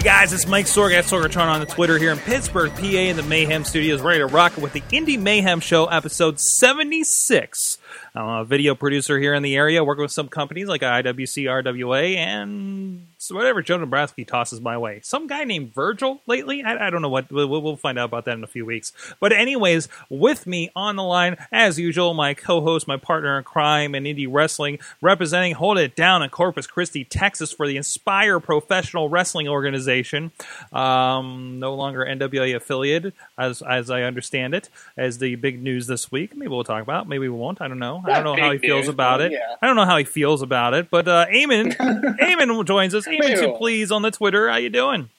Hey 0.00 0.04
guys, 0.04 0.32
it's 0.32 0.46
Mike 0.46 0.64
Sorg 0.64 0.94
at 0.94 1.04
Sorgatron 1.04 1.48
on 1.48 1.60
the 1.60 1.66
Twitter 1.66 1.98
here 1.98 2.10
in 2.10 2.16
Pittsburgh, 2.16 2.72
PA, 2.72 2.86
in 2.86 3.16
the 3.16 3.22
Mayhem 3.22 3.64
Studios, 3.64 4.00
ready 4.00 4.20
to 4.20 4.26
rock 4.26 4.56
with 4.56 4.72
the 4.72 4.82
Indy 4.90 5.18
Mayhem 5.18 5.60
Show, 5.60 5.84
episode 5.88 6.40
76. 6.40 7.76
I'm 8.14 8.26
a 8.26 8.44
video 8.46 8.74
producer 8.74 9.18
here 9.18 9.34
in 9.34 9.42
the 9.42 9.56
area, 9.56 9.84
working 9.84 10.00
with 10.00 10.10
some 10.10 10.28
companies 10.28 10.68
like 10.68 10.80
IWC, 10.80 11.44
RWA, 11.44 12.16
and 12.16 13.08
so 13.22 13.34
whatever 13.34 13.60
Joe 13.60 13.76
Nebraska 13.76 14.24
tosses 14.24 14.62
my 14.62 14.78
way. 14.78 15.00
Some 15.02 15.26
guy 15.26 15.44
named 15.44 15.74
Virgil 15.74 16.22
lately. 16.26 16.64
I, 16.64 16.86
I 16.86 16.90
don't 16.90 17.02
know 17.02 17.10
what. 17.10 17.30
We'll, 17.30 17.48
we'll, 17.48 17.76
find 17.76 17.98
out 17.98 18.06
about 18.06 18.24
that 18.24 18.32
in 18.32 18.42
a 18.42 18.46
few 18.46 18.64
weeks. 18.64 18.94
But 19.20 19.32
anyways, 19.32 19.88
with 20.08 20.46
me 20.46 20.70
on 20.74 20.96
the 20.96 21.02
line, 21.02 21.36
as 21.52 21.78
usual, 21.78 22.14
my 22.14 22.32
co-host, 22.32 22.88
my 22.88 22.96
partner 22.96 23.36
in 23.36 23.44
crime 23.44 23.94
and 23.94 24.06
indie 24.06 24.26
wrestling, 24.26 24.78
representing 25.02 25.52
Hold 25.52 25.76
It 25.76 25.94
Down 25.94 26.22
in 26.22 26.30
Corpus 26.30 26.66
Christi, 26.66 27.04
Texas, 27.04 27.52
for 27.52 27.68
the 27.68 27.76
Inspire 27.76 28.40
Professional 28.40 29.10
Wrestling 29.10 29.48
Organization. 29.48 30.32
Um, 30.72 31.58
no 31.58 31.74
longer 31.74 32.06
NWA 32.06 32.56
affiliated, 32.56 33.12
as 33.36 33.60
as 33.60 33.90
I 33.90 34.02
understand 34.02 34.54
it, 34.54 34.70
as 34.96 35.18
the 35.18 35.34
big 35.34 35.62
news 35.62 35.86
this 35.86 36.10
week. 36.10 36.34
Maybe 36.34 36.48
we'll 36.48 36.64
talk 36.64 36.82
about. 36.82 37.04
It. 37.04 37.08
Maybe 37.10 37.28
we 37.28 37.36
won't. 37.36 37.60
I 37.60 37.68
don't 37.68 37.78
know. 37.78 38.02
I 38.02 38.14
don't 38.14 38.24
know 38.24 38.42
how 38.42 38.52
he 38.52 38.58
feels 38.58 38.86
news, 38.86 38.88
about 38.88 39.20
it. 39.20 39.32
yeah. 39.32 39.56
I 39.60 39.66
don't 39.66 39.76
know 39.76 39.84
how 39.84 39.98
he 39.98 40.04
feels 40.04 40.40
about 40.40 40.72
it. 40.72 40.88
But 40.90 41.06
uh, 41.06 41.26
Eamon, 41.26 41.76
Eamon 42.18 42.64
joins 42.64 42.94
us. 42.94 43.09
Eamon, 43.10 43.40
to 43.40 43.52
please 43.58 43.90
on 43.90 44.02
the 44.02 44.10
Twitter. 44.10 44.48
How 44.48 44.56
you 44.56 44.70
doing? 44.70 45.10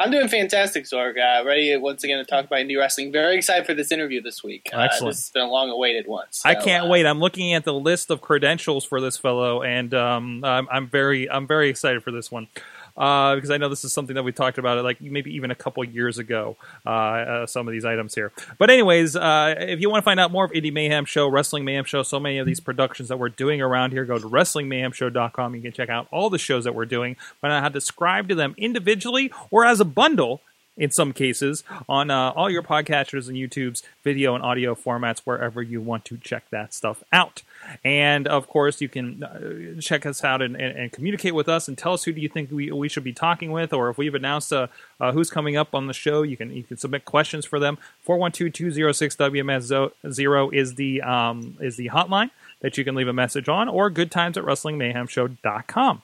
I'm 0.00 0.10
doing 0.10 0.28
fantastic, 0.28 0.84
Sorg. 0.84 1.16
Uh, 1.16 1.44
ready 1.44 1.76
once 1.76 2.02
again 2.02 2.18
to 2.18 2.24
talk 2.24 2.46
about 2.46 2.58
indie 2.58 2.78
wrestling. 2.78 3.12
Very 3.12 3.36
excited 3.36 3.64
for 3.64 3.74
this 3.74 3.92
interview 3.92 4.20
this 4.20 4.42
week. 4.42 4.68
Uh, 4.72 4.80
Excellent. 4.80 5.12
This 5.14 5.26
has 5.26 5.30
been 5.30 5.42
a 5.42 5.48
long-awaited 5.48 6.06
one. 6.06 6.26
so, 6.30 6.48
I 6.48 6.56
can't 6.56 6.86
uh, 6.86 6.88
wait. 6.88 7.06
I'm 7.06 7.20
looking 7.20 7.54
at 7.54 7.64
the 7.64 7.72
list 7.72 8.10
of 8.10 8.20
credentials 8.20 8.84
for 8.84 9.00
this 9.00 9.16
fellow, 9.16 9.62
and 9.62 9.94
um, 9.94 10.44
I'm, 10.44 10.68
I'm 10.70 10.88
very, 10.88 11.30
I'm 11.30 11.46
very 11.46 11.68
excited 11.68 12.02
for 12.02 12.10
this 12.10 12.30
one 12.30 12.48
uh, 12.96 13.34
because 13.34 13.50
I 13.50 13.56
know 13.56 13.68
this 13.68 13.84
is 13.84 13.92
something 13.92 14.14
that 14.14 14.22
we 14.22 14.32
talked 14.32 14.58
about, 14.58 14.82
like 14.84 15.00
maybe 15.00 15.34
even 15.34 15.50
a 15.50 15.54
couple 15.54 15.84
years 15.84 16.18
ago. 16.18 16.56
Uh, 16.86 16.88
uh, 16.88 17.46
some 17.46 17.66
of 17.66 17.72
these 17.72 17.84
items 17.84 18.14
here, 18.14 18.32
but 18.58 18.70
anyways, 18.70 19.16
uh, 19.16 19.54
if 19.58 19.80
you 19.80 19.90
want 19.90 20.02
to 20.02 20.04
find 20.04 20.20
out 20.20 20.30
more 20.30 20.44
of 20.44 20.52
Indy 20.52 20.70
Mayhem 20.70 21.04
Show, 21.04 21.28
Wrestling 21.28 21.64
Mayhem 21.64 21.84
Show, 21.84 22.02
so 22.02 22.20
many 22.20 22.38
of 22.38 22.46
these 22.46 22.60
productions 22.60 23.08
that 23.08 23.18
we're 23.18 23.28
doing 23.28 23.60
around 23.60 23.92
here, 23.92 24.04
go 24.04 24.18
to 24.18 24.28
WrestlingMayhemShow.com. 24.28 25.54
You 25.54 25.62
can 25.62 25.72
check 25.72 25.88
out 25.88 26.06
all 26.10 26.30
the 26.30 26.38
shows 26.38 26.64
that 26.64 26.74
we're 26.74 26.86
doing, 26.86 27.16
find 27.40 27.52
out 27.52 27.62
how 27.62 27.68
to 27.68 27.74
describe 27.74 28.28
to 28.28 28.34
them 28.34 28.54
individually 28.56 29.32
or 29.50 29.64
as 29.64 29.80
a 29.80 29.84
bundle 29.84 30.40
in 30.76 30.90
some 30.90 31.12
cases 31.12 31.62
on 31.88 32.10
uh, 32.10 32.30
all 32.30 32.50
your 32.50 32.62
podcasters 32.62 33.28
and 33.28 33.36
YouTube's 33.36 33.82
video 34.02 34.34
and 34.34 34.42
audio 34.42 34.74
formats 34.74 35.20
wherever 35.20 35.62
you 35.62 35.80
want 35.80 36.04
to 36.06 36.16
check 36.18 36.50
that 36.50 36.74
stuff 36.74 37.04
out. 37.12 37.42
And 37.84 38.26
of 38.26 38.48
course, 38.48 38.80
you 38.80 38.88
can 38.88 39.22
uh, 39.22 39.80
check 39.80 40.04
us 40.04 40.24
out 40.24 40.42
and, 40.42 40.56
and, 40.56 40.76
and 40.76 40.92
communicate 40.92 41.34
with 41.34 41.48
us 41.48 41.68
and 41.68 41.78
tell 41.78 41.92
us 41.92 42.02
who 42.04 42.12
do 42.12 42.20
you 42.20 42.28
think 42.28 42.50
we, 42.50 42.72
we 42.72 42.88
should 42.88 43.04
be 43.04 43.12
talking 43.12 43.52
with, 43.52 43.72
or 43.72 43.88
if 43.88 43.98
we've 43.98 44.14
announced 44.14 44.52
uh, 44.52 44.66
uh, 45.00 45.12
who's 45.12 45.30
coming 45.30 45.56
up 45.56 45.74
on 45.74 45.86
the 45.86 45.94
show, 45.94 46.22
you 46.22 46.36
can 46.36 46.50
you 46.50 46.64
can 46.64 46.76
submit 46.76 47.04
questions 47.04 47.46
for 47.46 47.58
them. 47.58 47.78
412-206-WMS0 48.06 50.52
is 50.52 50.74
the 50.74 51.02
um, 51.02 51.56
is 51.60 51.76
the 51.76 51.88
hotline 51.88 52.30
that 52.60 52.78
you 52.78 52.84
can 52.84 52.94
leave 52.94 53.08
a 53.08 53.12
message 53.12 53.48
on, 53.48 53.68
or 53.68 53.90
good 53.90 54.10
times 54.10 54.36
at 54.36 54.44
WrestlingMayhemShow.com. 54.44 56.02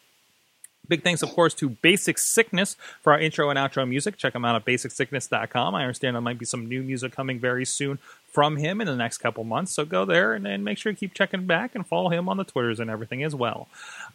Big 0.90 1.04
thanks, 1.04 1.22
of 1.22 1.30
course, 1.30 1.54
to 1.54 1.68
Basic 1.68 2.18
Sickness 2.18 2.76
for 3.00 3.12
our 3.12 3.20
intro 3.20 3.48
and 3.48 3.56
outro 3.56 3.88
music. 3.88 4.16
Check 4.16 4.34
him 4.34 4.44
out 4.44 4.56
at 4.56 4.64
basicsickness.com. 4.64 5.74
I 5.74 5.82
understand 5.82 6.16
there 6.16 6.20
might 6.20 6.38
be 6.38 6.44
some 6.44 6.68
new 6.68 6.82
music 6.82 7.12
coming 7.12 7.38
very 7.38 7.64
soon 7.64 8.00
from 8.26 8.56
him 8.56 8.80
in 8.80 8.88
the 8.88 8.96
next 8.96 9.18
couple 9.18 9.44
months. 9.44 9.72
So 9.72 9.84
go 9.84 10.04
there 10.04 10.34
and, 10.34 10.46
and 10.48 10.64
make 10.64 10.78
sure 10.78 10.90
you 10.90 10.96
keep 10.96 11.14
checking 11.14 11.46
back 11.46 11.76
and 11.76 11.86
follow 11.86 12.10
him 12.10 12.28
on 12.28 12.38
the 12.38 12.44
Twitters 12.44 12.80
and 12.80 12.90
everything 12.90 13.22
as 13.22 13.36
well. 13.36 13.68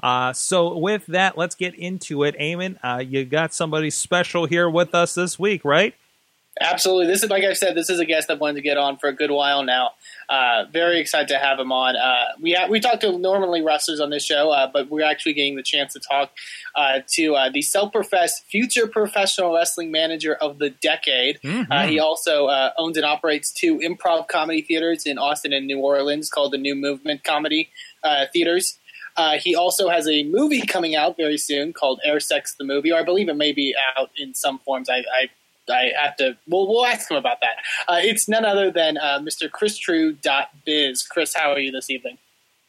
Uh, 0.04 0.34
so 0.34 0.78
with 0.78 1.06
that, 1.08 1.38
let's 1.38 1.56
get 1.56 1.74
into 1.76 2.24
it. 2.24 2.38
Eamon, 2.38 2.78
uh, 2.84 3.00
you 3.00 3.24
got 3.24 3.54
somebody 3.54 3.90
special 3.90 4.46
here 4.46 4.70
with 4.70 4.94
us 4.94 5.16
this 5.16 5.40
week, 5.40 5.64
right? 5.64 5.96
Absolutely. 6.62 7.08
This 7.08 7.22
is 7.22 7.30
like 7.30 7.44
I've 7.44 7.58
said. 7.58 7.76
This 7.76 7.90
is 7.90 8.00
a 8.00 8.06
guest 8.06 8.32
I've 8.32 8.40
wanted 8.40 8.56
to 8.56 8.62
get 8.62 8.78
on 8.78 8.96
for 8.96 9.08
a 9.08 9.14
good 9.14 9.30
while 9.30 9.64
now. 9.64 9.92
Uh, 10.30 10.64
very 10.72 11.02
excited 11.02 11.28
to 11.28 11.38
have 11.38 11.60
him 11.60 11.74
on. 11.74 11.98
Uh, 11.98 12.28
we 12.40 12.54
ha- 12.54 12.68
we 12.70 12.80
talk 12.80 13.02
to 13.02 13.18
normally 13.18 13.62
wrestlers 13.62 14.00
on 14.00 14.10
this 14.10 14.24
show, 14.24 14.52
uh, 14.52 14.70
but 14.72 14.90
we're 14.90 15.04
actually 15.04 15.34
getting 15.34 15.58
the 15.58 15.64
chance 15.64 15.92
to 15.94 16.00
talk 16.00 16.32
uh, 16.76 17.00
to 17.10 17.36
uh, 17.36 17.50
the 17.50 17.62
self-professed 17.62 18.46
future 18.46 18.88
professional 18.88 19.54
wrestling 19.54 19.92
manager 19.92 20.34
of 20.36 20.60
the 20.60 20.70
decade. 20.70 21.40
Uh, 21.70 21.88
he 21.88 22.00
also 22.00 22.46
uh, 22.46 22.72
owns 22.78 22.96
and 22.96 23.06
operates 23.06 23.52
two 23.52 23.78
improv 23.80 24.30
comedy 24.30 24.62
theaters 24.62 25.06
in 25.06 25.18
Austin 25.18 25.52
and 25.52 25.68
New 25.68 25.80
Orleans 25.80 26.30
called 26.30 26.54
the 26.54 26.58
New 26.58 26.76
Movement 26.76 27.26
Comedy 27.26 27.70
uh, 28.02 28.28
Theaters. 28.32 28.80
Uh, 29.18 29.38
he 29.38 29.56
also 29.56 29.90
has 29.90 30.08
a 30.08 30.24
movie 30.24 30.62
coming 30.62 30.96
out 30.96 31.18
very 31.18 31.38
soon 31.38 31.74
called 31.74 32.00
Air 32.06 32.20
Sex 32.20 32.56
the 32.58 32.64
Movie, 32.64 32.92
or 32.92 33.00
I 33.00 33.04
believe 33.04 33.30
it 33.30 33.36
may 33.36 33.52
be 33.52 33.76
out 33.98 34.10
in 34.18 34.34
some 34.34 34.60
forms. 34.60 34.90
I, 34.90 35.04
I 35.14 35.30
I 35.70 35.92
have 36.02 36.16
to. 36.18 36.38
We'll, 36.48 36.68
we'll 36.68 36.86
ask 36.86 37.10
him 37.10 37.18
about 37.18 37.38
that. 37.42 37.58
Uh, 37.88 38.00
it's 38.02 38.28
none 38.28 38.46
other 38.46 38.72
than 38.72 38.98
uh, 38.98 39.20
Mr. 39.20 39.50
Chris 39.50 39.78
Trew 39.78 40.18
Biz. 40.66 41.04
Chris, 41.04 41.34
how 41.36 41.52
are 41.52 41.60
you 41.60 41.72
this 41.72 41.90
evening? 41.90 42.18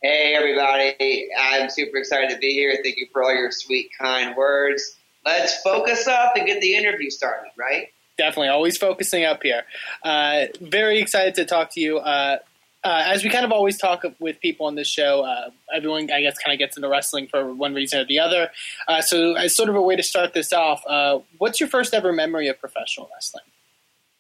Hey, 0.03 0.35
everybody. 0.37 1.29
I'm 1.39 1.71
super 1.71 1.97
excited 1.99 2.31
to 2.31 2.39
be 2.39 2.53
here. 2.53 2.79
Thank 2.83 2.97
you 2.97 3.07
for 3.13 3.25
all 3.25 3.35
your 3.35 3.51
sweet, 3.51 3.91
kind 3.99 4.37
words. 4.37 4.97
Let's 5.25 5.61
focus 5.63 6.07
up 6.07 6.37
and 6.37 6.47
get 6.47 6.61
the 6.61 6.75
interview 6.75 7.11
started, 7.11 7.51
right? 7.57 7.89
Definitely, 8.17 8.49
always 8.49 8.79
focusing 8.79 9.25
up 9.25 9.43
here. 9.43 9.65
Uh, 10.03 10.47
very 10.61 11.01
excited 11.01 11.35
to 11.35 11.45
talk 11.45 11.73
to 11.73 11.81
you. 11.81 11.99
Uh, 12.87 13.03
as 13.05 13.25
we 13.25 13.31
kind 13.31 13.45
of 13.45 13.51
always 13.51 13.77
talk 13.77 14.05
with 14.21 14.39
people 14.39 14.65
on 14.65 14.77
this 14.77 14.87
show, 14.87 15.23
uh, 15.23 15.51
everyone, 15.75 16.09
I 16.09 16.21
guess, 16.21 16.39
kind 16.39 16.55
of 16.55 16.59
gets 16.61 16.77
into 16.77 16.89
wrestling 16.89 17.27
for 17.27 17.53
one 17.53 17.75
reason 17.75 17.99
or 17.99 18.05
the 18.05 18.21
other. 18.21 18.49
Uh, 18.87 19.03
so, 19.03 19.35
as 19.35 19.57
sort 19.57 19.69
of 19.69 19.75
a 19.75 19.83
way 19.83 19.97
to 19.97 20.05
start 20.05 20.35
this 20.35 20.53
off, 20.53 20.85
uh, 20.87 21.19
what's 21.39 21.59
your 21.59 21.69
first 21.69 21.95
ever 21.95 22.13
memory 22.13 22.47
of 22.47 22.61
professional 22.61 23.11
wrestling? 23.13 23.43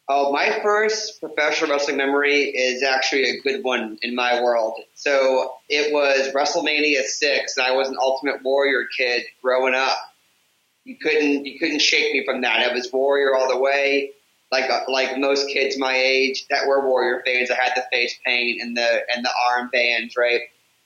Oh, 0.08 0.32
my 0.32 0.58
first 0.64 1.20
professional 1.20 1.70
wrestling 1.70 1.96
memory 1.96 2.42
is 2.42 2.82
actually 2.82 3.30
a 3.30 3.40
good 3.40 3.62
one 3.62 3.98
in 4.02 4.16
my 4.16 4.42
world. 4.42 4.74
So 4.94 5.52
it 5.68 5.92
was 5.92 6.34
WrestleMania 6.34 7.02
six, 7.02 7.56
and 7.56 7.64
I 7.64 7.70
was 7.70 7.88
an 7.88 7.96
Ultimate 8.00 8.42
Warrior 8.42 8.88
kid 8.98 9.22
growing 9.44 9.76
up. 9.76 9.96
You 10.82 10.96
couldn't 11.00 11.46
you 11.46 11.60
couldn't 11.60 11.82
shake 11.82 12.12
me 12.12 12.24
from 12.24 12.40
that. 12.40 12.68
I 12.68 12.74
was 12.74 12.92
Warrior 12.92 13.36
all 13.36 13.48
the 13.48 13.60
way. 13.60 14.10
Like 14.52 14.70
uh, 14.70 14.80
like 14.88 15.18
most 15.18 15.48
kids 15.48 15.76
my 15.78 15.94
age 15.96 16.46
that 16.50 16.66
were 16.66 16.86
Warrior 16.86 17.22
fans, 17.26 17.50
I 17.50 17.54
had 17.54 17.72
the 17.74 17.84
face 17.90 18.16
paint 18.24 18.60
and 18.60 18.76
the 18.76 19.00
and 19.12 19.24
the 19.24 19.30
arm 19.48 19.70
bands, 19.72 20.16
right? 20.16 20.42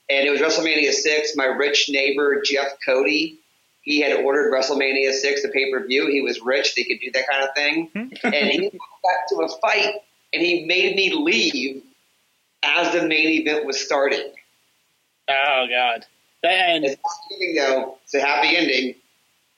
And 0.08 0.26
it 0.26 0.30
was 0.30 0.40
WrestleMania 0.40 0.92
six. 0.92 1.36
My 1.36 1.44
rich 1.44 1.88
neighbor 1.88 2.42
Jeff 2.42 2.68
Cody, 2.84 3.38
he 3.82 4.00
had 4.00 4.24
ordered 4.24 4.52
WrestleMania 4.52 5.12
six, 5.12 5.42
the 5.42 5.48
pay 5.48 5.70
per 5.70 5.86
view. 5.86 6.08
He 6.10 6.22
was 6.22 6.40
rich; 6.40 6.74
they 6.74 6.84
could 6.84 7.00
do 7.00 7.10
that 7.12 7.28
kind 7.28 7.44
of 7.44 7.54
thing. 7.54 7.90
Hmm. 7.92 8.26
and 8.34 8.50
he 8.50 8.70
got 8.70 9.28
to 9.28 9.36
a 9.44 9.48
fight, 9.60 9.94
and 10.32 10.42
he 10.42 10.64
made 10.64 10.96
me 10.96 11.12
leave 11.14 11.82
as 12.62 12.92
the 12.92 13.06
main 13.06 13.28
event 13.28 13.66
was 13.66 13.78
starting. 13.78 14.32
Oh 15.28 15.66
God! 15.68 16.06
And 16.42 16.84
It's 16.84 16.94
a 16.94 16.98
happy 16.98 17.34
ending, 17.34 17.54
though. 17.56 17.98
It's 18.04 18.14
a 18.14 18.20
happy 18.20 18.56
ending. 18.56 18.94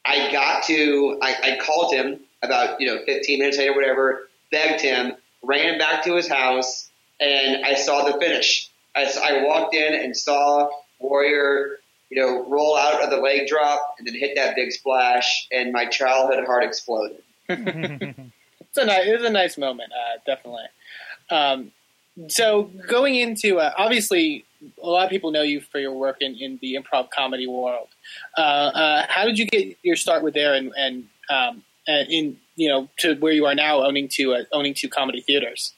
I 0.05 0.33
got 0.33 0.65
to, 0.65 1.19
I, 1.23 1.37
I 1.45 1.59
called 1.65 1.95
him 1.95 2.21
about, 2.43 2.81
you 2.81 2.87
know, 2.87 3.03
15 3.05 3.39
minutes 3.39 3.59
later, 3.59 3.75
whatever, 3.75 4.29
begged 4.51 4.81
him, 4.81 5.15
ran 5.43 5.79
back 5.79 6.05
to 6.05 6.15
his 6.15 6.29
house, 6.29 6.91
and 7.21 7.65
I 7.65 7.75
saw 7.75 8.05
the 8.05 8.19
finish. 8.19 8.69
i 8.95 9.43
walked 9.45 9.75
in 9.75 9.95
and 9.95 10.17
saw 10.17 10.69
Warrior, 10.99 11.79
you 12.11 12.21
know, 12.21 12.45
roll 12.49 12.77
out 12.77 13.03
of 13.03 13.11
the 13.11 13.17
leg 13.17 13.49
drop 13.49 13.97
and 13.99 14.07
then 14.07 14.15
hit 14.15 14.37
that 14.37 14.55
big 14.55 14.73
splash, 14.73 15.47
and 15.53 15.73
my 15.73 15.87
childhood 15.87 16.45
heart 16.45 16.65
exploded. 16.65 17.23
it's 17.49 18.77
a 18.77 18.85
nice, 18.85 19.07
it's 19.07 19.25
a 19.25 19.31
nice 19.31 19.59
moment, 19.59 19.93
uh, 19.93 20.19
definitely. 20.27 20.65
Um, 21.31 21.73
so 22.29 22.71
going 22.89 23.15
into 23.15 23.59
uh, 23.59 23.73
obviously, 23.77 24.45
a 24.83 24.89
lot 24.89 25.05
of 25.05 25.11
people 25.11 25.31
know 25.31 25.43
you 25.43 25.61
for 25.61 25.79
your 25.79 25.93
work 25.93 26.19
in, 26.21 26.37
in 26.37 26.59
the 26.61 26.75
improv 26.75 27.11
comedy 27.11 27.47
world. 27.47 27.89
Uh, 28.37 28.41
uh, 28.41 29.07
how 29.09 29.25
did 29.25 29.39
you 29.39 29.47
get 29.47 29.77
your 29.83 29.97
start 29.97 30.23
with 30.23 30.35
there, 30.35 30.55
and 30.55 30.73
and, 30.77 31.09
um, 31.31 31.49
and 31.49 31.63
in 31.87 32.39
you 32.57 32.69
know 32.69 32.89
to 32.99 33.15
where 33.17 33.33
you 33.33 33.47
are 33.47 33.55
now, 33.55 33.85
owning 33.85 34.09
two 34.09 34.35
uh, 34.35 34.45
owning 34.53 34.75
two 34.75 34.89
comedy 34.89 35.21
theaters? 35.21 35.75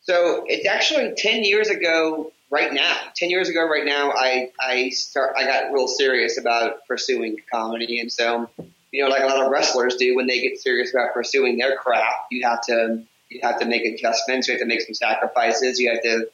So 0.00 0.44
it's 0.46 0.66
actually 0.66 1.14
ten 1.16 1.44
years 1.44 1.68
ago 1.68 2.32
right 2.50 2.72
now. 2.72 2.96
Ten 3.14 3.30
years 3.30 3.48
ago 3.48 3.68
right 3.68 3.84
now, 3.84 4.12
I 4.12 4.50
I 4.60 4.90
start 4.90 5.34
I 5.36 5.44
got 5.44 5.72
real 5.72 5.88
serious 5.88 6.38
about 6.38 6.86
pursuing 6.86 7.36
comedy, 7.52 8.00
and 8.00 8.12
so 8.12 8.48
you 8.90 9.04
know, 9.04 9.10
like 9.10 9.22
a 9.22 9.26
lot 9.26 9.44
of 9.44 9.50
wrestlers 9.50 9.96
do 9.96 10.16
when 10.16 10.26
they 10.26 10.40
get 10.40 10.58
serious 10.58 10.92
about 10.92 11.12
pursuing 11.12 11.58
their 11.58 11.76
craft, 11.76 12.26
you 12.30 12.46
have 12.46 12.62
to 12.62 13.02
you 13.28 13.40
have 13.42 13.60
to 13.60 13.66
make 13.66 13.84
adjustments. 13.84 14.48
You 14.48 14.54
have 14.54 14.60
to 14.60 14.66
make 14.66 14.80
some 14.80 14.94
sacrifices. 14.94 15.78
You 15.78 15.90
have 15.90 16.02
to 16.02 16.28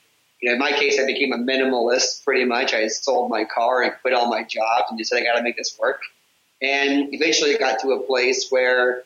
you 0.44 0.50
know, 0.50 0.54
in 0.54 0.58
my 0.58 0.72
case, 0.72 1.00
I 1.00 1.06
became 1.06 1.32
a 1.32 1.38
minimalist 1.38 2.22
pretty 2.22 2.44
much. 2.44 2.74
I 2.74 2.88
sold 2.88 3.30
my 3.30 3.44
car 3.44 3.82
and 3.82 3.94
quit 4.02 4.12
all 4.12 4.28
my 4.28 4.42
jobs 4.42 4.84
and 4.90 4.98
just 4.98 5.10
said, 5.10 5.22
I 5.22 5.24
got 5.24 5.36
to 5.36 5.42
make 5.42 5.56
this 5.56 5.78
work. 5.78 6.02
And 6.62 7.12
eventually 7.12 7.50
it 7.50 7.60
got 7.60 7.80
to 7.80 7.92
a 7.92 8.00
place 8.00 8.48
where 8.50 9.04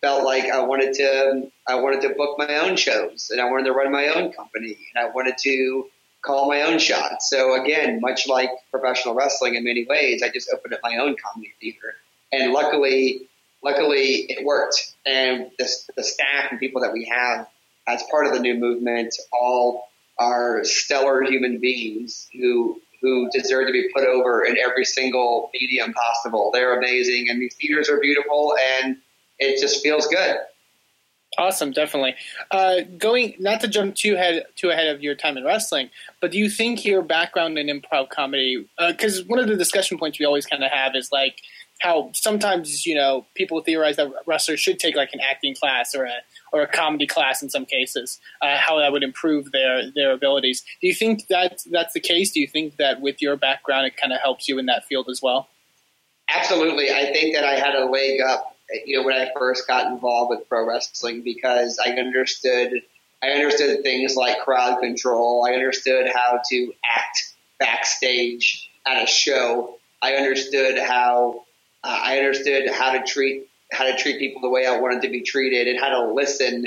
felt 0.00 0.24
like 0.24 0.44
I 0.44 0.62
wanted 0.62 0.94
to, 0.94 1.50
I 1.68 1.74
wanted 1.76 2.02
to 2.02 2.14
book 2.14 2.38
my 2.38 2.56
own 2.56 2.76
shows 2.76 3.30
and 3.30 3.40
I 3.40 3.50
wanted 3.50 3.64
to 3.64 3.72
run 3.72 3.92
my 3.92 4.08
own 4.08 4.32
company 4.32 4.78
and 4.94 5.04
I 5.04 5.10
wanted 5.10 5.36
to 5.38 5.86
call 6.22 6.48
my 6.48 6.62
own 6.62 6.78
shots. 6.78 7.28
So 7.30 7.60
again, 7.60 8.00
much 8.00 8.26
like 8.26 8.50
professional 8.70 9.14
wrestling 9.14 9.54
in 9.54 9.64
many 9.64 9.84
ways, 9.84 10.22
I 10.22 10.28
just 10.28 10.50
opened 10.52 10.74
up 10.74 10.80
my 10.82 10.96
own 10.96 11.16
comedy 11.16 11.52
theater. 11.60 11.94
And 12.32 12.52
luckily, 12.52 13.28
luckily 13.62 14.26
it 14.28 14.44
worked. 14.44 14.94
And 15.06 15.50
the, 15.58 15.68
the 15.96 16.04
staff 16.04 16.50
and 16.50 16.60
people 16.60 16.82
that 16.82 16.92
we 16.92 17.06
have 17.06 17.46
as 17.86 18.02
part 18.10 18.26
of 18.26 18.32
the 18.32 18.40
new 18.40 18.54
movement 18.54 19.16
all 19.32 19.88
are 20.18 20.64
stellar 20.64 21.22
human 21.22 21.58
beings 21.58 22.28
who 22.32 22.80
who 23.00 23.28
deserve 23.30 23.66
to 23.66 23.72
be 23.72 23.88
put 23.94 24.04
over 24.04 24.44
in 24.44 24.56
every 24.58 24.84
single 24.84 25.50
medium 25.54 25.92
possible. 25.92 26.50
They're 26.52 26.78
amazing, 26.78 27.28
and 27.28 27.40
these 27.40 27.54
theaters 27.54 27.88
are 27.88 27.98
beautiful, 28.00 28.56
and 28.78 28.96
it 29.38 29.60
just 29.60 29.82
feels 29.82 30.06
good. 30.06 30.36
Awesome, 31.38 31.70
definitely. 31.70 32.16
Uh, 32.50 32.80
going 32.98 33.34
not 33.38 33.60
to 33.60 33.68
jump 33.68 33.94
too 33.94 34.14
ahead 34.14 34.44
too 34.56 34.70
ahead 34.70 34.88
of 34.88 35.00
your 35.00 35.14
time 35.14 35.36
in 35.36 35.44
wrestling, 35.44 35.90
but 36.20 36.32
do 36.32 36.38
you 36.38 36.50
think 36.50 36.84
your 36.84 37.02
background 37.02 37.56
in 37.56 37.68
improv 37.68 38.08
comedy? 38.10 38.66
Because 38.78 39.20
uh, 39.20 39.24
one 39.28 39.38
of 39.38 39.46
the 39.46 39.56
discussion 39.56 39.96
points 39.96 40.18
we 40.18 40.26
always 40.26 40.44
kind 40.44 40.64
of 40.64 40.70
have 40.72 40.96
is 40.96 41.10
like 41.12 41.40
how 41.80 42.10
sometimes 42.14 42.86
you 42.86 42.94
know 42.94 43.26
people 43.34 43.60
theorize 43.60 43.96
that 43.96 44.10
wrestlers 44.26 44.60
should 44.60 44.78
take 44.78 44.96
like 44.96 45.10
an 45.12 45.20
acting 45.20 45.54
class 45.54 45.94
or 45.94 46.04
a 46.04 46.14
or 46.52 46.62
a 46.62 46.66
comedy 46.66 47.06
class 47.06 47.42
in 47.42 47.50
some 47.50 47.64
cases, 47.64 48.20
uh, 48.42 48.56
how 48.56 48.78
that 48.78 48.92
would 48.92 49.02
improve 49.02 49.52
their 49.52 49.90
their 49.90 50.12
abilities. 50.12 50.62
Do 50.80 50.86
you 50.86 50.94
think 50.94 51.26
that 51.28 51.62
that's 51.70 51.92
the 51.92 52.00
case? 52.00 52.32
Do 52.32 52.40
you 52.40 52.46
think 52.46 52.76
that 52.76 53.00
with 53.00 53.20
your 53.20 53.36
background, 53.36 53.86
it 53.86 53.96
kind 53.96 54.12
of 54.12 54.20
helps 54.20 54.48
you 54.48 54.58
in 54.58 54.66
that 54.66 54.84
field 54.86 55.08
as 55.10 55.20
well? 55.22 55.48
Absolutely, 56.32 56.90
I 56.90 57.12
think 57.12 57.34
that 57.34 57.44
I 57.44 57.54
had 57.54 57.74
a 57.74 57.86
leg 57.86 58.20
up, 58.20 58.56
you 58.84 58.98
know, 58.98 59.04
when 59.04 59.14
I 59.14 59.30
first 59.36 59.66
got 59.66 59.90
involved 59.90 60.30
with 60.30 60.48
pro 60.48 60.66
wrestling 60.66 61.22
because 61.22 61.78
I 61.84 61.90
understood 61.92 62.82
I 63.22 63.30
understood 63.30 63.82
things 63.82 64.16
like 64.16 64.38
crowd 64.40 64.80
control. 64.80 65.46
I 65.46 65.52
understood 65.52 66.06
how 66.12 66.40
to 66.50 66.72
act 66.84 67.34
backstage 67.58 68.70
at 68.86 69.02
a 69.02 69.06
show. 69.06 69.78
I 70.02 70.14
understood 70.14 70.78
how 70.78 71.44
uh, 71.82 72.00
I 72.02 72.18
understood 72.18 72.70
how 72.70 72.92
to 72.92 73.02
treat 73.02 73.46
how 73.72 73.84
to 73.84 73.96
treat 73.96 74.18
people 74.18 74.40
the 74.40 74.48
way 74.48 74.66
I 74.66 74.78
wanted 74.78 75.02
to 75.02 75.08
be 75.08 75.22
treated 75.22 75.68
and 75.68 75.78
how 75.78 75.90
to 75.90 76.12
listen 76.12 76.66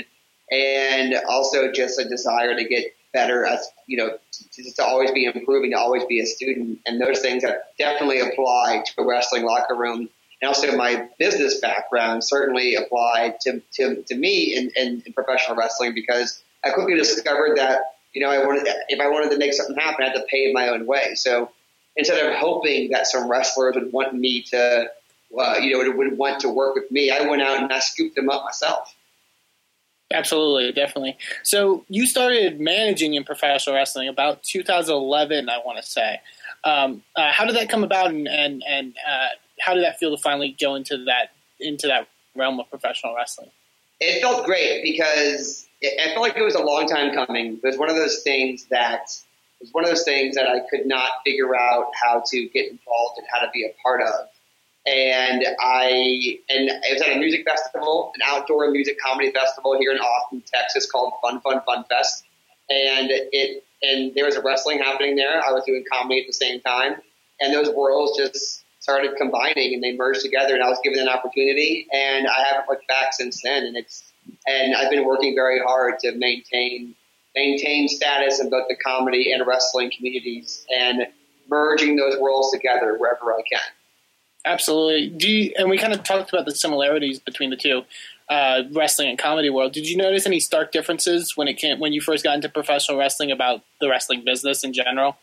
and 0.50 1.14
also 1.28 1.70
just 1.70 1.98
a 1.98 2.08
desire 2.08 2.54
to 2.56 2.64
get 2.64 2.94
better 3.12 3.44
as, 3.46 3.66
you 3.86 3.96
know, 3.96 4.18
just 4.54 4.76
to 4.76 4.84
always 4.84 5.10
be 5.12 5.24
improving, 5.24 5.70
to 5.70 5.78
always 5.78 6.04
be 6.06 6.20
a 6.20 6.26
student. 6.26 6.80
And 6.86 7.00
those 7.00 7.20
things 7.20 7.44
definitely 7.78 8.20
apply 8.20 8.84
to 8.86 9.02
a 9.02 9.06
wrestling 9.06 9.44
locker 9.44 9.74
room. 9.74 10.08
And 10.42 10.48
also 10.48 10.76
my 10.76 11.08
business 11.18 11.60
background 11.60 12.24
certainly 12.24 12.74
applied 12.74 13.40
to, 13.42 13.62
to, 13.74 14.02
to 14.02 14.14
me 14.14 14.56
in, 14.56 14.70
in, 14.76 15.02
in 15.06 15.12
professional 15.12 15.56
wrestling 15.56 15.94
because 15.94 16.42
I 16.64 16.70
quickly 16.70 16.96
discovered 16.96 17.56
that, 17.56 17.80
you 18.12 18.20
know, 18.20 18.30
I 18.30 18.44
wanted, 18.44 18.66
if 18.88 19.00
I 19.00 19.08
wanted 19.08 19.30
to 19.30 19.38
make 19.38 19.54
something 19.54 19.76
happen, 19.76 20.04
I 20.04 20.08
had 20.08 20.16
to 20.16 20.26
pay 20.30 20.52
my 20.52 20.68
own 20.68 20.86
way. 20.86 21.14
So 21.14 21.50
instead 21.96 22.26
of 22.26 22.34
hoping 22.34 22.90
that 22.90 23.06
some 23.06 23.30
wrestlers 23.30 23.76
would 23.76 23.92
want 23.92 24.14
me 24.14 24.42
to 24.50 24.90
uh, 25.38 25.56
you 25.58 25.72
know, 25.72 25.80
it 25.80 25.96
would, 25.96 26.10
would 26.10 26.18
want 26.18 26.40
to 26.40 26.48
work 26.48 26.74
with 26.74 26.90
me. 26.90 27.10
I 27.10 27.28
went 27.28 27.42
out 27.42 27.62
and 27.62 27.72
I 27.72 27.80
scooped 27.80 28.16
them 28.16 28.28
up 28.28 28.44
myself. 28.44 28.94
Absolutely, 30.12 30.72
definitely. 30.72 31.16
So 31.42 31.84
you 31.88 32.06
started 32.06 32.60
managing 32.60 33.14
in 33.14 33.24
professional 33.24 33.74
wrestling 33.74 34.08
about 34.08 34.42
2011, 34.42 35.48
I 35.48 35.58
want 35.64 35.78
to 35.78 35.82
say. 35.82 36.20
Um, 36.62 37.02
uh, 37.16 37.32
how 37.32 37.44
did 37.44 37.56
that 37.56 37.68
come 37.68 37.84
about, 37.84 38.10
and 38.10 38.28
and, 38.28 38.62
and 38.66 38.94
uh, 39.06 39.28
how 39.60 39.74
did 39.74 39.84
that 39.84 39.98
feel 39.98 40.16
to 40.16 40.22
finally 40.22 40.56
go 40.60 40.74
into 40.74 41.04
that 41.04 41.32
into 41.60 41.86
that 41.88 42.08
realm 42.36 42.60
of 42.60 42.68
professional 42.70 43.14
wrestling? 43.14 43.50
It 44.00 44.20
felt 44.20 44.44
great 44.44 44.82
because 44.82 45.66
it, 45.80 46.00
I 46.00 46.12
felt 46.12 46.22
like 46.22 46.36
it 46.36 46.42
was 46.42 46.54
a 46.54 46.62
long 46.62 46.86
time 46.86 47.14
coming. 47.14 47.60
It 47.62 47.66
was 47.66 47.78
one 47.78 47.90
of 47.90 47.96
those 47.96 48.22
things 48.22 48.66
that 48.70 49.08
was 49.60 49.70
one 49.72 49.84
of 49.84 49.90
those 49.90 50.04
things 50.04 50.36
that 50.36 50.46
I 50.46 50.60
could 50.70 50.86
not 50.86 51.10
figure 51.24 51.54
out 51.56 51.86
how 52.02 52.22
to 52.26 52.48
get 52.48 52.70
involved 52.70 53.18
and 53.18 53.26
how 53.32 53.40
to 53.40 53.50
be 53.52 53.64
a 53.64 53.74
part 53.82 54.02
of 54.02 54.28
and 54.86 55.44
I 55.60 56.38
and 56.48 56.68
it 56.68 56.92
was 56.92 57.02
at 57.02 57.16
a 57.16 57.18
music 57.18 57.44
festival, 57.46 58.12
an 58.14 58.20
outdoor 58.24 58.70
music 58.70 58.98
comedy 59.00 59.32
festival 59.32 59.78
here 59.78 59.92
in 59.92 59.98
Austin, 59.98 60.42
Texas, 60.52 60.90
called 60.90 61.14
Fun 61.22 61.40
Fun 61.40 61.62
Fun 61.64 61.84
Fest. 61.88 62.24
And 62.68 63.08
it 63.10 63.64
and 63.82 64.14
there 64.14 64.26
was 64.26 64.36
a 64.36 64.42
wrestling 64.42 64.78
happening 64.78 65.16
there. 65.16 65.42
I 65.42 65.52
was 65.52 65.64
doing 65.64 65.84
comedy 65.90 66.20
at 66.20 66.26
the 66.26 66.32
same 66.32 66.60
time, 66.60 66.96
and 67.40 67.54
those 67.54 67.74
worlds 67.74 68.18
just 68.18 68.62
started 68.80 69.16
combining 69.16 69.72
and 69.72 69.82
they 69.82 69.96
merged 69.96 70.20
together. 70.20 70.54
And 70.54 70.62
I 70.62 70.68
was 70.68 70.78
given 70.84 70.98
an 70.98 71.08
opportunity, 71.08 71.86
and 71.90 72.26
I 72.26 72.44
haven't 72.50 72.68
looked 72.68 72.86
back 72.86 73.12
since 73.12 73.42
then. 73.42 73.64
And 73.64 73.76
it's 73.76 74.12
and 74.46 74.74
I've 74.74 74.90
been 74.90 75.06
working 75.06 75.34
very 75.34 75.60
hard 75.60 75.98
to 76.00 76.12
maintain 76.12 76.94
maintain 77.34 77.88
status 77.88 78.38
in 78.38 78.50
both 78.50 78.68
the 78.68 78.76
comedy 78.76 79.32
and 79.32 79.46
wrestling 79.46 79.90
communities 79.96 80.64
and 80.70 81.06
merging 81.48 81.96
those 81.96 82.18
worlds 82.18 82.52
together 82.52 82.96
wherever 82.98 83.32
I 83.32 83.42
can. 83.50 83.60
Absolutely. 84.44 85.08
Do 85.08 85.30
you, 85.30 85.54
and 85.56 85.70
we 85.70 85.78
kind 85.78 85.92
of 85.92 86.02
talked 86.02 86.32
about 86.32 86.44
the 86.44 86.54
similarities 86.54 87.18
between 87.18 87.50
the 87.50 87.56
two, 87.56 87.84
uh, 88.28 88.62
wrestling 88.72 89.08
and 89.08 89.18
comedy 89.18 89.50
world. 89.50 89.72
Did 89.72 89.88
you 89.88 89.96
notice 89.96 90.26
any 90.26 90.40
stark 90.40 90.72
differences 90.72 91.36
when 91.36 91.48
it 91.48 91.54
came 91.54 91.78
when 91.78 91.92
you 91.92 92.00
first 92.00 92.24
got 92.24 92.34
into 92.34 92.48
professional 92.48 92.98
wrestling 92.98 93.30
about 93.30 93.62
the 93.80 93.88
wrestling 93.88 94.24
business 94.24 94.64
in 94.64 94.72
general? 94.72 95.16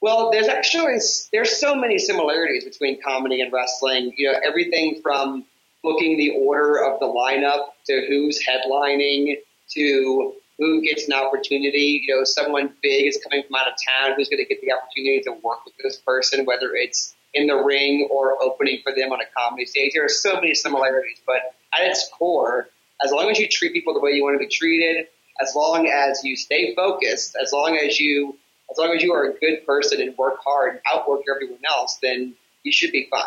Well, 0.00 0.30
there's 0.30 0.48
actually 0.48 0.98
there's 1.32 1.58
so 1.58 1.74
many 1.74 1.98
similarities 1.98 2.64
between 2.64 3.00
comedy 3.02 3.40
and 3.40 3.52
wrestling. 3.52 4.12
You 4.16 4.32
know, 4.32 4.38
everything 4.44 5.00
from 5.02 5.44
booking 5.82 6.16
the 6.16 6.30
order 6.30 6.84
of 6.84 7.00
the 7.00 7.06
lineup 7.06 7.68
to 7.86 8.04
who's 8.08 8.44
headlining 8.44 9.36
to 9.70 10.34
who 10.58 10.82
gets 10.82 11.06
an 11.06 11.14
opportunity. 11.14 12.04
You 12.04 12.16
know, 12.16 12.24
someone 12.24 12.72
big 12.82 13.06
is 13.06 13.20
coming 13.22 13.44
from 13.46 13.54
out 13.56 13.68
of 13.68 13.74
town 13.74 14.16
who's 14.16 14.28
going 14.28 14.42
to 14.42 14.48
get 14.48 14.60
the 14.60 14.72
opportunity 14.72 15.20
to 15.22 15.32
work 15.42 15.64
with 15.64 15.74
this 15.82 15.96
person, 15.96 16.44
whether 16.44 16.74
it's 16.74 17.14
in 17.34 17.46
the 17.46 17.56
ring 17.56 18.08
or 18.10 18.42
opening 18.42 18.80
for 18.82 18.92
them 18.94 19.12
on 19.12 19.20
a 19.20 19.24
comedy 19.36 19.66
stage. 19.66 19.92
There 19.94 20.04
are 20.04 20.08
so 20.08 20.34
many 20.34 20.54
similarities, 20.54 21.18
but 21.26 21.36
at 21.74 21.86
its 21.86 22.08
core, 22.16 22.68
as 23.04 23.12
long 23.12 23.30
as 23.30 23.38
you 23.38 23.48
treat 23.48 23.72
people 23.72 23.94
the 23.94 24.00
way 24.00 24.12
you 24.12 24.24
want 24.24 24.34
to 24.34 24.38
be 24.38 24.48
treated, 24.48 25.06
as 25.40 25.54
long 25.54 25.86
as 25.86 26.24
you 26.24 26.36
stay 26.36 26.74
focused, 26.74 27.36
as 27.40 27.52
long 27.52 27.76
as 27.76 28.00
you 28.00 28.36
as 28.70 28.76
long 28.76 28.94
as 28.94 29.02
you 29.02 29.14
are 29.14 29.24
a 29.24 29.32
good 29.38 29.64
person 29.64 30.00
and 30.00 30.16
work 30.18 30.38
hard 30.44 30.72
and 30.72 30.80
outwork 30.92 31.22
everyone 31.34 31.60
else, 31.70 31.98
then 32.02 32.34
you 32.64 32.72
should 32.72 32.92
be 32.92 33.08
fine. 33.10 33.22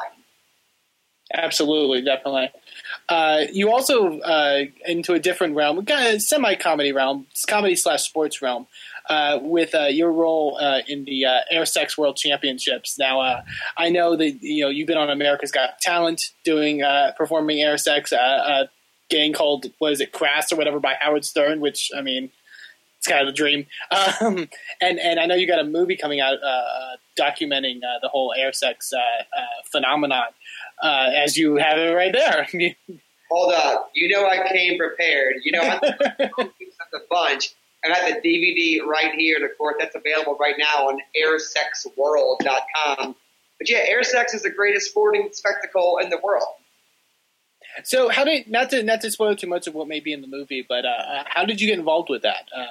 Absolutely, 1.33 2.03
definitely. 2.03 2.51
Uh, 3.09 3.45
you 3.51 3.71
also 3.71 4.19
uh, 4.19 4.65
into 4.85 5.13
a 5.13 5.19
different 5.19 5.55
realm, 5.55 5.83
kind 5.85 6.13
of 6.13 6.21
semi 6.21 6.55
comedy 6.55 6.91
realm, 6.91 7.25
comedy 7.47 7.75
slash 7.75 8.03
sports 8.03 8.41
realm 8.41 8.67
uh, 9.09 9.39
with 9.41 9.73
uh, 9.73 9.85
your 9.85 10.11
role 10.11 10.57
uh, 10.61 10.79
in 10.87 11.05
the 11.05 11.25
uh, 11.25 11.39
Air 11.49 11.65
Sex 11.65 11.97
World 11.97 12.17
Championships. 12.17 12.97
Now, 12.97 13.21
uh, 13.21 13.41
I 13.77 13.89
know 13.89 14.15
that 14.15 14.41
you 14.41 14.63
know 14.63 14.69
you've 14.69 14.87
been 14.87 14.97
on 14.97 15.09
America's 15.09 15.51
Got 15.51 15.79
Talent 15.81 16.21
doing 16.43 16.83
uh, 16.83 17.13
performing 17.17 17.59
Air 17.59 17.77
Sex, 17.77 18.11
a 18.11 18.69
gang 19.09 19.33
called 19.33 19.67
what 19.79 19.91
is 19.91 20.01
it, 20.01 20.11
Crass 20.11 20.51
or 20.51 20.55
whatever 20.55 20.79
by 20.79 20.95
Howard 20.99 21.25
Stern, 21.25 21.59
which 21.59 21.91
I 21.95 22.01
mean. 22.01 22.31
It's 22.97 23.07
kind 23.07 23.27
of 23.27 23.33
a 23.33 23.35
dream, 23.35 23.65
um, 24.21 24.47
and 24.79 24.99
and 24.99 25.19
I 25.19 25.25
know 25.25 25.33
you 25.33 25.47
got 25.47 25.57
a 25.57 25.63
movie 25.63 25.97
coming 25.97 26.19
out 26.19 26.37
documenting 27.19 27.79
the 27.99 28.07
whole 28.07 28.31
air 28.37 28.53
sex 28.53 28.93
phenomenon, 29.71 30.27
as 30.83 31.35
you 31.35 31.55
have 31.55 31.79
it 31.79 31.95
right 31.95 32.13
there. 32.13 32.47
Hold 33.31 33.53
up, 33.53 33.89
you 33.95 34.07
know 34.09 34.27
I 34.27 34.47
came 34.49 34.77
prepared. 34.77 35.37
You 35.43 35.53
know 35.53 35.61
I'm 35.61 35.79
a 36.93 36.99
bunch. 37.09 37.55
I 37.83 37.89
got 37.89 38.21
the 38.21 38.29
DVD 38.29 38.85
right 38.85 39.13
here, 39.13 39.43
of 39.43 39.57
course, 39.57 39.75
that's 39.79 39.95
available 39.95 40.37
right 40.39 40.55
now 40.57 40.89
on 40.89 40.99
airsexworld.com. 41.19 43.15
But 43.57 43.69
yeah, 43.69 43.83
air 43.87 44.03
sex 44.03 44.33
is 44.33 44.43
the 44.43 44.51
greatest 44.51 44.89
sporting 44.89 45.29
spectacle 45.31 45.99
in 46.01 46.09
the 46.09 46.19
world. 46.23 46.47
So, 47.83 48.09
how 48.09 48.23
did 48.23 48.49
not 48.49 48.69
to 48.71 48.83
not 48.83 49.01
to 49.01 49.11
spoil 49.11 49.35
too 49.35 49.47
much 49.47 49.65
of 49.67 49.73
what 49.73 49.87
may 49.87 49.99
be 49.99 50.13
in 50.13 50.21
the 50.21 50.27
movie, 50.27 50.65
but 50.67 50.85
uh, 50.85 51.23
how 51.25 51.45
did 51.45 51.61
you 51.61 51.67
get 51.67 51.79
involved 51.79 52.09
with 52.09 52.23
that? 52.23 52.49
Uh, 52.55 52.59
uh, 52.59 52.65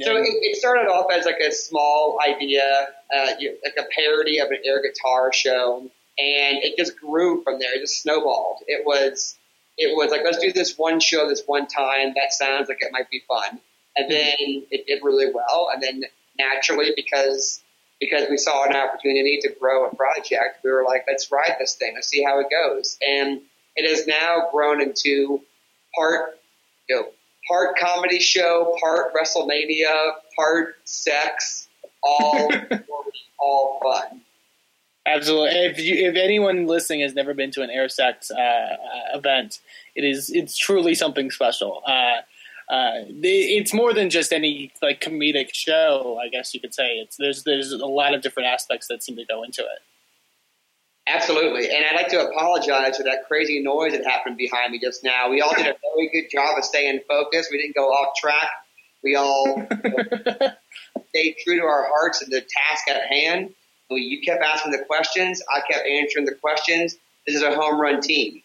so 0.00 0.16
it, 0.16 0.22
it, 0.24 0.56
started 0.56 0.88
off 0.88 1.10
as 1.10 1.24
like 1.24 1.40
a 1.40 1.50
small 1.50 2.18
idea, 2.26 2.88
uh, 3.14 3.26
like 3.64 3.76
a 3.78 3.84
parody 3.94 4.38
of 4.38 4.50
an 4.50 4.58
air 4.64 4.80
guitar 4.82 5.32
show, 5.32 5.80
and 6.18 6.58
it 6.62 6.76
just 6.76 6.98
grew 6.98 7.42
from 7.42 7.58
there. 7.58 7.74
It 7.74 7.80
just 7.80 8.02
snowballed. 8.02 8.58
It 8.66 8.86
was 8.86 9.36
it 9.76 9.96
was 9.96 10.10
like 10.10 10.22
let's 10.24 10.38
do 10.38 10.52
this 10.52 10.78
one 10.78 11.00
show 11.00 11.28
this 11.28 11.42
one 11.46 11.66
time. 11.66 12.14
That 12.14 12.32
sounds 12.32 12.68
like 12.68 12.78
it 12.80 12.92
might 12.92 13.10
be 13.10 13.22
fun 13.26 13.60
and 14.00 14.10
then 14.10 14.64
it 14.70 14.86
did 14.86 15.00
really 15.02 15.32
well. 15.32 15.68
And 15.72 15.82
then 15.82 16.04
naturally, 16.38 16.92
because 16.96 17.62
because 18.00 18.28
we 18.30 18.38
saw 18.38 18.64
an 18.64 18.74
opportunity 18.74 19.40
to 19.42 19.50
grow 19.60 19.86
a 19.86 19.94
project, 19.94 20.60
we 20.64 20.70
were 20.70 20.84
like, 20.84 21.04
let's 21.06 21.30
ride 21.30 21.56
this 21.58 21.74
thing, 21.74 21.92
let's 21.94 22.08
see 22.08 22.22
how 22.22 22.40
it 22.40 22.46
goes. 22.50 22.96
And 23.06 23.42
it 23.76 23.88
has 23.88 24.06
now 24.06 24.48
grown 24.50 24.80
into 24.80 25.42
part, 25.94 26.38
you 26.88 26.96
know, 26.96 27.08
part 27.46 27.76
comedy 27.78 28.20
show, 28.20 28.74
part 28.82 29.12
WrestleMania, 29.14 30.12
part 30.34 30.76
sex, 30.84 31.68
all 32.02 32.50
all 33.38 33.80
fun. 33.82 34.22
Absolutely. 35.06 35.48
If 35.50 35.78
you, 35.78 36.08
if 36.08 36.16
anyone 36.16 36.66
listening 36.66 37.00
has 37.00 37.14
never 37.14 37.34
been 37.34 37.50
to 37.52 37.62
an 37.62 37.70
air 37.70 37.88
sex 37.88 38.30
uh, 38.30 38.38
uh, 38.38 39.18
event, 39.18 39.60
it 39.94 40.04
is 40.04 40.30
it's 40.30 40.56
truly 40.56 40.94
something 40.94 41.30
special. 41.30 41.82
Uh, 41.86 42.20
uh, 42.70 43.02
it's 43.08 43.74
more 43.74 43.92
than 43.92 44.10
just 44.10 44.32
any 44.32 44.72
like 44.80 45.00
comedic 45.00 45.48
show, 45.52 46.20
I 46.24 46.28
guess 46.28 46.54
you 46.54 46.60
could 46.60 46.72
say. 46.72 46.98
It's 46.98 47.16
there's 47.16 47.42
there's 47.42 47.72
a 47.72 47.84
lot 47.84 48.14
of 48.14 48.22
different 48.22 48.48
aspects 48.48 48.86
that 48.86 49.02
seem 49.02 49.16
to 49.16 49.24
go 49.24 49.42
into 49.42 49.62
it. 49.62 49.80
Absolutely, 51.08 51.68
and 51.68 51.84
I'd 51.84 51.96
like 51.96 52.08
to 52.10 52.28
apologize 52.28 52.96
for 52.96 53.02
that 53.02 53.26
crazy 53.26 53.60
noise 53.60 53.92
that 53.92 54.04
happened 54.04 54.36
behind 54.36 54.70
me 54.70 54.78
just 54.78 55.02
now. 55.02 55.28
We 55.28 55.40
all 55.40 55.52
did 55.56 55.66
a 55.66 55.74
very 55.94 56.10
good 56.12 56.30
job 56.30 56.56
of 56.56 56.64
staying 56.64 57.00
focused. 57.08 57.48
We 57.50 57.60
didn't 57.60 57.74
go 57.74 57.88
off 57.88 58.14
track. 58.16 58.48
We 59.02 59.16
all 59.16 59.66
stayed 61.08 61.36
true 61.42 61.58
to 61.58 61.64
our 61.64 61.88
hearts 61.88 62.22
and 62.22 62.30
the 62.30 62.40
task 62.40 62.88
at 62.88 63.02
hand. 63.10 63.52
You 63.90 64.20
kept 64.22 64.44
asking 64.44 64.70
the 64.70 64.84
questions. 64.84 65.42
I 65.52 65.60
kept 65.68 65.88
answering 65.88 66.24
the 66.24 66.36
questions. 66.36 66.94
This 67.26 67.34
is 67.34 67.42
a 67.42 67.52
home 67.56 67.80
run 67.80 68.00
team. 68.00 68.40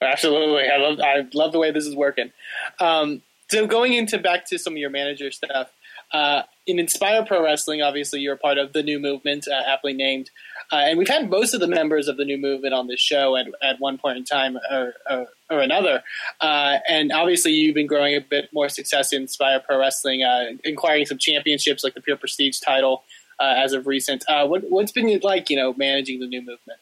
Absolutely, 0.00 0.68
I 0.68 0.76
love 0.76 1.00
I 1.00 1.26
love 1.34 1.52
the 1.52 1.58
way 1.58 1.72
this 1.72 1.86
is 1.86 1.96
working. 1.96 2.30
Um, 2.78 3.22
so 3.50 3.66
going 3.66 3.94
into 3.94 4.18
back 4.18 4.46
to 4.46 4.58
some 4.58 4.74
of 4.74 4.78
your 4.78 4.90
manager 4.90 5.30
stuff, 5.30 5.70
uh, 6.12 6.42
in 6.66 6.78
Inspire 6.78 7.24
Pro 7.24 7.42
Wrestling, 7.42 7.82
obviously 7.82 8.20
you're 8.20 8.34
a 8.34 8.38
part 8.38 8.58
of 8.58 8.72
the 8.72 8.82
new 8.82 8.98
movement, 8.98 9.46
uh, 9.48 9.62
aptly 9.66 9.92
named, 9.92 10.30
uh, 10.70 10.76
and 10.76 10.98
we've 10.98 11.08
had 11.08 11.30
most 11.30 11.54
of 11.54 11.60
the 11.60 11.66
members 11.66 12.08
of 12.08 12.16
the 12.16 12.24
new 12.24 12.38
movement 12.38 12.74
on 12.74 12.86
this 12.86 13.00
show 13.00 13.36
at, 13.36 13.46
at 13.62 13.80
one 13.80 13.98
point 13.98 14.18
in 14.18 14.24
time 14.24 14.58
or, 14.70 14.94
or, 15.10 15.26
or 15.50 15.60
another. 15.60 16.02
Uh, 16.40 16.78
and 16.88 17.10
obviously 17.10 17.52
you've 17.52 17.74
been 17.74 17.86
growing 17.86 18.14
a 18.14 18.20
bit 18.20 18.50
more 18.52 18.68
success 18.68 19.12
in 19.12 19.22
Inspire 19.22 19.60
Pro 19.60 19.78
Wrestling, 19.78 20.22
uh, 20.22 20.52
acquiring 20.64 21.06
some 21.06 21.18
championships 21.18 21.82
like 21.82 21.94
the 21.94 22.00
Pure 22.00 22.18
Prestige 22.18 22.58
title 22.58 23.02
uh, 23.40 23.54
as 23.56 23.72
of 23.72 23.86
recent. 23.86 24.24
what, 24.28 24.62
what's 24.68 24.92
been 24.92 25.20
like, 25.22 25.50
you 25.50 25.56
know, 25.56 25.74
managing 25.74 26.20
the 26.20 26.26
new 26.26 26.40
movement? 26.40 26.80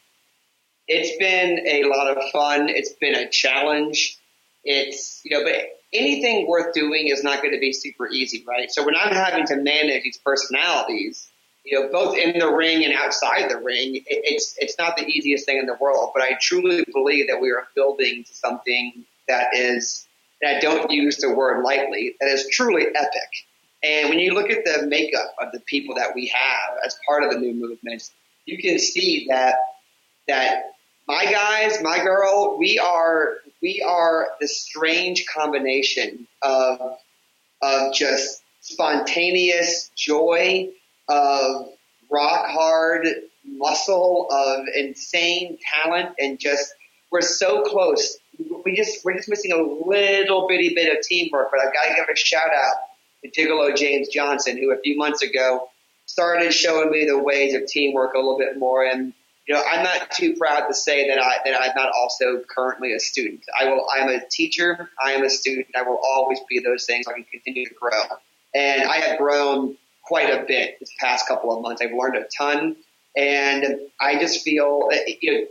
It's 0.87 1.17
been 1.17 1.65
a 1.67 1.87
lot 1.87 2.15
of 2.15 2.23
fun. 2.31 2.69
It's 2.69 2.93
been 2.93 3.15
a 3.15 3.29
challenge. 3.29 4.17
It's, 4.63 5.21
you 5.23 5.37
know, 5.37 5.43
but 5.43 5.55
anything 5.93 6.47
worth 6.47 6.73
doing 6.73 7.07
is 7.07 7.23
not 7.23 7.41
going 7.41 7.53
to 7.53 7.59
be 7.59 7.73
super 7.73 8.07
easy, 8.09 8.43
right? 8.47 8.71
So 8.71 8.85
when 8.85 8.95
I'm 8.95 9.13
having 9.13 9.45
to 9.47 9.57
manage 9.57 10.03
these 10.03 10.17
personalities, 10.17 11.27
you 11.63 11.79
know, 11.79 11.89
both 11.91 12.17
in 12.17 12.39
the 12.39 12.51
ring 12.51 12.85
and 12.85 12.93
outside 12.93 13.49
the 13.49 13.57
ring, 13.57 14.01
it's, 14.07 14.55
it's 14.57 14.77
not 14.77 14.95
the 14.95 15.05
easiest 15.05 15.45
thing 15.45 15.57
in 15.57 15.65
the 15.65 15.77
world, 15.79 16.11
but 16.13 16.23
I 16.23 16.37
truly 16.39 16.85
believe 16.93 17.27
that 17.27 17.41
we 17.41 17.51
are 17.51 17.67
building 17.75 18.23
something 18.25 19.05
that 19.27 19.47
is, 19.53 20.07
that 20.41 20.57
I 20.57 20.59
don't 20.59 20.89
use 20.91 21.17
the 21.17 21.33
word 21.33 21.63
lightly, 21.63 22.15
that 22.21 22.29
is 22.29 22.47
truly 22.49 22.85
epic. 22.87 23.29
And 23.83 24.09
when 24.09 24.19
you 24.19 24.33
look 24.33 24.49
at 24.49 24.63
the 24.63 24.87
makeup 24.87 25.35
of 25.41 25.51
the 25.51 25.59
people 25.59 25.95
that 25.95 26.15
we 26.15 26.27
have 26.27 26.77
as 26.85 26.97
part 27.05 27.23
of 27.23 27.31
the 27.31 27.37
new 27.37 27.53
movement, 27.53 28.09
you 28.45 28.57
can 28.57 28.79
see 28.79 29.27
that, 29.29 29.55
that 30.27 30.76
my 31.07 31.25
guys, 31.25 31.81
my 31.81 31.99
girl, 31.99 32.57
we 32.57 32.79
are 32.79 33.35
we 33.61 33.81
are 33.81 34.29
the 34.41 34.47
strange 34.47 35.25
combination 35.25 36.27
of 36.41 36.79
of 37.61 37.93
just 37.93 38.41
spontaneous 38.61 39.89
joy, 39.95 40.69
of 41.07 41.69
rock 42.11 42.45
hard 42.47 43.07
muscle, 43.45 44.27
of 44.29 44.65
insane 44.75 45.57
talent, 45.83 46.09
and 46.19 46.39
just 46.39 46.73
we're 47.09 47.21
so 47.21 47.63
close. 47.63 48.17
We 48.65 48.75
just 48.75 49.03
we're 49.05 49.15
just 49.15 49.29
missing 49.29 49.53
a 49.53 49.87
little 49.87 50.47
bitty 50.47 50.75
bit 50.75 50.95
of 50.95 51.03
teamwork. 51.03 51.49
But 51.51 51.61
I've 51.61 51.73
got 51.73 51.85
to 51.87 51.95
give 51.95 52.05
a 52.11 52.15
shout 52.17 52.49
out 52.53 52.75
to 53.23 53.31
Gigolo 53.31 53.75
James 53.75 54.09
Johnson, 54.09 54.57
who 54.57 54.71
a 54.71 54.77
few 54.77 54.97
months 54.97 55.23
ago 55.23 55.69
started 56.05 56.53
showing 56.53 56.91
me 56.91 57.05
the 57.05 57.17
ways 57.17 57.53
of 57.53 57.65
teamwork 57.65 58.13
a 58.13 58.17
little 58.17 58.37
bit 58.37 58.57
more 58.57 58.83
and 58.83 59.13
you 59.47 59.55
know, 59.55 59.63
I'm 59.63 59.83
not 59.83 60.11
too 60.11 60.35
proud 60.35 60.67
to 60.67 60.73
say 60.73 61.07
that 61.07 61.19
I 61.19 61.37
that 61.45 61.61
I'm 61.61 61.71
not 61.75 61.91
also 61.97 62.41
currently 62.53 62.93
a 62.93 62.99
student. 62.99 63.43
I 63.57 63.65
will. 63.69 63.87
I'm 63.89 64.09
a 64.09 64.19
teacher. 64.29 64.89
I 65.03 65.13
am 65.13 65.23
a 65.23 65.29
student. 65.29 65.67
I 65.75 65.83
will 65.83 65.99
always 66.03 66.39
be 66.49 66.59
those 66.59 66.85
things. 66.85 67.07
I 67.07 67.13
can 67.13 67.23
continue 67.23 67.65
to 67.65 67.73
grow, 67.73 68.01
and 68.53 68.83
I 68.83 68.97
have 68.97 69.17
grown 69.17 69.77
quite 70.03 70.29
a 70.29 70.45
bit 70.45 70.77
this 70.79 70.91
past 70.99 71.27
couple 71.27 71.55
of 71.55 71.61
months. 71.61 71.81
I've 71.81 71.93
learned 71.93 72.17
a 72.17 72.25
ton, 72.37 72.75
and 73.15 73.79
I 74.01 74.19
just 74.19 74.43
feel 74.43 74.89
eh, 74.91 74.99
eh, 75.07 75.13
you 75.21 75.31
know. 75.31 75.47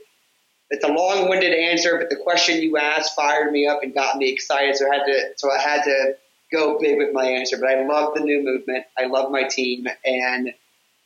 It's 0.68 0.84
a 0.84 0.88
long-winded 0.88 1.54
answer, 1.54 1.96
but 1.96 2.10
the 2.10 2.16
question 2.16 2.60
you 2.60 2.76
asked 2.76 3.14
fired 3.14 3.52
me 3.52 3.68
up 3.68 3.84
and 3.84 3.94
got 3.94 4.16
me 4.16 4.32
excited. 4.32 4.74
So 4.74 4.90
I 4.90 4.96
had 4.96 5.04
to, 5.04 5.22
so 5.36 5.48
I 5.48 5.60
had 5.60 5.84
to 5.84 6.16
go 6.52 6.76
big 6.80 6.98
with 6.98 7.12
my 7.12 7.24
answer. 7.24 7.56
But 7.56 7.68
I 7.68 7.86
love 7.86 8.14
the 8.14 8.20
new 8.22 8.42
movement. 8.42 8.84
I 8.98 9.06
love 9.06 9.30
my 9.30 9.44
team, 9.44 9.86
and 10.04 10.52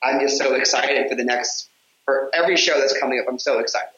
I'm 0.02 0.18
just 0.18 0.38
so 0.38 0.54
excited 0.54 1.10
for 1.10 1.14
the 1.14 1.24
next 1.24 1.69
for 2.10 2.30
every 2.34 2.56
show 2.56 2.78
that's 2.80 2.98
coming 2.98 3.20
up. 3.20 3.26
I'm 3.28 3.38
so 3.38 3.58
excited. 3.60 3.90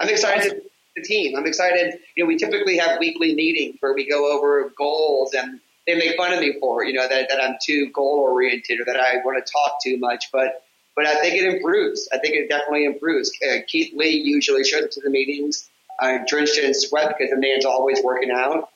I'm 0.00 0.08
excited 0.08 0.62
the 0.96 1.02
team. 1.02 1.36
I'm 1.36 1.46
excited. 1.46 1.94
You 2.16 2.24
know, 2.24 2.28
we 2.28 2.36
typically 2.36 2.78
have 2.78 2.98
weekly 2.98 3.34
meetings 3.34 3.76
where 3.80 3.94
we 3.94 4.08
go 4.08 4.36
over 4.36 4.70
goals 4.76 5.34
and 5.34 5.60
they 5.86 5.94
make 5.96 6.16
fun 6.16 6.32
of 6.32 6.40
me 6.40 6.56
for, 6.60 6.84
you 6.84 6.94
know, 6.94 7.06
that, 7.08 7.28
that 7.28 7.42
I'm 7.42 7.56
too 7.62 7.90
goal 7.90 8.20
oriented 8.20 8.80
or 8.80 8.84
that 8.86 8.98
I 8.98 9.16
want 9.24 9.44
to 9.44 9.52
talk 9.52 9.78
too 9.82 9.98
much, 9.98 10.30
but, 10.32 10.62
but 10.96 11.06
I 11.06 11.20
think 11.20 11.34
it 11.34 11.52
improves. 11.52 12.08
I 12.12 12.18
think 12.18 12.34
it 12.34 12.48
definitely 12.48 12.86
improves. 12.86 13.32
Uh, 13.42 13.58
Keith 13.66 13.92
Lee 13.94 14.22
usually 14.24 14.64
shows 14.64 14.84
up 14.84 14.90
to 14.92 15.00
the 15.00 15.10
meetings, 15.10 15.68
uh, 16.00 16.18
drenched 16.26 16.58
in 16.58 16.72
sweat 16.72 17.14
because 17.16 17.30
the 17.30 17.38
man's 17.40 17.64
always 17.64 18.00
working 18.02 18.30
out. 18.30 18.70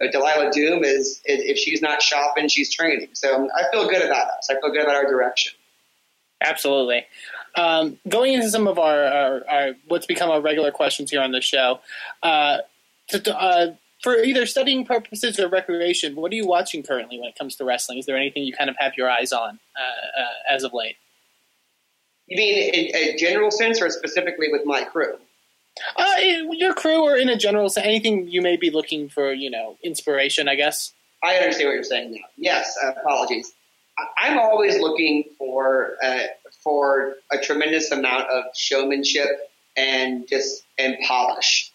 Uh, 0.00 0.10
Delilah 0.10 0.52
Doom 0.52 0.84
is, 0.84 1.20
is, 1.26 1.42
if 1.42 1.58
she's 1.58 1.82
not 1.82 2.02
shopping, 2.02 2.48
she's 2.48 2.72
training. 2.72 3.08
So 3.12 3.48
I 3.50 3.70
feel 3.70 3.88
good 3.88 4.02
about 4.02 4.28
us. 4.38 4.48
I 4.50 4.54
feel 4.60 4.70
good 4.70 4.82
about 4.82 4.94
our 4.94 5.06
direction. 5.06 5.52
Absolutely. 6.40 7.06
Um, 7.56 7.98
going 8.08 8.32
into 8.32 8.50
some 8.50 8.66
of 8.66 8.78
our, 8.78 9.04
our, 9.04 9.42
our, 9.48 9.70
what's 9.86 10.06
become 10.06 10.30
our 10.30 10.40
regular 10.40 10.72
questions 10.72 11.10
here 11.10 11.22
on 11.22 11.32
the 11.32 11.40
show, 11.40 11.80
uh, 12.22 12.58
to, 13.08 13.36
uh, 13.36 13.74
for 14.02 14.22
either 14.22 14.44
studying 14.44 14.84
purposes 14.84 15.38
or 15.38 15.48
recreation, 15.48 16.16
what 16.16 16.32
are 16.32 16.34
you 16.34 16.46
watching 16.46 16.82
currently 16.82 17.18
when 17.18 17.28
it 17.28 17.38
comes 17.38 17.56
to 17.56 17.64
wrestling? 17.64 17.98
Is 17.98 18.06
there 18.06 18.16
anything 18.16 18.42
you 18.42 18.52
kind 18.52 18.68
of 18.68 18.76
have 18.78 18.94
your 18.96 19.10
eyes 19.10 19.32
on 19.32 19.58
uh, 19.76 20.20
uh 20.20 20.54
as 20.54 20.62
of 20.62 20.74
late? 20.74 20.96
You 22.26 22.36
mean 22.36 22.74
in 22.74 22.96
a 22.96 23.16
general 23.16 23.50
sense, 23.50 23.80
or 23.80 23.90
specifically 23.90 24.48
with 24.50 24.62
my 24.64 24.84
crew? 24.84 25.16
Uh, 25.96 26.14
your 26.50 26.74
crew, 26.74 27.02
or 27.02 27.16
in 27.16 27.28
a 27.28 27.36
general 27.36 27.68
sense, 27.68 27.86
anything 27.86 28.28
you 28.28 28.40
may 28.40 28.56
be 28.56 28.70
looking 28.70 29.08
for, 29.08 29.32
you 29.32 29.50
know, 29.50 29.76
inspiration. 29.82 30.48
I 30.48 30.54
guess. 30.54 30.92
I 31.22 31.36
understand 31.36 31.68
what 31.68 31.74
you're 31.74 31.84
saying 31.84 32.12
now. 32.12 32.26
Yes, 32.36 32.76
uh, 32.82 32.92
apologies. 33.00 33.52
I'm 34.18 34.38
always 34.38 34.78
looking 34.78 35.24
for 35.38 35.96
uh, 36.02 36.24
for 36.64 37.14
a 37.30 37.38
tremendous 37.38 37.92
amount 37.92 38.30
of 38.30 38.44
showmanship 38.56 39.28
and 39.76 40.26
just 40.26 40.64
and 40.78 40.96
polish. 41.06 41.70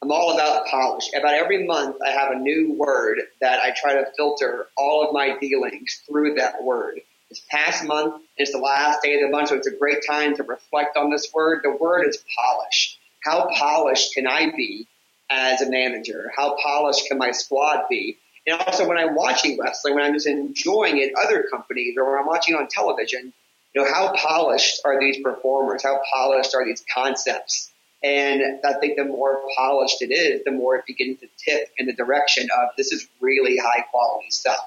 I'm 0.00 0.12
all 0.12 0.32
about 0.32 0.66
polish. 0.66 1.10
About 1.12 1.34
every 1.34 1.66
month, 1.66 1.96
I 2.06 2.10
have 2.10 2.30
a 2.30 2.38
new 2.38 2.74
word 2.74 3.18
that 3.40 3.60
I 3.60 3.74
try 3.76 3.94
to 3.94 4.06
filter 4.16 4.68
all 4.76 5.06
of 5.06 5.12
my 5.12 5.36
dealings 5.38 6.02
through 6.06 6.34
that 6.34 6.62
word. 6.62 7.00
This 7.28 7.42
past 7.50 7.84
month 7.84 8.22
is 8.38 8.52
the 8.52 8.58
last 8.58 9.02
day 9.02 9.14
of 9.16 9.20
the 9.22 9.28
month, 9.28 9.48
so 9.48 9.56
it's 9.56 9.66
a 9.66 9.76
great 9.76 10.06
time 10.06 10.36
to 10.36 10.44
reflect 10.44 10.96
on 10.96 11.10
this 11.10 11.30
word. 11.34 11.60
The 11.62 11.76
word 11.76 12.06
is 12.06 12.22
polish. 12.36 12.98
How 13.24 13.50
polished 13.52 14.14
can 14.14 14.26
I 14.26 14.52
be 14.56 14.86
as 15.28 15.60
a 15.60 15.68
manager? 15.68 16.30
How 16.34 16.56
polished 16.62 17.06
can 17.08 17.18
my 17.18 17.32
squad 17.32 17.84
be? 17.90 18.16
And 18.46 18.58
also 18.62 18.88
when 18.88 18.96
I'm 18.96 19.14
watching 19.14 19.58
wrestling, 19.58 19.94
when 19.94 20.04
I'm 20.04 20.14
just 20.14 20.26
enjoying 20.26 20.98
it, 20.98 21.12
other 21.22 21.46
companies 21.50 21.96
or 21.98 22.10
when 22.10 22.20
I'm 22.20 22.26
watching 22.26 22.54
on 22.54 22.68
television, 22.68 23.34
you 23.74 23.82
know, 23.82 23.92
how 23.92 24.12
polished 24.14 24.80
are 24.84 24.98
these 24.98 25.18
performers? 25.22 25.82
How 25.82 26.00
polished 26.12 26.54
are 26.54 26.64
these 26.64 26.84
concepts? 26.92 27.70
And 28.02 28.60
I 28.64 28.74
think 28.74 28.96
the 28.96 29.04
more 29.04 29.40
polished 29.56 30.02
it 30.02 30.12
is, 30.12 30.42
the 30.44 30.52
more 30.52 30.76
it 30.76 30.84
begins 30.86 31.20
to 31.20 31.28
tip 31.36 31.68
in 31.78 31.86
the 31.86 31.92
direction 31.92 32.48
of 32.56 32.68
this 32.76 32.92
is 32.92 33.08
really 33.20 33.58
high 33.58 33.82
quality 33.90 34.30
stuff. 34.30 34.60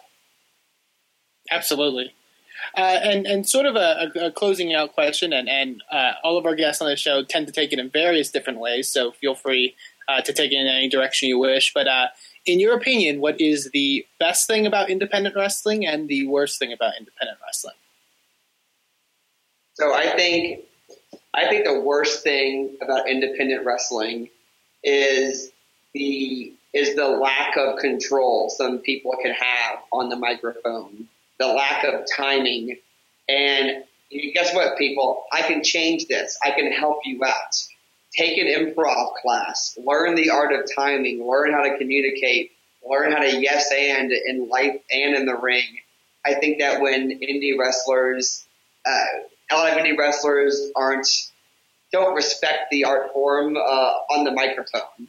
Absolutely. 1.50 2.14
Uh, 2.78 3.00
and 3.02 3.26
and 3.26 3.50
sort 3.50 3.66
of 3.66 3.76
a, 3.76 4.12
a, 4.16 4.32
closing 4.32 4.74
out 4.74 4.94
question, 4.94 5.34
and 5.34 5.50
and 5.50 5.82
uh, 5.92 6.12
all 6.24 6.38
of 6.38 6.46
our 6.46 6.56
guests 6.56 6.82
on 6.82 6.88
the 6.88 6.96
show 6.96 7.24
tend 7.24 7.48
to 7.48 7.54
take 7.54 7.74
it 7.74 7.80
in 7.80 7.90
various 7.90 8.30
different 8.30 8.60
ways. 8.60 8.92
So 8.92 9.12
feel 9.12 9.34
free 9.34 9.76
uh, 10.08 10.22
to 10.22 10.32
take 10.32 10.52
it 10.52 10.56
in 10.56 10.68
any 10.68 10.88
direction 10.88 11.28
you 11.28 11.40
wish. 11.40 11.74
But 11.74 11.88
uh, 11.88 12.08
in 12.46 12.60
your 12.60 12.76
opinion, 12.76 13.20
what 13.20 13.42
is 13.42 13.70
the 13.74 14.06
best 14.20 14.46
thing 14.46 14.68
about 14.68 14.90
independent 14.90 15.36
wrestling 15.36 15.86
and 15.86 16.08
the 16.08 16.28
worst 16.28 16.60
thing 16.60 16.72
about 16.72 16.94
independent 17.00 17.40
wrestling? 17.44 17.76
So 19.82 19.96
I 19.96 20.16
think 20.16 20.64
I 21.34 21.50
think 21.50 21.66
the 21.66 21.80
worst 21.80 22.22
thing 22.22 22.78
about 22.84 23.10
independent 23.10 23.66
wrestling 23.66 24.30
is 24.84 25.52
the 25.96 26.54
is 26.72 26.96
the 26.96 27.08
lack 27.08 27.58
of 27.58 27.80
control 27.80 28.52
some 28.56 28.78
people 28.78 29.18
can 29.24 29.34
have 29.34 29.80
on 29.92 30.10
the 30.10 30.18
microphone, 30.18 31.08
the 31.40 31.48
lack 31.48 31.84
of 31.84 32.06
timing, 32.16 32.78
and 33.28 33.84
guess 34.36 34.54
what, 34.54 34.78
people? 34.78 35.24
I 35.34 35.42
can 35.42 35.64
change 35.64 36.06
this. 36.06 36.38
I 36.46 36.52
can 36.52 36.72
help 36.72 37.00
you 37.04 37.24
out 37.24 37.56
take 38.16 38.38
an 38.38 38.46
improv 38.46 39.16
class, 39.16 39.80
learn 39.84 40.14
the 40.14 40.30
art 40.30 40.54
of 40.54 40.70
timing, 40.76 41.28
learn 41.28 41.54
how 41.54 41.64
to 41.64 41.76
communicate, 41.80 42.52
learn 42.88 43.12
how 43.12 43.20
to 43.20 43.42
yes 43.42 43.72
and 43.76 44.12
in 44.12 44.48
life 44.48 44.80
and 44.92 45.16
in 45.16 45.26
the 45.26 45.38
ring. 45.38 45.80
I 46.24 46.36
think 46.36 46.60
that 46.60 46.82
when 46.82 47.20
indie 47.20 47.58
wrestlers, 47.58 48.46
uh, 48.86 49.06
a 49.52 49.56
lot 49.56 49.72
of 49.72 49.78
indie 49.78 49.98
wrestlers 49.98 50.72
aren't 50.76 51.08
don't 51.92 52.16
respect 52.16 52.72
the 52.72 52.86
art 52.86 53.12
form 53.14 53.58
uh, 53.58 53.60
on 53.60 54.24
the 54.24 54.32
microphone. 54.32 55.08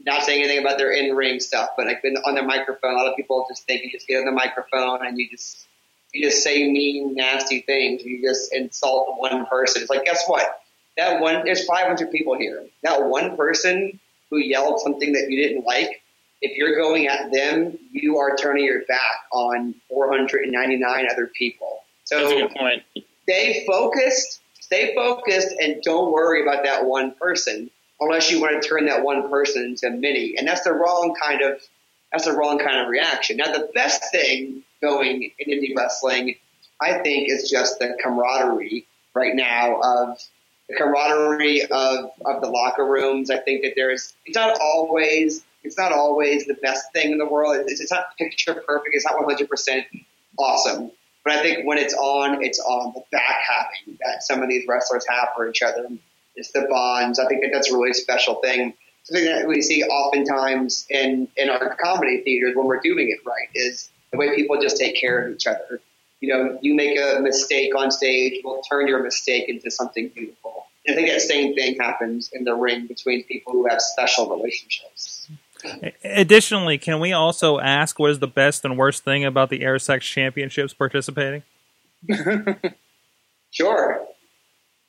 Not 0.00 0.22
saying 0.24 0.42
anything 0.42 0.58
about 0.58 0.76
their 0.76 0.90
in 0.92 1.14
ring 1.14 1.40
stuff, 1.40 1.70
but 1.76 1.86
like 1.86 2.02
on 2.26 2.34
the 2.34 2.42
microphone, 2.42 2.92
a 2.92 2.96
lot 2.96 3.06
of 3.06 3.16
people 3.16 3.46
just 3.48 3.64
think 3.64 3.82
you 3.82 3.90
just 3.90 4.06
get 4.06 4.18
on 4.18 4.26
the 4.26 4.32
microphone 4.32 5.06
and 5.06 5.18
you 5.18 5.28
just 5.30 5.66
you 6.12 6.28
just 6.28 6.42
say 6.42 6.70
mean, 6.70 7.14
nasty 7.14 7.60
things. 7.60 8.02
You 8.02 8.22
just 8.22 8.52
insult 8.52 9.14
one 9.18 9.46
person. 9.46 9.82
It's 9.82 9.90
like, 9.90 10.04
guess 10.04 10.24
what? 10.26 10.60
That 10.96 11.20
one, 11.20 11.44
there's 11.44 11.64
500 11.64 12.10
people 12.10 12.36
here. 12.36 12.64
That 12.82 13.04
one 13.04 13.36
person 13.36 14.00
who 14.30 14.38
yelled 14.38 14.80
something 14.80 15.12
that 15.12 15.30
you 15.30 15.42
didn't 15.42 15.64
like, 15.64 16.02
if 16.40 16.56
you're 16.56 16.76
going 16.76 17.06
at 17.06 17.32
them, 17.32 17.78
you 17.92 18.18
are 18.18 18.36
turning 18.36 18.64
your 18.64 18.82
back 18.86 19.26
on 19.32 19.74
499 19.88 21.06
other 21.10 21.26
people. 21.26 21.82
So 22.04 22.18
That's 22.18 22.32
a 22.32 22.36
good 22.36 22.50
point. 22.56 22.82
Stay 23.28 23.64
focused, 23.66 24.40
stay 24.60 24.94
focused, 24.94 25.54
and 25.60 25.82
don't 25.82 26.12
worry 26.12 26.42
about 26.42 26.64
that 26.64 26.86
one 26.86 27.12
person 27.12 27.70
unless 28.00 28.30
you 28.30 28.40
want 28.40 28.62
to 28.62 28.68
turn 28.68 28.86
that 28.86 29.02
one 29.02 29.28
person 29.28 29.64
into 29.64 29.90
many. 29.90 30.36
And 30.38 30.46
that's 30.46 30.62
the 30.62 30.72
wrong 30.72 31.14
kind 31.20 31.42
of 31.42 31.60
that's 32.10 32.24
the 32.24 32.32
wrong 32.32 32.58
kind 32.58 32.80
of 32.80 32.88
reaction. 32.88 33.36
Now, 33.36 33.52
the 33.52 33.68
best 33.74 34.02
thing 34.10 34.62
going 34.80 35.30
in 35.38 35.50
indie 35.50 35.76
wrestling, 35.76 36.36
I 36.80 36.94
think, 37.00 37.28
is 37.30 37.50
just 37.50 37.78
the 37.80 37.98
camaraderie 38.02 38.86
right 39.12 39.34
now 39.34 39.78
of 39.82 40.18
the 40.70 40.76
camaraderie 40.76 41.64
of, 41.64 42.10
of 42.24 42.40
the 42.40 42.48
locker 42.48 42.86
rooms. 42.86 43.30
I 43.30 43.38
think 43.38 43.62
that 43.62 43.74
there's 43.76 44.14
it's 44.24 44.36
not 44.36 44.58
always 44.58 45.44
it's 45.64 45.76
not 45.76 45.92
always 45.92 46.46
the 46.46 46.54
best 46.54 46.92
thing 46.94 47.12
in 47.12 47.18
the 47.18 47.26
world. 47.26 47.56
It's, 47.66 47.80
it's 47.80 47.92
not 47.92 48.16
picture 48.16 48.54
perfect. 48.54 48.94
It's 48.94 49.04
not 49.04 49.16
100 49.16 49.50
percent 49.50 49.84
awesome. 50.38 50.92
But 51.28 51.36
I 51.36 51.42
think 51.42 51.66
when 51.66 51.76
it's 51.76 51.92
on, 51.92 52.42
it's 52.42 52.58
on. 52.58 52.94
The 52.94 53.02
back 53.12 53.42
having 53.46 53.98
that 54.00 54.22
some 54.22 54.42
of 54.42 54.48
these 54.48 54.66
wrestlers 54.66 55.04
have 55.10 55.28
for 55.36 55.46
each 55.46 55.60
other, 55.60 55.86
it's 56.36 56.52
the 56.52 56.66
bonds. 56.70 57.18
I 57.18 57.26
think 57.26 57.42
that 57.42 57.50
that's 57.52 57.70
a 57.70 57.76
really 57.76 57.92
special 57.92 58.36
thing. 58.36 58.72
Something 59.02 59.26
that 59.26 59.46
we 59.46 59.60
see 59.60 59.82
oftentimes 59.82 60.86
in 60.88 61.28
in 61.36 61.50
our 61.50 61.74
comedy 61.74 62.22
theaters 62.22 62.56
when 62.56 62.64
we're 62.64 62.80
doing 62.80 63.10
it 63.10 63.18
right 63.26 63.50
is 63.54 63.90
the 64.10 64.16
way 64.16 64.34
people 64.36 64.58
just 64.58 64.78
take 64.78 64.96
care 64.96 65.26
of 65.26 65.34
each 65.34 65.46
other. 65.46 65.82
You 66.20 66.32
know, 66.32 66.58
you 66.62 66.74
make 66.74 66.98
a 66.98 67.20
mistake 67.20 67.76
on 67.76 67.90
stage, 67.90 68.40
we'll 68.42 68.62
turn 68.62 68.88
your 68.88 69.02
mistake 69.02 69.50
into 69.50 69.70
something 69.70 70.08
beautiful. 70.08 70.64
I 70.88 70.94
think 70.94 71.10
that 71.10 71.20
same 71.20 71.54
thing 71.54 71.76
happens 71.78 72.30
in 72.32 72.44
the 72.44 72.54
ring 72.54 72.86
between 72.86 73.24
people 73.24 73.52
who 73.52 73.68
have 73.68 73.82
special 73.82 74.34
relationships. 74.34 75.28
Additionally, 76.04 76.78
can 76.78 77.00
we 77.00 77.12
also 77.12 77.58
ask 77.58 77.98
what 77.98 78.10
is 78.10 78.18
the 78.18 78.28
best 78.28 78.64
and 78.64 78.78
worst 78.78 79.04
thing 79.04 79.24
about 79.24 79.50
the 79.50 79.62
Air 79.62 79.78
Sex 79.78 80.06
Championships 80.06 80.72
participating? 80.72 81.42
Sure. 83.50 84.06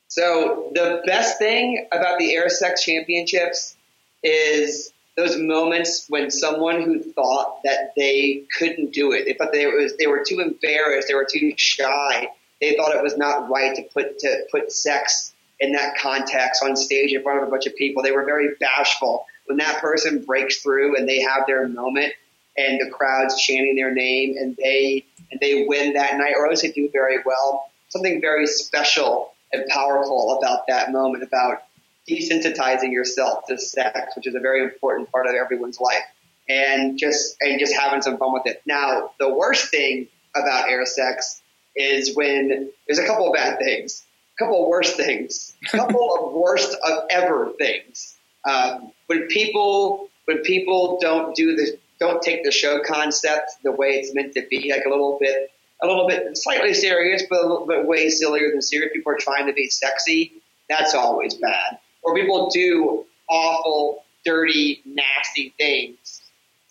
So 0.08 0.72
the 0.74 1.02
best 1.06 1.38
thing 1.38 1.88
about 1.92 2.20
the 2.20 2.34
Air 2.34 2.50
Sex 2.50 2.84
Championships 2.84 3.76
is 4.24 4.92
those 5.16 5.38
moments 5.38 6.06
when 6.10 6.32
someone 6.32 6.82
who 6.82 7.00
thought 7.00 7.62
that 7.64 7.94
they 7.96 8.44
couldn't 8.58 8.92
do 8.92 9.12
it, 9.12 9.26
they 9.26 9.34
thought 9.34 9.52
they 9.52 9.66
was 9.68 9.96
they 9.98 10.08
were 10.08 10.24
too 10.28 10.40
embarrassed, 10.40 11.08
they 11.08 11.14
were 11.14 11.28
too 11.30 11.54
shy, 11.58 12.28
they 12.60 12.76
thought 12.76 12.96
it 12.96 13.04
was 13.04 13.18
not 13.18 13.50
right 13.50 13.76
to 13.76 13.84
put 13.94 14.20
to 14.20 14.44
put 14.52 14.72
sex 14.72 15.34
in 15.60 15.74
that 15.74 15.98
context 15.98 16.64
on 16.64 16.76
stage 16.76 17.14
in 17.14 17.22
front 17.22 17.42
of 17.42 17.48
a 17.48 17.52
bunch 17.52 17.68
of 17.68 17.76
people. 17.76 18.02
They 18.02 18.12
were 18.12 18.26
very 18.26 18.56
bashful. 18.60 19.26
When 19.50 19.58
that 19.58 19.82
person 19.82 20.24
breaks 20.25 20.62
through 20.62 20.96
and 20.96 21.10
they 21.10 21.22
have 21.22 21.48
their 21.48 21.68
moment 21.68 22.13
and 22.56 22.79
the 22.79 22.91
crowd's 22.91 23.41
chanting 23.41 23.75
their 23.75 23.91
name 23.91 24.36
and 24.38 24.56
they 24.56 25.06
and 25.32 25.39
they 25.39 25.65
win 25.68 25.94
that 25.94 26.18
night, 26.20 26.36
or 26.38 26.48
least 26.48 26.62
they 26.62 26.72
do 26.72 26.88
very 26.94 27.18
well, 27.25 27.68
something 27.88 28.22
very 28.22 28.46
special 28.46 29.34
and 29.51 29.65
powerful 29.68 30.38
about 30.38 30.67
that 30.67 30.91
moment, 30.91 31.24
about 31.24 31.63
desensitizing 32.08 32.91
yourself 32.91 33.45
to 33.47 33.58
sex, 33.58 34.15
which 34.15 34.28
is 34.28 34.36
a 34.36 34.39
very 34.39 34.63
important 34.63 35.12
part 35.12 35.26
of 35.26 35.34
everyone's 35.34 35.80
life, 35.80 36.04
and 36.47 37.00
just 37.00 37.36
and 37.41 37.60
just 37.60 37.74
having 37.74 38.04
some 38.04 38.19
fun 38.19 38.32
with 38.32 38.45
it. 38.45 38.62
Now, 38.67 39.13
the 39.19 39.34
worst 39.34 39.71
thing 39.71 40.10
about 40.36 40.69
air 40.69 40.86
sex 40.86 41.41
is 41.76 42.15
when 42.15 42.69
there's 42.86 43.00
a 43.00 43.06
couple 43.08 43.28
of 43.28 43.34
bad 43.34 43.58
things, 43.58 44.04
a 44.38 44.43
couple 44.43 44.62
of 44.62 44.67
worst 44.67 44.95
things, 44.95 45.56
a 45.74 45.78
couple 45.78 46.15
of 46.15 46.34
worst 46.34 46.78
of 46.86 47.06
ever 47.10 47.52
things. 47.58 48.15
Um, 48.47 48.91
when 49.10 49.28
people 49.28 50.08
when 50.26 50.41
people 50.43 51.00
don't 51.02 51.36
do 51.36 51.56
this, 51.56 51.72
don't 52.00 52.22
take 52.22 52.43
the 52.43 52.52
show 52.52 52.80
concept 52.86 53.52
the 53.63 53.72
way 53.72 53.93
it's 53.93 54.13
meant 54.13 54.34
to 54.36 54.45
be, 54.48 54.72
like 54.72 54.86
a 54.86 54.89
little 54.89 55.17
bit 55.19 55.52
a 55.82 55.88
little 55.88 56.08
bit 56.08 56.38
slightly 56.38 56.74
serious, 56.74 57.24
but 57.30 57.39
a 57.39 57.48
little 57.48 57.65
bit 57.65 57.88
way 57.88 58.10
sillier 58.10 58.52
than 58.52 58.62
serious. 58.62 58.91
People 58.93 59.13
are 59.13 59.17
trying 59.17 59.48
to 59.48 59.54
be 59.54 59.67
sexy. 59.69 60.34
That's 60.69 60.93
always 60.93 61.34
bad. 61.36 61.80
Or 62.04 62.13
people 62.13 62.50
do 62.52 63.06
awful, 63.28 64.04
dirty, 64.24 64.82
nasty 64.86 65.54
things. 65.58 66.22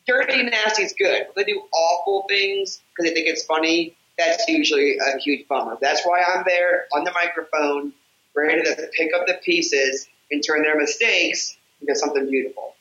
Dirty 0.07 0.43
nasty 0.45 0.85
is 0.85 0.95
good. 0.97 1.27
But 1.35 1.47
they 1.47 1.53
do 1.53 1.63
awful 1.73 2.27
things 2.29 2.81
because 2.91 3.11
they 3.11 3.15
think 3.15 3.29
it's 3.29 3.45
funny, 3.45 3.97
that's 4.17 4.47
usually 4.47 4.99
a 4.99 5.19
huge 5.19 5.49
bummer. 5.49 5.79
That's 5.81 6.07
why 6.07 6.23
I'm 6.23 6.45
there 6.47 6.87
on 6.93 7.05
the 7.05 7.13
microphone, 7.13 7.93
ready 8.37 8.63
to 8.63 8.89
pick 8.97 9.11
up 9.15 9.27
the 9.27 9.41
pieces 9.43 10.07
and 10.31 10.45
turn 10.45 10.63
their 10.63 10.77
mistakes 10.79 11.57
into 11.81 11.95
something 11.95 12.29
beautiful. 12.31 12.75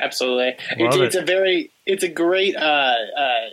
Absolutely. 0.00 0.56
Love 0.78 0.94
It's, 0.94 0.96
it. 0.96 1.02
it's 1.04 1.16
a 1.16 1.22
very, 1.22 1.70
it's 1.86 2.02
a 2.02 2.08
great, 2.08 2.54
uh, 2.54 2.94
uh, 3.18 3.48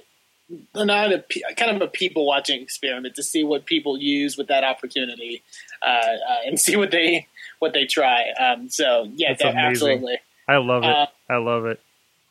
not 0.76 1.12
a 1.14 1.24
kind 1.56 1.76
of 1.76 1.82
a 1.82 1.88
people 1.88 2.26
watching 2.26 2.62
experiment 2.62 3.16
to 3.16 3.24
see 3.24 3.44
what 3.44 3.66
people 3.66 3.98
use 3.98 4.38
with 4.38 4.48
that 4.48 4.64
opportunity, 4.64 5.42
uh, 5.82 5.88
uh, 5.90 6.38
and 6.46 6.60
see 6.66 6.76
what 6.76 6.92
they 6.92 7.28
what 7.60 7.74
they 7.74 7.86
try. 7.86 8.30
Um, 8.40 8.70
so 8.70 9.10
yeah, 9.16 9.34
that- 9.40 9.56
absolutely. 9.56 10.20
I 10.48 10.58
love 10.58 10.84
it. 10.84 10.90
Uh, 10.90 11.06
I 11.30 11.38
love 11.38 11.66
it. 11.66 11.80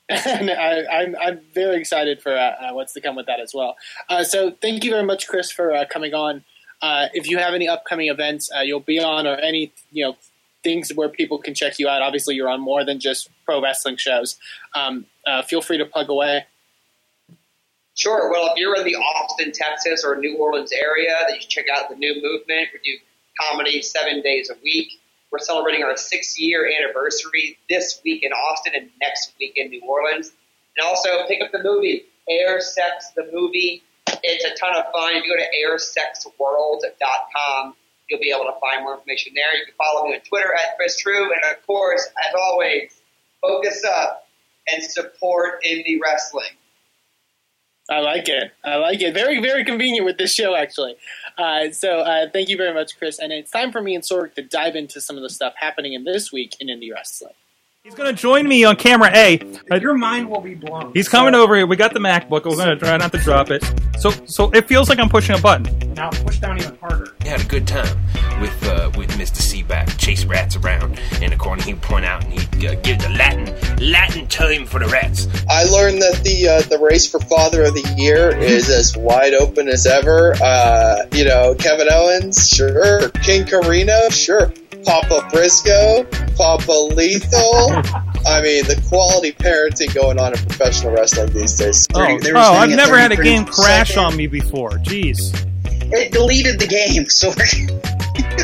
and 0.11 0.51
I, 0.51 0.85
I'm, 0.85 1.17
I'm 1.19 1.41
very 1.55 1.77
excited 1.77 2.21
for 2.21 2.37
uh, 2.37 2.51
uh, 2.69 2.75
what's 2.75 2.93
to 2.93 3.01
come 3.01 3.17
with 3.17 3.27
that 3.27 3.41
as 3.41 3.55
well. 3.55 3.77
Uh, 4.11 4.25
so 4.25 4.51
thank 4.51 4.85
you 4.85 4.91
very 4.91 5.05
much, 5.05 5.27
Chris, 5.27 5.51
for 5.51 5.73
uh, 5.75 5.87
coming 5.91 6.13
on. 6.13 6.45
Uh, 6.83 7.07
if 7.15 7.31
you 7.31 7.39
have 7.39 7.55
any 7.55 7.67
upcoming 7.69 8.09
events 8.09 8.51
uh, 8.55 8.61
you'll 8.61 8.81
be 8.81 8.99
on, 8.99 9.27
or 9.27 9.37
any 9.37 9.73
you 9.91 10.05
know 10.05 10.17
things 10.62 10.90
where 10.94 11.09
people 11.09 11.38
can 11.38 11.55
check 11.55 11.79
you 11.79 11.88
out, 11.88 12.03
obviously 12.03 12.35
you're 12.35 12.48
on 12.48 12.61
more 12.61 12.85
than 12.85 13.01
just 13.01 13.31
pro 13.44 13.62
wrestling 13.62 13.96
shows. 13.96 14.37
Um, 14.75 15.07
uh, 15.27 15.42
feel 15.42 15.61
free 15.61 15.79
to 15.79 15.87
plug 15.87 16.09
away. 16.09 16.44
Sure. 17.94 18.31
Well, 18.31 18.51
if 18.51 18.57
you're 18.57 18.75
in 18.77 18.85
the 18.85 18.94
Austin, 18.94 19.53
Texas 19.53 20.03
or 20.05 20.16
New 20.16 20.38
Orleans 20.38 20.72
area, 20.72 21.12
then 21.29 21.37
you 21.40 21.46
check 21.46 21.66
out 21.75 21.90
the 21.90 21.96
new 21.96 22.14
movement. 22.14 22.68
We 22.72 22.81
do 22.83 22.96
comedy 23.48 23.83
seven 23.83 24.22
days 24.22 24.48
a 24.51 24.55
week. 24.62 24.98
We're 25.31 25.40
celebrating 25.40 25.85
our 25.85 25.94
six 25.96 26.38
year 26.38 26.66
anniversary 26.66 27.59
this 27.68 28.01
week 28.05 28.22
in 28.22 28.33
Austin 28.33 28.75
and 28.77 28.90
next 29.01 29.35
week 29.38 29.55
in 29.57 29.70
New 29.70 29.83
Orleans. 29.83 30.33
And 30.77 30.87
also 30.87 31.27
pick 31.27 31.42
up 31.42 31.51
the 31.53 31.62
movie, 31.62 32.05
Air 32.29 32.61
Sex 32.61 33.12
the 33.14 33.31
Movie. 33.33 33.83
It's 34.22 34.44
a 34.44 34.55
ton 34.59 34.77
of 34.77 34.85
fun. 34.92 35.14
If 35.14 35.25
you 35.25 35.31
go 35.31 35.37
to 35.37 35.46
airsexworld.com, 35.66 37.75
you'll 38.09 38.21
be 38.21 38.31
able 38.31 38.45
to 38.45 38.59
find 38.61 38.83
more 38.83 38.95
information 38.95 39.33
there. 39.35 39.57
You 39.59 39.65
can 39.67 39.75
follow 39.75 40.07
me 40.07 40.15
on 40.15 40.21
Twitter 40.21 40.53
at 40.53 40.77
Chris 40.77 40.99
Trew. 40.99 41.33
And 41.33 41.57
of 41.57 41.67
course, 41.67 42.07
as 42.29 42.35
always, 42.38 43.01
focus 43.41 43.83
up 43.85 44.27
and 44.69 44.83
support 44.83 45.62
indie 45.65 45.99
wrestling. 46.03 46.51
I 47.91 47.99
like 47.99 48.29
it. 48.29 48.53
I 48.65 48.77
like 48.77 49.03
it. 49.03 49.12
Very, 49.12 49.41
very 49.41 49.65
convenient 49.65 50.07
with 50.07 50.17
this 50.17 50.33
show, 50.33 50.55
actually. 50.55 50.95
Uh, 51.37 51.71
so, 51.73 52.01
uh, 52.01 52.29
thank 52.33 52.49
you 52.49 52.57
very 52.57 52.73
much, 52.73 52.97
Chris. 52.97 53.19
And 53.19 53.33
it's 53.33 53.51
time 53.51 53.73
for 53.73 53.83
me 53.83 53.95
and 53.95 54.05
Sorg 54.05 54.35
to 54.35 54.43
dive 54.43 54.77
into 54.77 55.01
some 55.01 55.17
of 55.17 55.23
the 55.23 55.31
stuff 55.31 55.55
happening 55.57 55.93
in 55.93 56.05
this 56.05 56.33
week 56.33 56.55
in 56.61 56.69
indie 56.69 56.93
wrestling. 56.93 57.35
He's 57.83 57.95
going 57.95 58.15
to 58.15 58.21
join 58.21 58.47
me 58.47 58.62
on 58.62 58.77
camera 58.77 59.11
A. 59.12 59.38
Your 59.70 59.94
mind 59.94 60.29
will 60.29 60.40
be 60.40 60.55
blown. 60.55 60.92
He's 60.92 61.09
coming 61.09 61.35
over 61.35 61.57
here. 61.57 61.66
We 61.66 61.77
got 61.77 61.94
the 61.94 62.01
MacBook. 62.01 62.44
We're 62.44 62.57
going 62.57 62.68
to 62.68 62.77
try 62.77 62.96
not 62.96 63.12
to 63.12 63.18
drop 63.18 63.51
it. 63.51 63.64
So, 63.98 64.11
so 64.27 64.51
it 64.51 64.66
feels 64.68 64.88
like 64.88 64.98
I'm 64.98 65.09
pushing 65.09 65.37
a 65.37 65.40
button. 65.40 65.94
Now 65.94 66.11
push 66.11 66.38
down 66.38 66.59
even 66.59 66.77
harder. 66.77 67.09
He 67.22 67.29
had 67.29 67.40
a 67.40 67.44
good 67.44 67.66
time 67.66 67.96
with 68.40 68.68
uh, 68.68 68.90
with 68.96 69.11
Mr. 69.12 69.40
Seaback. 69.40 69.96
Chase 69.98 70.25
rats 70.25 70.57
around 70.57 70.98
in 71.20 71.31
the 71.31 71.37
corner. 71.37 71.62
He'd 71.62 71.81
point 71.81 72.05
out 72.05 72.25
and 72.25 72.33
he'd 72.33 72.66
uh, 72.66 72.75
give 72.77 72.98
the 73.01 73.11
Latin 73.11 73.46
Latin 73.79 74.27
term 74.27 74.66
for 74.66 74.79
the 74.79 74.87
rats. 74.87 75.29
I 75.48 75.64
learned 75.64 76.03
that 76.03 76.22
the 76.25 76.48
uh, 76.48 76.62
the 76.62 76.79
race 76.79 77.09
for 77.11 77.20
Father 77.20 77.62
of 77.62 77.75
the 77.75 77.94
Year 77.96 78.37
is 78.37 78.68
as 78.68 78.96
wide 78.96 79.35
open 79.35 79.68
as 79.68 79.87
ever. 79.87 80.35
Uh, 80.42 81.03
you 81.12 81.25
know, 81.25 81.55
Kevin 81.55 81.88
Owens, 81.90 82.48
sure. 82.48 83.09
King 83.22 83.44
Corino, 83.44 84.11
sure. 84.12 84.53
Papa 84.85 85.29
Briscoe, 85.31 86.05
Papa 86.37 86.73
Lethal. 86.95 87.73
I 88.27 88.40
mean, 88.40 88.64
the 88.66 88.83
quality 88.88 89.33
parenting 89.33 89.95
going 89.95 90.18
on 90.18 90.33
in 90.33 90.38
professional 90.38 90.92
wrestling 90.92 91.33
these 91.33 91.55
days. 91.55 91.87
oh, 91.95 92.18
oh 92.35 92.55
I've 92.55 92.71
never 92.71 92.99
had 92.99 93.12
a 93.12 93.16
game 93.16 93.45
crash 93.45 93.88
second. 93.88 94.05
on 94.05 94.16
me 94.16 94.27
before. 94.27 94.71
Jeez. 94.79 95.49
It 95.93 96.13
deleted 96.13 96.59
the 96.59 96.67
game, 96.67 97.09
so 97.09 97.33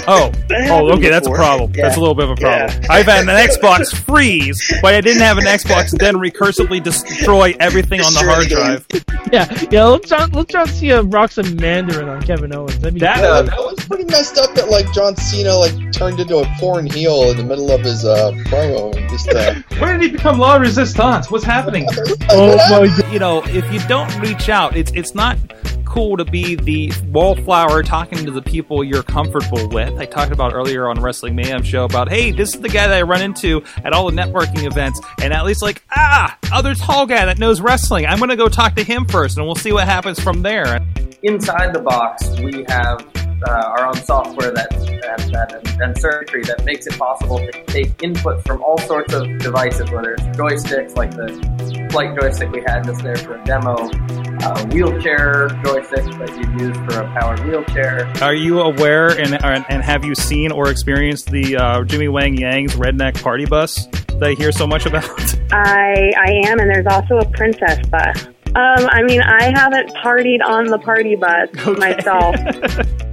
Oh, 0.07 0.33
oh, 0.51 0.93
okay, 0.93 1.11
that's 1.11 1.27
a 1.27 1.31
problem. 1.31 1.73
That's 1.73 1.97
a 1.97 2.01
little 2.01 2.15
bit 2.15 2.25
of 2.25 2.31
a 2.31 2.37
problem. 2.37 2.81
I've 2.89 3.07
had 3.07 3.23
an 3.23 3.29
Xbox 3.49 3.95
freeze, 3.95 4.73
but 4.81 4.95
I 4.95 5.01
didn't 5.01 5.23
have 5.23 5.39
an 5.39 5.45
Xbox 5.45 5.97
then 5.99 6.15
recursively 6.17 6.83
destroy 6.83 7.55
everything 7.61 8.01
on 8.01 8.15
the 8.15 8.21
hard 8.21 8.45
the 8.45 8.49
drive. 8.49 8.87
Yeah, 9.31 9.47
yeah. 9.71 9.85
Let's 9.85 10.09
try, 10.09 10.25
let's 10.25 10.51
try 10.51 10.65
to 10.65 10.73
see 10.73 10.89
a 10.89 11.03
rock 11.03 11.31
some 11.33 11.55
Mandarin 11.57 12.09
on 12.09 12.23
Kevin 12.23 12.55
Owens. 12.55 12.79
That'd 12.79 12.95
be 12.95 13.01
That, 13.01 13.23
uh, 13.23 13.43
that 13.43 13.59
was 13.59 13.79
pretty 13.87 14.05
messed 14.05 14.39
up 14.39 14.55
that 14.55 14.71
like 14.71 14.91
John 14.95 15.17
Cena 15.17 15.53
like 15.53 15.93
turned 15.93 16.19
into 16.19 16.39
a 16.39 16.47
porn 16.59 16.87
heel 16.87 17.31
in 17.31 17.37
the 17.37 17.45
middle 17.45 17.71
of 17.71 17.83
his 17.83 18.07
uh, 18.07 18.33
promo 18.47 18.97
and 18.97 19.07
just 19.11 19.29
uh, 19.29 19.55
when 19.81 20.01
did 20.01 20.11
he 20.11 20.17
become 20.17 20.39
La 20.39 20.57
Resistance? 20.57 21.31
What's 21.31 21.45
happening? 21.45 21.87
Oh 22.31 22.57
my 22.71 22.87
god. 22.87 23.13
You 23.13 23.19
know, 23.19 23.43
if 23.45 23.71
you 23.71 23.87
don't 23.87 24.19
reach 24.21 24.49
out, 24.49 24.75
it's 24.79 24.93
it's 24.93 25.15
not 25.15 25.37
cool 25.89 26.17
to 26.17 26.25
be 26.25 26.55
the 26.55 26.93
wallflower 27.07 27.83
talking 27.83 28.25
to 28.25 28.31
the 28.31 28.43
people 28.43 28.85
you're 28.85 29.03
comfortable 29.03 29.69
with. 29.69 29.99
I 29.99 30.05
talked 30.05 30.33
about 30.33 30.53
earlier 30.55 30.89
on 30.89 31.01
Wrestling 31.01 31.35
Mayhem 31.35 31.63
show 31.63 31.85
about, 31.85 32.09
hey, 32.09 32.31
this 32.31 32.55
is 32.55 32.61
the 32.61 32.69
guy 32.69 32.87
that 32.87 32.97
I 32.97 33.03
run 33.03 33.23
into 33.23 33.63
at 33.85 33.93
all 33.93 34.11
the 34.11 34.17
networking 34.17 34.65
events, 34.65 35.01
and 35.21 35.33
at 35.33 35.45
least 35.45 35.63
like, 35.63 35.83
ah, 35.91 36.37
other 36.53 36.75
tall 36.75 37.07
guy 37.07 37.25
that 37.25 37.39
knows 37.39 37.61
wrestling. 37.61 38.07
I'm 38.07 38.19
gonna 38.19 38.37
go 38.37 38.49
talk 38.49 38.75
to 38.77 38.85
him 38.85 39.07
first, 39.07 39.37
and 39.37 39.47
we'll 39.47 39.55
see 39.57 39.73
what 39.73 39.87
happens 39.87 40.21
from 40.21 40.43
there. 40.43 40.81
inside 41.23 41.73
the 41.73 41.81
box, 41.81 42.29
we 42.41 42.65
have 42.69 43.05
uh, 43.47 43.51
our 43.51 43.87
own 43.87 43.95
software 43.95 44.51
that 44.53 44.73
and, 44.75 45.37
and, 45.37 45.81
and 45.81 45.99
circuitry 45.99 46.43
that 46.45 46.65
makes 46.65 46.87
it 46.87 46.99
possible 46.99 47.39
to 47.39 47.65
take 47.67 48.03
input 48.03 48.45
from 48.45 48.63
all 48.63 48.79
sorts 48.79 49.15
of 49.15 49.27
devices, 49.39 49.91
whether 49.91 50.13
it's 50.15 50.23
joysticks 50.37 50.97
like 50.97 51.11
the 51.13 51.89
flight 51.91 52.19
joystick 52.19 52.51
we 52.51 52.61
had 52.61 52.85
just 52.85 53.03
there 53.03 53.17
for 53.17 53.37
a 53.37 53.45
demo, 53.45 53.77
uh, 54.43 54.67
wheelchair 54.67 55.49
joysticks 55.63 56.19
that 56.19 56.37
you'd 56.39 56.61
use 56.61 56.77
for 56.79 57.01
a 57.01 57.13
powered 57.15 57.41
wheelchair. 57.41 58.11
Are 58.23 58.35
you 58.35 58.61
aware 58.61 59.09
and 59.19 59.43
and 59.45 59.83
have 59.83 60.05
you 60.05 60.15
seen 60.15 60.53
or 60.53 60.71
experienced 60.71 61.31
the 61.31 61.57
uh, 61.57 61.85
Jimmy 61.85 62.09
Wang 62.09 62.37
Yang's 62.37 62.75
redneck 62.77 63.23
party 63.23 63.47
bus 63.47 63.87
that 63.87 64.23
I 64.23 64.33
hear 64.35 64.53
so 64.53 64.67
much 64.67 64.87
about? 64.87 65.05
I 65.53 66.13
I 66.17 66.43
am, 66.47 66.61
and 66.61 66.71
there's 66.71 66.87
also 66.87 67.19
a 67.19 67.31
princess 67.31 67.85
bus. 67.89 68.27
Um, 68.49 68.89
I 68.91 69.03
mean, 69.03 69.21
I 69.21 69.53
haven't 69.55 69.91
partied 69.97 70.43
on 70.45 70.67
the 70.67 70.79
party 70.79 71.17
bus 71.17 71.51
myself. 71.79 72.35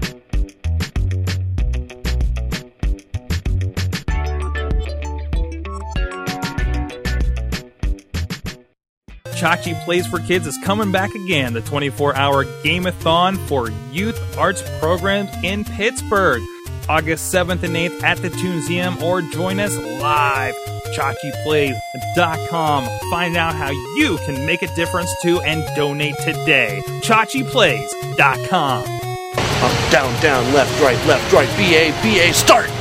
Chachi 9.46 9.80
Plays 9.86 10.08
for 10.08 10.18
Kids 10.18 10.48
is 10.48 10.58
coming 10.58 10.92
back 10.92 11.14
again, 11.14 11.54
the 11.54 11.62
24 11.62 12.16
hour 12.16 12.46
Gameathon 12.64 13.38
for 13.48 13.70
youth 13.92 14.20
arts 14.40 14.64
programs 14.80 15.30
in 15.44 15.64
Pittsburgh. 15.64 16.42
August 16.90 17.32
7th 17.32 17.62
and 17.62 17.76
8th 17.76 18.02
at 18.02 18.18
the 18.18 18.30
Tunesium 18.30 19.00
or 19.04 19.22
join 19.22 19.60
us 19.60 19.78
live. 19.78 20.56
ChachiPlays.com. 20.96 22.90
Find 23.12 23.38
out 23.38 23.54
how 23.54 23.70
you 23.70 24.18
can 24.26 24.48
make 24.48 24.64
a 24.64 24.76
difference 24.76 25.14
too 25.22 25.40
and 25.42 25.64
donate 25.76 26.18
today. 26.24 26.82
ChachiPlays.com. 27.02 28.82
Up, 28.82 29.92
down, 29.92 30.22
down, 30.24 30.54
left, 30.56 30.82
right, 30.82 30.98
left, 31.06 31.32
right, 31.32 31.50
BA, 31.50 31.92
BA, 32.02 32.34
start! 32.34 32.72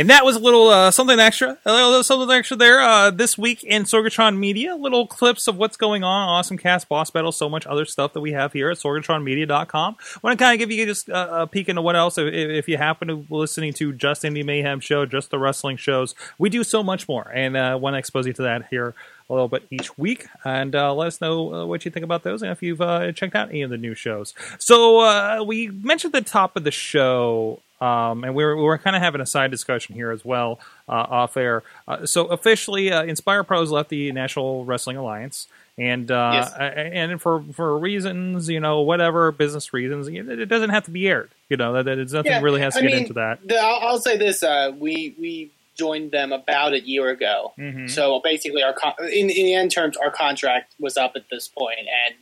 And 0.00 0.08
that 0.08 0.24
was 0.24 0.34
a 0.34 0.38
little 0.38 0.68
uh, 0.68 0.90
something 0.90 1.20
extra, 1.20 1.58
a 1.66 1.72
little 1.72 2.02
something 2.02 2.34
extra 2.34 2.56
there 2.56 2.80
uh, 2.80 3.10
this 3.10 3.36
week 3.36 3.62
in 3.62 3.82
Sorgatron 3.82 4.38
Media. 4.38 4.74
Little 4.74 5.06
clips 5.06 5.46
of 5.46 5.58
what's 5.58 5.76
going 5.76 6.02
on, 6.02 6.26
Awesome 6.26 6.56
Cast, 6.56 6.88
Boss 6.88 7.10
Battle, 7.10 7.32
so 7.32 7.50
much 7.50 7.66
other 7.66 7.84
stuff 7.84 8.14
that 8.14 8.22
we 8.22 8.32
have 8.32 8.54
here 8.54 8.70
at 8.70 8.78
SorgatronMedia.com. 8.78 9.96
want 10.22 10.38
to 10.38 10.42
kind 10.42 10.54
of 10.54 10.58
give 10.58 10.70
you 10.70 10.86
just 10.86 11.10
a 11.10 11.46
peek 11.46 11.68
into 11.68 11.82
what 11.82 11.96
else, 11.96 12.16
if, 12.16 12.32
if 12.32 12.66
you 12.66 12.78
happen 12.78 13.08
to 13.08 13.16
be 13.16 13.26
listening 13.28 13.74
to 13.74 13.92
just 13.92 14.22
Indie 14.22 14.42
Mayhem 14.42 14.80
show, 14.80 15.04
just 15.04 15.30
the 15.30 15.38
wrestling 15.38 15.76
shows, 15.76 16.14
we 16.38 16.48
do 16.48 16.64
so 16.64 16.82
much 16.82 17.06
more, 17.06 17.30
and 17.34 17.54
uh, 17.54 17.78
want 17.78 17.92
to 17.92 17.98
expose 17.98 18.26
you 18.26 18.32
to 18.32 18.42
that 18.44 18.68
here 18.70 18.94
a 19.28 19.34
little 19.34 19.48
bit 19.48 19.64
each 19.70 19.98
week, 19.98 20.28
and 20.46 20.74
uh, 20.74 20.94
let 20.94 21.08
us 21.08 21.20
know 21.20 21.54
uh, 21.54 21.66
what 21.66 21.84
you 21.84 21.90
think 21.90 22.04
about 22.04 22.22
those 22.22 22.40
and 22.40 22.50
if 22.50 22.62
you've 22.62 22.80
uh, 22.80 23.12
checked 23.12 23.34
out 23.34 23.50
any 23.50 23.60
of 23.60 23.68
the 23.68 23.76
new 23.76 23.94
shows. 23.94 24.32
So 24.58 25.00
uh, 25.00 25.44
we 25.46 25.68
mentioned 25.68 26.14
the 26.14 26.22
top 26.22 26.56
of 26.56 26.64
the 26.64 26.70
show. 26.70 27.60
Um, 27.80 28.24
and 28.24 28.34
we 28.34 28.44
were, 28.44 28.56
we 28.56 28.62
were 28.62 28.76
kind 28.78 28.94
of 28.94 29.02
having 29.02 29.20
a 29.20 29.26
side 29.26 29.50
discussion 29.50 29.94
here 29.94 30.10
as 30.10 30.24
well 30.24 30.60
uh, 30.88 30.92
off 30.92 31.36
air. 31.36 31.62
Uh, 31.88 32.04
so 32.04 32.26
officially, 32.26 32.92
uh, 32.92 33.02
Inspire 33.04 33.42
Pros 33.42 33.70
left 33.70 33.88
the 33.88 34.12
National 34.12 34.64
Wrestling 34.66 34.96
Alliance, 34.98 35.46
and 35.78 36.10
uh, 36.10 36.30
Yes. 36.34 36.52
and 36.58 37.22
for 37.22 37.42
for 37.54 37.78
reasons, 37.78 38.48
you 38.50 38.60
know, 38.60 38.80
whatever 38.82 39.32
business 39.32 39.72
reasons, 39.72 40.08
it 40.08 40.46
doesn't 40.48 40.70
have 40.70 40.84
to 40.84 40.90
be 40.90 41.08
aired. 41.08 41.30
You 41.48 41.56
know, 41.56 41.72
that, 41.72 41.86
that 41.86 41.98
it's 41.98 42.12
nothing 42.12 42.32
Yeah, 42.32 42.40
really 42.42 42.60
has 42.60 42.74
to 42.74 42.80
I 42.80 42.82
get 42.82 42.90
mean, 42.92 43.00
into 43.02 43.14
that. 43.14 43.38
The, 43.46 43.56
I'll, 43.58 43.80
I'll 43.88 43.98
say 44.00 44.16
this: 44.18 44.42
uh, 44.42 44.72
we 44.78 45.14
we 45.18 45.50
joined 45.78 46.10
them 46.10 46.32
about 46.32 46.74
a 46.74 46.80
year 46.80 47.08
ago. 47.08 47.54
Mhm. 47.58 47.88
So 47.88 48.20
basically, 48.22 48.62
our 48.62 48.74
con- 48.74 48.92
in 49.00 49.30
in 49.30 49.46
the 49.46 49.54
end 49.54 49.70
terms, 49.70 49.96
our 49.96 50.10
contract 50.10 50.74
was 50.78 50.98
up 50.98 51.12
at 51.16 51.24
this 51.30 51.48
point, 51.48 51.78
and 51.80 52.14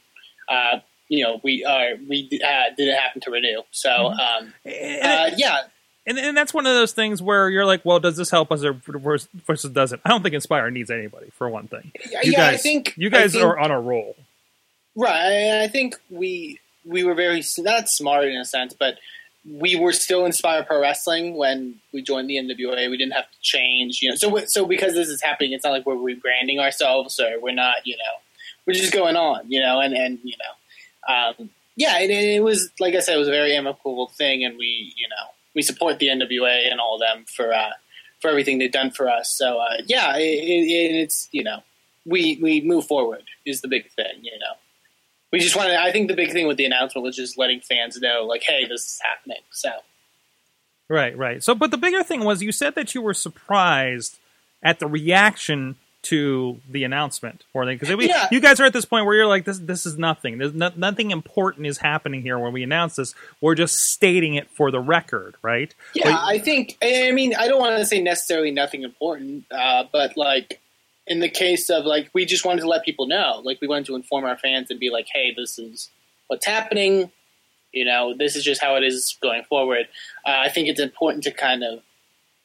uh, 0.49 0.81
you 1.09 1.25
know 1.25 1.41
we 1.43 1.65
uh, 1.65 1.97
we 2.09 2.29
uh, 2.45 2.75
didn't 2.77 2.97
happen 2.97 3.21
to 3.23 3.31
renew. 3.31 3.63
So 3.71 3.89
Mm-hmm. 3.91 4.45
um, 4.47 4.55
uh, 4.67 5.31
yeah, 5.37 5.59
And, 6.07 6.19
and 6.19 6.37
that's 6.37 6.55
one 6.55 6.67
of 6.67 6.75
those 6.75 6.93
things 6.93 7.21
where 7.21 7.49
you're 7.51 7.67
like, 7.67 7.85
well, 7.85 8.01
does 8.01 8.17
this 8.17 8.31
help 8.31 8.51
us 8.53 8.63
or 8.65 8.75
versus 8.87 9.29
versus 9.47 9.71
doesn't? 9.73 10.01
I 10.05 10.09
don't 10.11 10.23
think 10.23 10.35
Inspire 10.35 10.71
needs 10.71 10.91
anybody 10.91 11.31
for 11.37 11.49
one 11.49 11.69
thing. 11.69 11.93
Yeah, 12.11 12.21
You 12.23 12.33
yeah, 12.33 12.47
I 12.49 12.57
think- 12.57 12.95
you 12.97 13.11
guys 13.11 13.33
think- 13.33 13.45
are 13.45 13.59
on 13.59 13.71
a 13.71 13.81
roll. 13.81 14.17
Right. 14.97 15.61
I 15.63 15.69
think 15.69 15.95
we 16.11 16.59
we 16.85 17.05
were 17.05 17.15
very 17.15 17.43
not 17.59 17.89
smart 17.89 18.25
in 18.25 18.37
a 18.37 18.45
sense, 18.45 18.75
but 18.75 18.99
we 19.49 19.77
were 19.77 19.93
still 19.93 20.27
Inspire 20.27 20.65
Pro 20.65 20.81
Wrestling 20.81 21.37
when 21.37 21.77
we 21.93 22.03
joined 22.03 22.29
the 22.29 22.37
NWA. 22.37 22.91
We 22.91 22.97
didn't 22.97 23.13
have 23.13 23.31
to 23.31 23.37
change, 23.41 24.01
you 24.03 24.11
know. 24.11 24.17
So 24.17 24.37
so 24.47 24.67
because 24.67 24.95
this 24.95 25.09
is 25.09 25.23
happening, 25.23 25.53
it's 25.53 25.65
not 25.65 25.71
like 25.71 25.87
we're 25.87 25.95
rebranding 25.95 26.59
ourselves 26.59 27.21
or 27.21 27.39
we're 27.41 27.55
not, 27.55 27.87
you 27.87 27.97
know, 27.97 28.15
we're 28.67 28.75
just 28.75 28.93
going 28.93 29.17
on, 29.17 29.51
you 29.51 29.61
know, 29.61 29.81
and 29.81 29.95
and 29.95 30.19
you 30.25 30.35
know, 30.39 30.53
um, 31.09 31.51
yeah, 31.77 32.01
it, 32.01 32.11
it 32.11 32.43
was 32.43 32.71
like 32.79 32.95
I 32.95 33.01
said, 33.01 33.17
it 33.17 33.19
was 33.19 33.29
a 33.29 33.33
very 33.33 33.55
amicable 33.55 34.09
thing, 34.09 34.45
and 34.45 34.59
we, 34.59 34.93
you 34.97 35.09
know, 35.09 35.33
we 35.55 35.63
support 35.63 35.99
the 35.99 36.09
NWA 36.09 36.71
and 36.71 36.81
all 36.81 36.97
of 36.97 37.01
them 37.01 37.25
for 37.35 37.53
uh, 37.53 37.71
for 38.21 38.29
everything 38.29 38.59
they've 38.59 38.73
done 38.73 38.91
for 38.91 39.09
us. 39.09 39.35
So 39.37 39.59
uh, 39.59 39.79
yeah, 39.87 40.17
it, 40.17 40.21
it, 40.21 40.97
it's 41.03 41.29
you 41.33 41.45
know, 41.45 41.63
we 42.05 42.39
we 42.43 42.61
move 42.61 42.87
forward 42.87 43.25
is 43.47 43.61
the 43.61 43.69
big 43.69 43.91
thing, 43.93 44.21
you 44.23 44.39
know 44.39 44.55
we 45.31 45.41
just 45.41 45.57
wanted. 45.57 45.75
I 45.75 45.93
think 45.93 46.09
the 46.09 46.17
big 46.17 46.33
thing 46.33 46.47
with 46.47 46.57
the 46.57 46.65
announcement 46.65 47.05
was 47.05 47.15
just 47.15 47.37
letting 47.37 47.61
fans 47.61 48.01
know, 48.01 48.25
like, 48.25 48.43
hey, 48.45 48.67
this 48.67 48.81
is 48.81 48.99
happening. 49.03 49.43
So 49.51 49.69
Right, 50.89 51.17
right. 51.17 51.43
So, 51.43 51.55
but 51.55 51.71
the 51.71 51.77
bigger 51.77 52.03
thing 52.03 52.25
was 52.25 52.43
you 52.43 52.53
said 52.53 52.75
that 52.75 52.95
you 52.95 53.03
were 53.03 53.15
surprised 53.15 54.19
at 54.63 54.79
the 54.79 54.87
reaction 54.87 55.77
to 56.01 56.61
the 56.71 56.85
announcement 56.85 57.45
or 57.53 57.67
because 57.67 57.91
Yeah. 57.91 58.29
you 58.31 58.41
guys 58.41 58.61
are 58.61 58.65
at 58.65 58.73
this 58.73 58.85
point 58.85 59.05
where 59.05 59.17
you're 59.17 59.27
like 59.27 59.45
this 59.45 59.59
this 59.59 59.85
is 59.85 59.99
nothing 59.99 60.39
there's 60.39 60.55
no, 60.55 60.71
nothing 60.77 61.11
important 61.11 61.67
is 61.67 61.79
happening 61.79 62.23
here 62.23 62.39
when 62.39 62.53
we 62.53 62.63
announce 62.63 62.95
this 62.95 63.15
we're 63.41 63.57
just 63.57 63.75
stating 63.75 64.35
it 64.37 64.49
for 64.57 64.71
the 64.71 64.79
record 64.81 65.35
right 65.43 65.75
yeah, 65.95 66.05
But- 66.13 66.25
I 66.25 66.39
think. 66.39 66.79
I 66.83 67.11
mean, 67.13 67.35
I 67.35 67.49
don't 67.49 67.59
want 67.59 67.77
to 67.79 67.85
say 67.85 68.01
necessarily 68.01 68.53
nothing 68.53 68.85
important, 68.85 69.45
uh, 69.51 69.85
but 69.91 70.17
like 70.17 70.61
in 71.07 71.19
the 71.21 71.29
case 71.29 71.69
of 71.71 71.85
like, 71.85 72.11
we 72.15 72.25
just 72.27 72.45
wanted 72.45 72.61
to 72.61 72.69
let 72.69 72.85
people 72.85 73.07
know. 73.07 73.41
Like, 73.43 73.61
we 73.61 73.67
wanted 73.67 73.87
to 73.87 73.97
inform 73.97 74.25
our 74.25 74.37
fans 74.37 74.71
and 74.71 74.79
be 74.79 74.91
like, 74.91 75.07
hey, 75.13 75.33
this 75.37 75.59
is 75.59 75.89
what's 76.29 76.45
happening. 76.47 77.11
You 77.73 77.87
know, 77.87 78.15
this 78.17 78.37
is 78.37 78.45
just 78.45 78.63
how 78.63 78.77
it 78.77 78.85
is 78.85 79.17
going 79.23 79.43
forward. 79.45 79.89
Uh, 80.27 80.31
I 80.45 80.49
think 80.51 80.69
it's 80.69 80.81
important 80.81 81.25
to 81.25 81.31
kind 81.33 81.65
of 81.65 81.81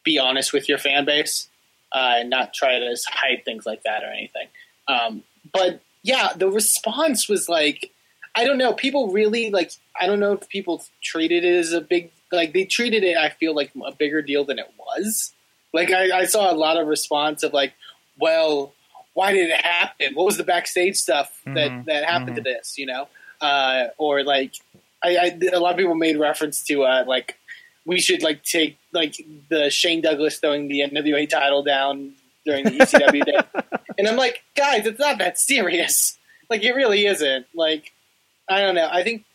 be 0.04 0.18
honest 0.18 0.54
with 0.54 0.68
your 0.70 0.78
fan 0.78 1.06
base 1.06 1.50
uh, 1.94 2.16
and 2.18 2.30
not 2.30 2.54
try 2.54 2.80
to 2.80 2.96
hide 3.08 3.44
things 3.46 3.66
like 3.66 3.84
that 3.84 4.04
or 4.04 4.08
anything. 4.08 4.48
Um, 4.88 5.24
but 5.54 5.82
yeah, 6.02 6.34
the 6.36 6.50
response 6.50 7.30
was 7.30 7.48
like, 7.48 7.92
I 8.36 8.46
don't 8.46 8.58
know. 8.58 8.74
People 8.74 9.12
really 9.12 9.50
like. 9.52 9.72
I 10.00 10.08
don't 10.08 10.20
know 10.20 10.34
if 10.34 10.50
people 10.50 10.84
treated 11.04 11.44
it 11.44 11.56
as 11.56 11.72
a 11.72 11.82
big 11.82 12.12
like 12.32 12.54
they 12.54 12.66
treated 12.66 13.04
it. 13.04 13.16
I 13.16 13.30
feel 13.30 13.56
like 13.56 13.72
a 13.86 13.92
bigger 13.92 14.22
deal 14.22 14.44
than 14.44 14.60
it 14.60 14.72
was. 14.78 15.34
Like 15.72 15.92
I, 15.92 16.20
I 16.20 16.26
saw 16.26 16.52
a 16.52 16.56
lot 16.56 16.78
of 16.78 16.88
response 16.88 17.44
of 17.44 17.54
like, 17.54 17.74
well, 18.20 18.74
why 19.14 19.34
did 19.34 19.50
it 19.50 19.64
happen? 19.64 20.16
What 20.16 20.26
was 20.26 20.38
the 20.38 20.44
backstage 20.44 20.96
stuff 20.96 21.32
that 21.46 21.70
Mhm, 21.72 21.86
that 21.86 22.06
happened 22.06 22.32
mhm. 22.32 22.36
to 22.38 22.42
this? 22.42 22.78
You 22.78 22.88
know, 22.88 23.08
uh, 23.42 23.88
or 23.98 24.24
like, 24.24 24.54
I, 25.04 25.18
I 25.18 25.40
a 25.54 25.60
lot 25.60 25.72
of 25.74 25.78
people 25.78 25.96
made 25.96 26.18
reference 26.18 26.64
to 26.64 26.84
uh, 26.84 27.04
like 27.08 27.38
we 27.86 28.00
should 28.00 28.24
like 28.24 28.44
take 28.44 28.78
like 28.92 29.16
the 29.50 29.70
Shane 29.70 30.02
Douglas 30.02 30.40
throwing 30.40 30.68
the 30.68 30.82
NWA 30.82 31.30
title 31.30 31.64
down 31.64 32.14
during 32.46 32.66
the 32.66 32.72
ECW 32.72 33.26
day, 33.26 33.64
and 33.98 34.08
I'm 34.08 34.18
like, 34.18 34.44
guys, 34.56 34.86
it's 34.86 35.00
not 35.00 35.18
that 35.20 35.40
serious. 35.40 36.18
Like 36.50 36.64
it 36.64 36.74
really 36.74 37.06
isn't. 37.06 37.46
Like 37.54 37.92
I 38.50 38.62
don't 38.62 38.76
know. 38.76 38.90
I 38.92 39.04
think. 39.04 39.26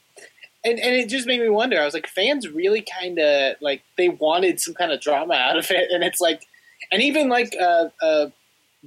And, 0.65 0.81
and 0.81 0.97
it 0.97 1.09
just 1.09 1.27
made 1.29 1.41
me 1.41 1.49
wonder. 1.49 1.81
I 1.81 1.85
was 1.85 1.95
like, 1.95 2.09
fans 2.09 2.49
really 2.49 2.83
kind 2.83 3.17
of 3.21 3.55
like 3.61 3.83
they 3.97 4.09
wanted 4.09 4.61
some 4.61 4.75
kind 4.75 4.91
of 4.91 5.01
drama 5.01 5.35
out 5.35 5.57
of 5.57 5.71
it, 5.71 5.91
and 5.93 6.03
it's 6.03 6.21
like, 6.21 6.43
and 6.91 7.01
even 7.01 7.29
like 7.29 7.55
uh, 7.59 7.87
uh, 8.03 8.27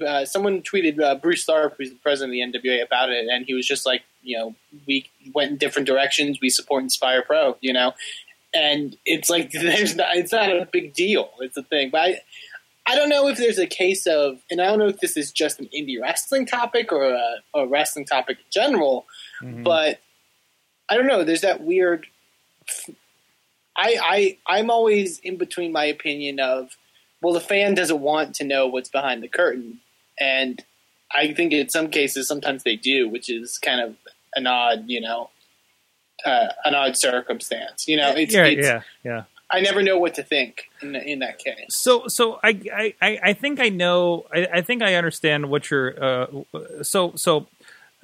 uh, 0.05 0.25
someone 0.25 0.61
tweeted 0.61 1.01
uh, 1.01 1.15
Bruce 1.15 1.45
Tharpe, 1.45 1.75
who's 1.77 1.89
the 1.89 1.95
president 1.97 2.37
of 2.37 2.53
the 2.53 2.59
NWA, 2.69 2.85
about 2.85 3.09
it, 3.09 3.27
and 3.27 3.45
he 3.45 3.53
was 3.53 3.65
just 3.65 3.85
like, 3.85 4.03
you 4.21 4.37
know, 4.37 4.55
we 4.85 5.09
went 5.33 5.51
in 5.51 5.57
different 5.57 5.87
directions. 5.87 6.39
We 6.41 6.49
support 6.49 6.83
Inspire 6.83 7.23
Pro, 7.23 7.57
you 7.61 7.73
know, 7.73 7.93
and 8.53 8.95
it's 9.05 9.29
like 9.29 9.51
there's 9.51 9.95
not, 9.95 10.15
it's 10.15 10.31
not 10.31 10.49
a 10.49 10.67
big 10.71 10.93
deal. 10.93 11.29
It's 11.39 11.57
a 11.57 11.63
thing, 11.63 11.89
but 11.91 12.01
I, 12.01 12.15
I 12.87 12.95
don't 12.95 13.09
know 13.09 13.27
if 13.27 13.37
there's 13.37 13.59
a 13.59 13.67
case 13.67 14.07
of, 14.07 14.39
and 14.49 14.59
I 14.61 14.65
don't 14.65 14.79
know 14.79 14.87
if 14.87 14.99
this 14.99 15.15
is 15.15 15.31
just 15.31 15.59
an 15.59 15.69
indie 15.75 16.01
wrestling 16.01 16.45
topic 16.45 16.91
or 16.91 17.03
a, 17.13 17.35
a 17.53 17.67
wrestling 17.67 18.05
topic 18.05 18.37
in 18.39 18.45
general, 18.51 19.05
Mhm. 19.41 19.63
but 19.63 19.99
I 20.89 20.95
don't 20.97 21.07
know. 21.07 21.23
There's 21.23 21.41
that 21.41 21.61
weird. 21.61 22.05
I 23.77 23.97
I 24.01 24.37
I'm 24.59 24.69
always 24.69 25.19
in 25.19 25.37
between 25.37 25.71
my 25.71 25.85
opinion 25.85 26.39
of, 26.39 26.69
well, 27.21 27.33
the 27.33 27.39
fan 27.39 27.73
doesn't 27.73 28.01
want 28.01 28.35
to 28.35 28.43
know 28.43 28.67
what's 28.67 28.89
behind 28.89 29.23
the 29.23 29.27
curtain, 29.29 29.79
and 30.19 30.63
I 31.13 31.33
think 31.33 31.53
in 31.53 31.69
some 31.69 31.89
cases 31.89 32.27
sometimes 32.27 32.63
they 32.63 32.75
do, 32.75 33.07
which 33.07 33.29
is 33.29 33.57
kind 33.57 33.79
of 33.81 33.95
an 34.35 34.47
odd, 34.47 34.85
you 34.87 34.99
know, 35.01 35.29
uh, 36.25 36.47
an 36.65 36.75
odd 36.75 36.97
circumstance. 36.97 37.87
You 37.87 37.97
know, 37.97 38.11
it's, 38.15 38.33
yeah, 38.33 38.45
it's 38.45 38.67
yeah, 38.67 38.81
yeah. 39.03 39.23
I 39.51 39.59
never 39.59 39.83
know 39.83 39.97
what 39.97 40.15
to 40.15 40.23
think 40.23 40.69
in 40.81 40.95
in 40.95 41.19
that 41.19 41.39
case. 41.39 41.67
So, 41.69 42.07
so 42.07 42.39
I, 42.43 42.93
I, 43.01 43.19
I 43.21 43.33
think 43.33 43.59
I 43.59 43.69
know. 43.69 44.25
I, 44.33 44.47
I 44.53 44.61
think 44.61 44.81
I 44.81 44.95
understand 44.95 45.49
what 45.49 45.69
you're. 45.69 46.03
Uh, 46.03 46.27
so, 46.83 47.13
so 47.15 47.47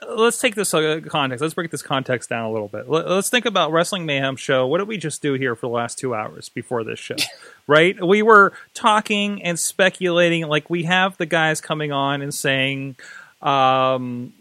let's 0.06 0.39
take 0.39 0.56
this 0.56 0.73
uh, 0.73 0.99
context. 1.08 1.41
Let's 1.41 1.53
break 1.53 1.71
this 1.71 1.82
context 1.82 2.30
down 2.30 2.45
a 2.45 2.51
little 2.51 2.67
bit. 2.67 2.89
Let, 2.89 3.10
let's 3.10 3.30
think 3.30 3.45
about 3.45 3.71
Wrestling 3.71 4.06
Mayhem 4.06 4.36
show. 4.36 4.67
What 4.67 4.80
did 4.80 4.88
we 4.88 4.97
just 4.97 5.21
do 5.21 5.34
here 5.34 5.56
for 5.56 5.67
the 5.67 5.73
last 5.73 5.97
two 5.97 6.13
hours 6.13 6.49
before 6.49 6.84
this 6.84 6.99
show? 6.99 7.15
right? 7.67 7.95
We 8.06 8.21
were 8.21 8.53
talking 8.73 9.43
and 9.43 9.58
speculating. 9.58 10.45
Like 10.47 10.69
we 10.69 10.84
have 10.84 11.17
the 11.17 11.25
guys 11.25 11.62
coming 11.62 11.91
on 11.91 12.21
and 12.21 12.34
saying. 12.34 12.95
Um, 13.41 14.34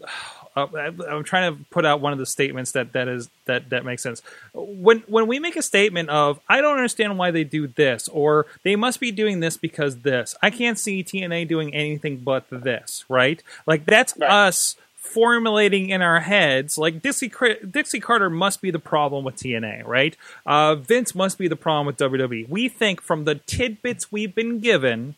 uh, 0.57 0.67
I- 0.75 1.15
I'm 1.15 1.23
trying 1.23 1.55
to 1.55 1.63
put 1.69 1.85
out 1.85 2.01
one 2.01 2.13
of 2.13 2.19
the 2.19 2.25
statements 2.25 2.71
that 2.71 2.93
that 2.93 3.07
is 3.07 3.29
that 3.45 3.69
that 3.69 3.85
makes 3.85 4.01
sense. 4.03 4.21
When 4.53 4.99
when 5.07 5.27
we 5.27 5.39
make 5.39 5.55
a 5.55 5.61
statement 5.61 6.09
of 6.09 6.39
I 6.49 6.61
don't 6.61 6.75
understand 6.77 7.17
why 7.17 7.31
they 7.31 7.43
do 7.43 7.67
this 7.67 8.07
or 8.07 8.45
they 8.63 8.75
must 8.75 8.99
be 8.99 9.11
doing 9.11 9.39
this 9.39 9.57
because 9.57 9.97
this. 9.99 10.35
I 10.41 10.49
can't 10.49 10.79
see 10.79 11.03
TNA 11.03 11.47
doing 11.47 11.73
anything 11.73 12.17
but 12.17 12.45
this, 12.49 13.05
right? 13.09 13.41
Like 13.65 13.85
that's 13.85 14.19
us 14.21 14.75
formulating 14.95 15.89
in 15.89 16.01
our 16.01 16.19
heads 16.19 16.77
like 16.77 17.01
Dixie 17.01 17.31
Dixie 17.71 17.99
Carter 17.99 18.29
must 18.29 18.61
be 18.61 18.71
the 18.71 18.79
problem 18.79 19.23
with 19.23 19.37
TNA, 19.37 19.85
right? 19.87 20.15
Uh, 20.45 20.75
Vince 20.75 21.15
must 21.15 21.37
be 21.37 21.47
the 21.47 21.55
problem 21.55 21.85
with 21.87 21.97
WWE. 21.97 22.49
We 22.49 22.67
think 22.67 23.01
from 23.01 23.23
the 23.23 23.35
tidbits 23.35 24.11
we've 24.11 24.35
been 24.35 24.59
given 24.59 25.15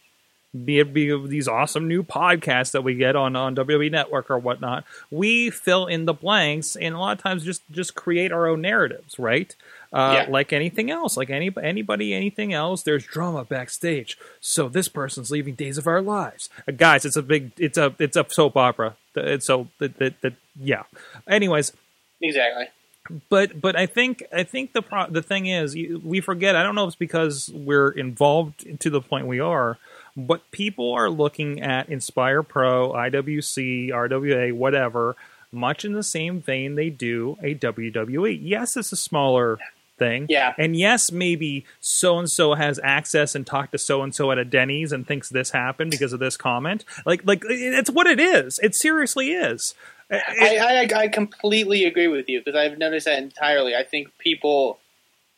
be 0.66 0.80
it 0.80 0.94
be 0.94 1.16
these 1.28 1.48
awesome 1.48 1.88
new 1.88 2.02
podcasts 2.04 2.72
that 2.72 2.84
we 2.84 2.96
get 2.96 3.16
on 3.16 3.36
on 3.36 3.56
WWE 3.56 3.92
Network 3.92 4.32
or 4.32 4.38
whatnot, 4.40 4.84
we 5.12 5.50
fill 5.50 5.86
in 5.86 6.06
the 6.06 6.14
blanks 6.14 6.76
and 6.76 6.96
a 6.96 6.98
lot 7.00 7.18
of 7.18 7.22
times 7.24 7.44
just 7.44 7.62
just 7.72 7.94
create 7.96 8.32
our 8.32 8.48
own 8.48 8.62
narratives, 8.62 9.20
right? 9.20 9.56
Uh, 9.94 10.24
Yeah. 10.26 10.32
Like 10.32 10.52
anything 10.54 10.90
else, 10.92 11.18
like 11.18 11.30
any 11.30 11.52
anybody, 11.62 12.14
anything 12.14 12.54
else. 12.54 12.84
There's 12.84 13.06
drama 13.06 13.44
backstage. 13.46 14.18
So 14.40 14.70
this 14.70 14.88
person's 14.88 15.30
leaving 15.32 15.54
Days 15.56 15.78
of 15.78 15.86
Our 15.88 16.02
Lives, 16.02 16.50
uh, 16.68 16.72
guys. 16.72 17.06
It's 17.06 17.16
a 17.16 17.22
big, 17.24 17.52
it's 17.58 17.78
a 17.78 17.94
it's 18.00 18.18
a 18.18 18.26
soap 18.30 18.58
opera. 18.58 18.96
It's 19.16 19.46
so 19.46 19.68
that 19.80 19.98
that 20.00 20.34
yeah. 20.60 20.84
Anyways, 21.28 21.74
Exactly. 22.22 22.68
but 23.30 23.60
but 23.62 23.76
I 23.76 23.86
think 23.86 24.24
I 24.34 24.44
think 24.44 24.74
the 24.74 24.82
pro- 24.82 25.10
the 25.10 25.22
thing 25.24 25.46
is 25.48 25.76
we 25.76 26.22
forget. 26.22 26.56
I 26.56 26.64
don't 26.64 26.76
know 26.76 26.84
if 26.86 26.90
it's 26.90 26.96
because 26.96 27.50
we're 27.54 27.90
involved 27.92 28.80
to 28.82 28.90
the 28.90 29.02
point 29.02 29.26
we 29.26 29.40
are, 29.40 29.78
but 30.28 30.50
people 30.52 30.94
are 30.94 31.10
looking 31.10 31.62
at 31.62 31.90
Inspire 31.90 32.44
Pro, 32.44 32.92
IWC, 32.92 33.90
RWA, 33.90 34.54
whatever, 34.54 35.16
much 35.52 35.86
in 35.86 35.94
the 35.94 36.04
same 36.04 36.42
vein 36.42 36.76
they 36.76 36.90
do 36.90 37.38
a 37.42 37.56
WWE. 37.56 38.40
Yes, 38.42 38.78
it's 38.78 38.92
a 38.92 38.98
smaller 38.98 39.58
thing. 39.98 40.28
Yeah. 40.30 40.54
And 40.58 40.76
yes, 40.76 41.12
maybe 41.12 41.66
so 41.82 42.18
and 42.18 42.30
so 42.30 42.54
has 42.54 42.80
access 42.84 43.36
and 43.36 43.46
talked 43.46 43.74
to 43.74 43.78
so 43.78 44.02
and 44.02 44.16
so 44.16 44.32
at 44.32 44.38
a 44.38 44.46
Denny's 44.46 44.92
and 44.92 45.06
thinks 45.06 45.30
this 45.30 45.52
happened 45.52 45.92
because 45.92 46.14
of 46.14 46.20
this 46.20 46.38
comment. 46.38 46.86
Like 47.06 47.26
like 47.26 47.44
it's 47.46 47.92
what 47.92 48.08
it 48.08 48.20
is. 48.20 48.60
It 48.64 48.76
seriously 48.76 49.32
is. 49.32 49.76
I, 50.12 50.88
I 50.92 51.02
I 51.02 51.08
completely 51.08 51.84
agree 51.84 52.08
with 52.08 52.28
you 52.30 52.40
because 52.40 52.56
I've 52.56 52.80
noticed 52.80 53.06
that 53.06 53.20
entirely. 53.20 53.76
I 53.76 53.84
think 53.84 54.18
people 54.18 54.80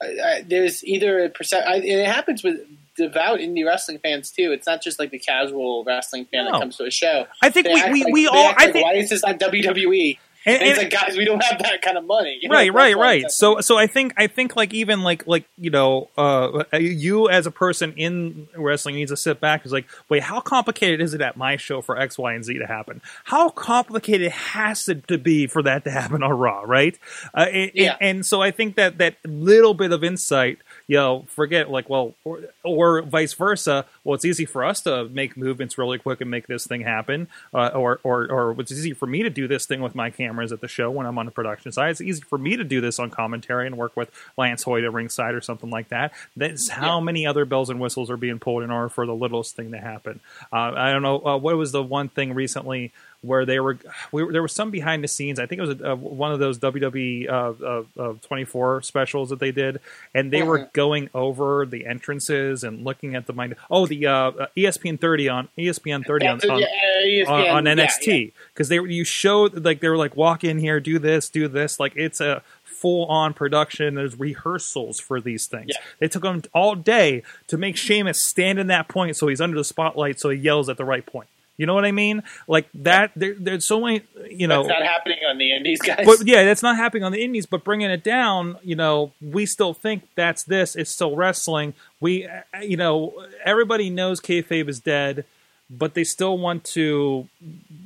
I, 0.01 0.05
I, 0.05 0.41
there's 0.47 0.83
either 0.85 1.25
a 1.25 1.29
percent, 1.29 1.65
and 1.67 1.83
it 1.83 2.07
happens 2.07 2.43
with 2.43 2.61
devout 3.07 3.39
indie 3.39 3.65
wrestling 3.65 3.99
fans 3.99 4.31
too. 4.31 4.51
It's 4.51 4.67
not 4.67 4.81
just 4.81 4.99
like 4.99 5.11
the 5.11 5.19
casual 5.19 5.83
wrestling 5.83 6.25
fan 6.25 6.45
No. 6.45 6.51
that 6.53 6.59
comes 6.59 6.77
to 6.77 6.85
a 6.85 6.91
show. 6.91 7.25
I 7.41 7.49
think 7.49 7.67
They 7.67 7.73
we- 7.73 7.91
we- 7.91 8.03
like- 8.05 8.13
we 8.13 8.27
all- 8.27 8.35
I 8.35 8.65
like, 8.65 8.73
think- 8.73 8.85
why 8.85 8.93
is 8.93 9.09
this 9.09 9.23
on 9.23 9.37
WWE? 9.37 10.17
And- 10.43 10.55
And, 10.59 10.69
it's 10.71 10.77
like 10.79 10.89
guys, 10.89 11.15
we 11.15 11.23
don't 11.23 11.43
have 11.43 11.59
that 11.61 11.83
kind 11.83 11.99
of 11.99 12.03
money. 12.05 12.39
You 12.41 12.49
know, 12.49 12.55
right 12.55 12.73
right 12.73 12.97
right 12.97 13.29
so 13.29 13.59
so 13.61 13.77
i 13.77 13.85
think 13.85 14.11
i 14.17 14.25
think 14.25 14.55
like 14.55 14.73
even 14.73 15.03
like 15.03 15.27
like 15.27 15.45
you 15.59 15.69
know 15.69 16.09
uh 16.17 16.63
you 16.73 17.29
as 17.29 17.45
a 17.45 17.51
person 17.51 17.93
in 17.95 18.47
wrestling 18.55 18.95
needs 18.95 19.11
to 19.11 19.17
sit 19.17 19.39
back 19.39 19.67
is 19.67 19.71
like 19.71 19.85
wait 20.09 20.23
how 20.23 20.39
complicated 20.39 20.99
is 20.99 21.13
it 21.13 21.21
at 21.21 21.37
my 21.37 21.57
show 21.57 21.79
for 21.79 21.95
x 21.95 22.17
y 22.17 22.33
and 22.33 22.43
z 22.43 22.57
to 22.57 22.65
happen 22.65 23.01
how 23.25 23.49
complicated 23.49 24.31
has 24.31 24.87
it 24.89 25.07
to 25.07 25.19
be 25.19 25.45
for 25.45 25.61
that 25.61 25.83
to 25.83 25.91
happen 25.91 26.23
on 26.23 26.31
raw 26.31 26.61
right 26.65 26.97
uh, 27.35 27.41
and, 27.41 27.71
Yeah. 27.75 27.97
and, 28.01 28.09
and 28.17 28.25
so 28.25 28.41
i 28.41 28.49
think 28.49 28.77
that 28.77 28.97
that 28.97 29.17
little 29.23 29.75
bit 29.75 29.91
of 29.91 30.03
insight 30.03 30.57
you 30.91 30.97
know 30.97 31.23
forget 31.29 31.71
like 31.71 31.89
well 31.89 32.13
or, 32.25 32.41
or 32.65 33.01
vice 33.01 33.33
versa 33.33 33.85
well 34.03 34.13
it's 34.13 34.25
easy 34.25 34.43
for 34.43 34.65
us 34.65 34.81
to 34.81 35.07
make 35.07 35.37
movements 35.37 35.77
really 35.77 35.97
quick 35.97 36.19
and 36.19 36.29
make 36.29 36.47
this 36.47 36.67
thing 36.67 36.81
happen 36.81 37.29
uh, 37.53 37.67
or 37.67 38.01
or 38.03 38.29
or 38.29 38.59
it's 38.59 38.73
easy 38.73 38.91
for 38.91 39.05
me 39.05 39.23
to 39.23 39.29
do 39.29 39.47
this 39.47 39.65
thing 39.65 39.79
with 39.79 39.95
my 39.95 40.09
cameras 40.09 40.51
at 40.51 40.59
the 40.59 40.67
show 40.67 40.91
when 40.91 41.05
I'm 41.05 41.17
on 41.17 41.25
the 41.25 41.31
production 41.31 41.71
side. 41.71 41.91
It's 41.91 42.01
easy 42.01 42.21
for 42.21 42.37
me 42.37 42.57
to 42.57 42.65
do 42.65 42.81
this 42.81 42.99
on 42.99 43.09
commentary 43.09 43.67
and 43.67 43.77
work 43.77 43.95
with 43.95 44.11
Lance 44.37 44.63
Hoyt 44.63 44.83
at 44.83 44.91
ringside 44.91 45.33
or 45.33 45.39
something 45.39 45.69
like 45.69 45.87
that. 45.89 46.11
That's 46.35 46.69
how 46.69 46.99
many 46.99 47.25
other 47.25 47.45
bells 47.45 47.69
and 47.69 47.79
whistles 47.79 48.09
are 48.09 48.17
being 48.17 48.39
pulled 48.39 48.63
in 48.63 48.69
order 48.69 48.89
for 48.89 49.05
the 49.05 49.15
littlest 49.15 49.55
thing 49.55 49.71
to 49.71 49.79
happen. 49.79 50.19
Uh, 50.51 50.73
I 50.75 50.91
don't 50.91 51.03
know 51.03 51.25
uh, 51.25 51.37
what 51.37 51.55
was 51.55 51.71
the 51.71 51.81
one 51.81 52.09
thing 52.09 52.33
recently 52.33 52.91
where 53.21 53.45
they 53.45 53.59
were, 53.59 53.77
we 54.11 54.23
were 54.23 54.31
there 54.31 54.41
was 54.41 54.51
some 54.53 54.71
behind 54.71 55.03
the 55.03 55.07
scenes. 55.07 55.39
I 55.39 55.45
think 55.45 55.59
it 55.59 55.67
was 55.67 55.79
a, 55.81 55.91
uh 55.91 55.95
one 55.95 56.31
of 56.31 56.39
those 56.39 56.57
WWE 56.59 57.29
uh, 57.29 57.53
uh, 57.63 57.83
uh, 57.99 58.13
24 58.21 58.81
specials 58.81 59.29
that 59.29 59.39
they 59.39 59.51
did, 59.51 59.79
and 60.13 60.31
they 60.31 60.41
were 60.43 60.59
Mhm. 60.59 60.73
going 60.73 61.09
over 61.13 61.65
the 61.65 61.85
entrances 61.85 62.63
and 62.63 62.83
looking 62.83 63.15
at 63.15 63.27
the 63.27 63.33
mind. 63.33 63.55
Oh, 63.69 63.85
the 63.85 64.07
uh, 64.07 64.13
uh, 64.31 64.47
ESPN 64.57 64.99
30 64.99 65.29
on 65.29 65.49
ESPN 65.57 66.03
30 66.05 66.27
on, 66.27 66.49
on, 66.49 66.59
yeah, 66.59 66.65
ESPN, 67.05 67.29
on, 67.29 67.67
on 67.67 67.77
NXT 67.77 68.31
because 68.53 68.69
they 68.69 68.79
were 68.79 68.87
you 68.87 69.03
showed 69.03 69.63
like 69.63 69.79
they 69.81 69.89
were 69.89 69.97
like 69.97 70.15
walk 70.15 70.43
in 70.43 70.57
here, 70.57 70.79
do 70.79 70.97
this, 70.99 71.29
do 71.29 71.47
this. 71.47 71.79
Like 71.79 71.93
it's 71.95 72.19
a 72.21 72.41
full 72.63 73.05
on 73.05 73.33
production. 73.35 73.93
There's 73.93 74.19
rehearsals 74.19 74.99
for 74.99 75.21
these 75.21 75.45
things. 75.45 75.69
Yeah. 75.75 75.81
They 75.99 76.07
took 76.07 76.23
them 76.23 76.41
all 76.53 76.73
day 76.75 77.21
to 77.47 77.57
make 77.57 77.77
Sheamus 77.77 78.23
stand 78.23 78.57
in 78.57 78.65
that 78.67 78.87
point 78.87 79.15
so 79.15 79.27
he's 79.27 79.39
under 79.41 79.55
the 79.57 79.63
spotlight 79.63 80.19
so 80.19 80.29
he 80.29 80.39
yells 80.39 80.67
at 80.69 80.77
the 80.77 80.85
right 80.85 81.05
point. 81.05 81.27
You 81.57 81.65
know 81.67 81.73
what 81.75 81.85
I 81.85 81.91
mean? 81.91 82.23
Like 82.47 82.67
that. 82.73 83.11
There, 83.15 83.35
there's 83.37 83.65
so 83.65 83.79
many. 83.81 84.01
You 84.29 84.47
know, 84.47 84.63
That's 84.63 84.79
not 84.79 84.87
happening 84.87 85.19
on 85.29 85.37
the 85.37 85.51
Indies, 85.53 85.79
guys. 85.81 86.05
but 86.05 86.25
yeah, 86.25 86.43
that's 86.43 86.63
not 86.63 86.75
happening 86.75 87.03
on 87.03 87.11
the 87.11 87.23
indies. 87.23 87.45
But 87.45 87.63
bringing 87.63 87.91
it 87.91 88.03
down, 88.03 88.57
you 88.63 88.75
know, 88.75 89.11
we 89.21 89.45
still 89.45 89.73
think 89.73 90.07
that's 90.15 90.43
this. 90.43 90.75
It's 90.75 90.89
still 90.89 91.15
wrestling. 91.15 91.73
We, 91.99 92.27
you 92.61 92.77
know, 92.77 93.13
everybody 93.45 93.89
knows 93.91 94.19
kayfabe 94.19 94.69
is 94.69 94.79
dead, 94.79 95.25
but 95.69 95.93
they 95.93 96.03
still 96.03 96.37
want 96.37 96.63
to 96.65 97.27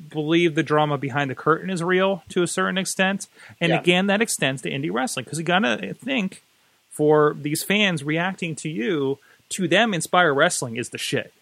believe 0.10 0.56
the 0.56 0.64
drama 0.64 0.98
behind 0.98 1.30
the 1.30 1.36
curtain 1.36 1.70
is 1.70 1.84
real 1.84 2.24
to 2.30 2.44
a 2.44 2.48
certain 2.48 2.78
extent. 2.78 3.28
And 3.60 3.72
Yeah. 3.72 3.80
again, 3.80 4.08
that 4.08 4.22
extends 4.22 4.62
to 4.62 4.72
indie 4.72 4.94
wrestling 4.94 5.26
because 5.26 5.40
you 5.40 5.44
gotta 5.44 5.94
think 5.96 6.44
for 6.92 7.36
these 7.42 7.62
fans 7.64 8.04
reacting 8.04 8.56
to 8.56 8.70
you, 8.70 9.20
to 9.50 9.68
them, 9.68 9.94
Inspire 9.94 10.34
Wrestling 10.34 10.78
is 10.78 10.90
the 10.90 10.98
shit. 10.98 11.34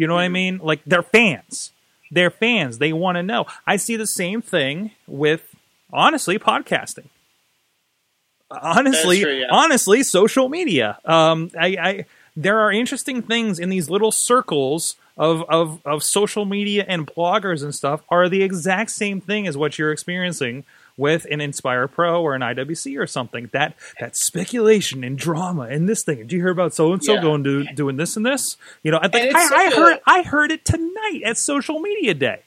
You 0.00 0.06
know 0.06 0.14
what 0.14 0.24
I 0.24 0.30
mean? 0.30 0.60
Like 0.62 0.80
they're 0.86 1.02
fans. 1.02 1.72
They're 2.10 2.30
fans. 2.30 2.78
They 2.78 2.90
want 2.90 3.16
to 3.16 3.22
know. 3.22 3.44
I 3.66 3.76
see 3.76 3.96
the 3.96 4.06
same 4.06 4.40
thing 4.40 4.92
with 5.06 5.54
honestly 5.92 6.38
podcasting. 6.38 7.08
Honestly, 8.50 9.20
true, 9.20 9.40
yeah. 9.40 9.48
honestly, 9.50 10.02
social 10.02 10.48
media. 10.48 10.98
Um, 11.04 11.50
I, 11.54 11.66
I 11.78 12.04
there 12.34 12.60
are 12.60 12.72
interesting 12.72 13.20
things 13.20 13.58
in 13.58 13.68
these 13.68 13.90
little 13.90 14.10
circles 14.10 14.96
of, 15.18 15.44
of 15.50 15.82
of 15.84 16.02
social 16.02 16.46
media 16.46 16.86
and 16.88 17.06
bloggers 17.06 17.62
and 17.62 17.74
stuff 17.74 18.00
are 18.08 18.30
the 18.30 18.42
exact 18.42 18.92
same 18.92 19.20
thing 19.20 19.46
as 19.46 19.54
what 19.54 19.78
you're 19.78 19.92
experiencing 19.92 20.64
with 21.00 21.26
an 21.30 21.40
Inspire 21.40 21.88
Pro 21.88 22.22
or 22.22 22.34
an 22.34 22.42
IWC 22.42 22.96
or 23.00 23.06
something. 23.08 23.48
That 23.52 23.74
that 23.98 24.16
speculation 24.16 25.02
and 25.02 25.18
drama 25.18 25.62
and 25.62 25.88
this 25.88 26.04
thing. 26.04 26.18
Did 26.18 26.32
you 26.32 26.38
hear 26.38 26.50
about 26.50 26.74
so 26.74 26.92
and 26.92 27.02
so 27.02 27.20
going 27.20 27.42
to 27.44 27.64
doing 27.74 27.96
this 27.96 28.16
and 28.16 28.24
this? 28.24 28.56
You 28.84 28.92
know, 28.92 29.00
I, 29.02 29.08
think 29.08 29.34
I, 29.34 29.40
I 29.40 29.74
heard 29.74 29.98
I 30.06 30.22
heard 30.22 30.52
it 30.52 30.64
tonight 30.64 31.22
at 31.24 31.38
Social 31.38 31.80
Media 31.80 32.14
Day. 32.14 32.42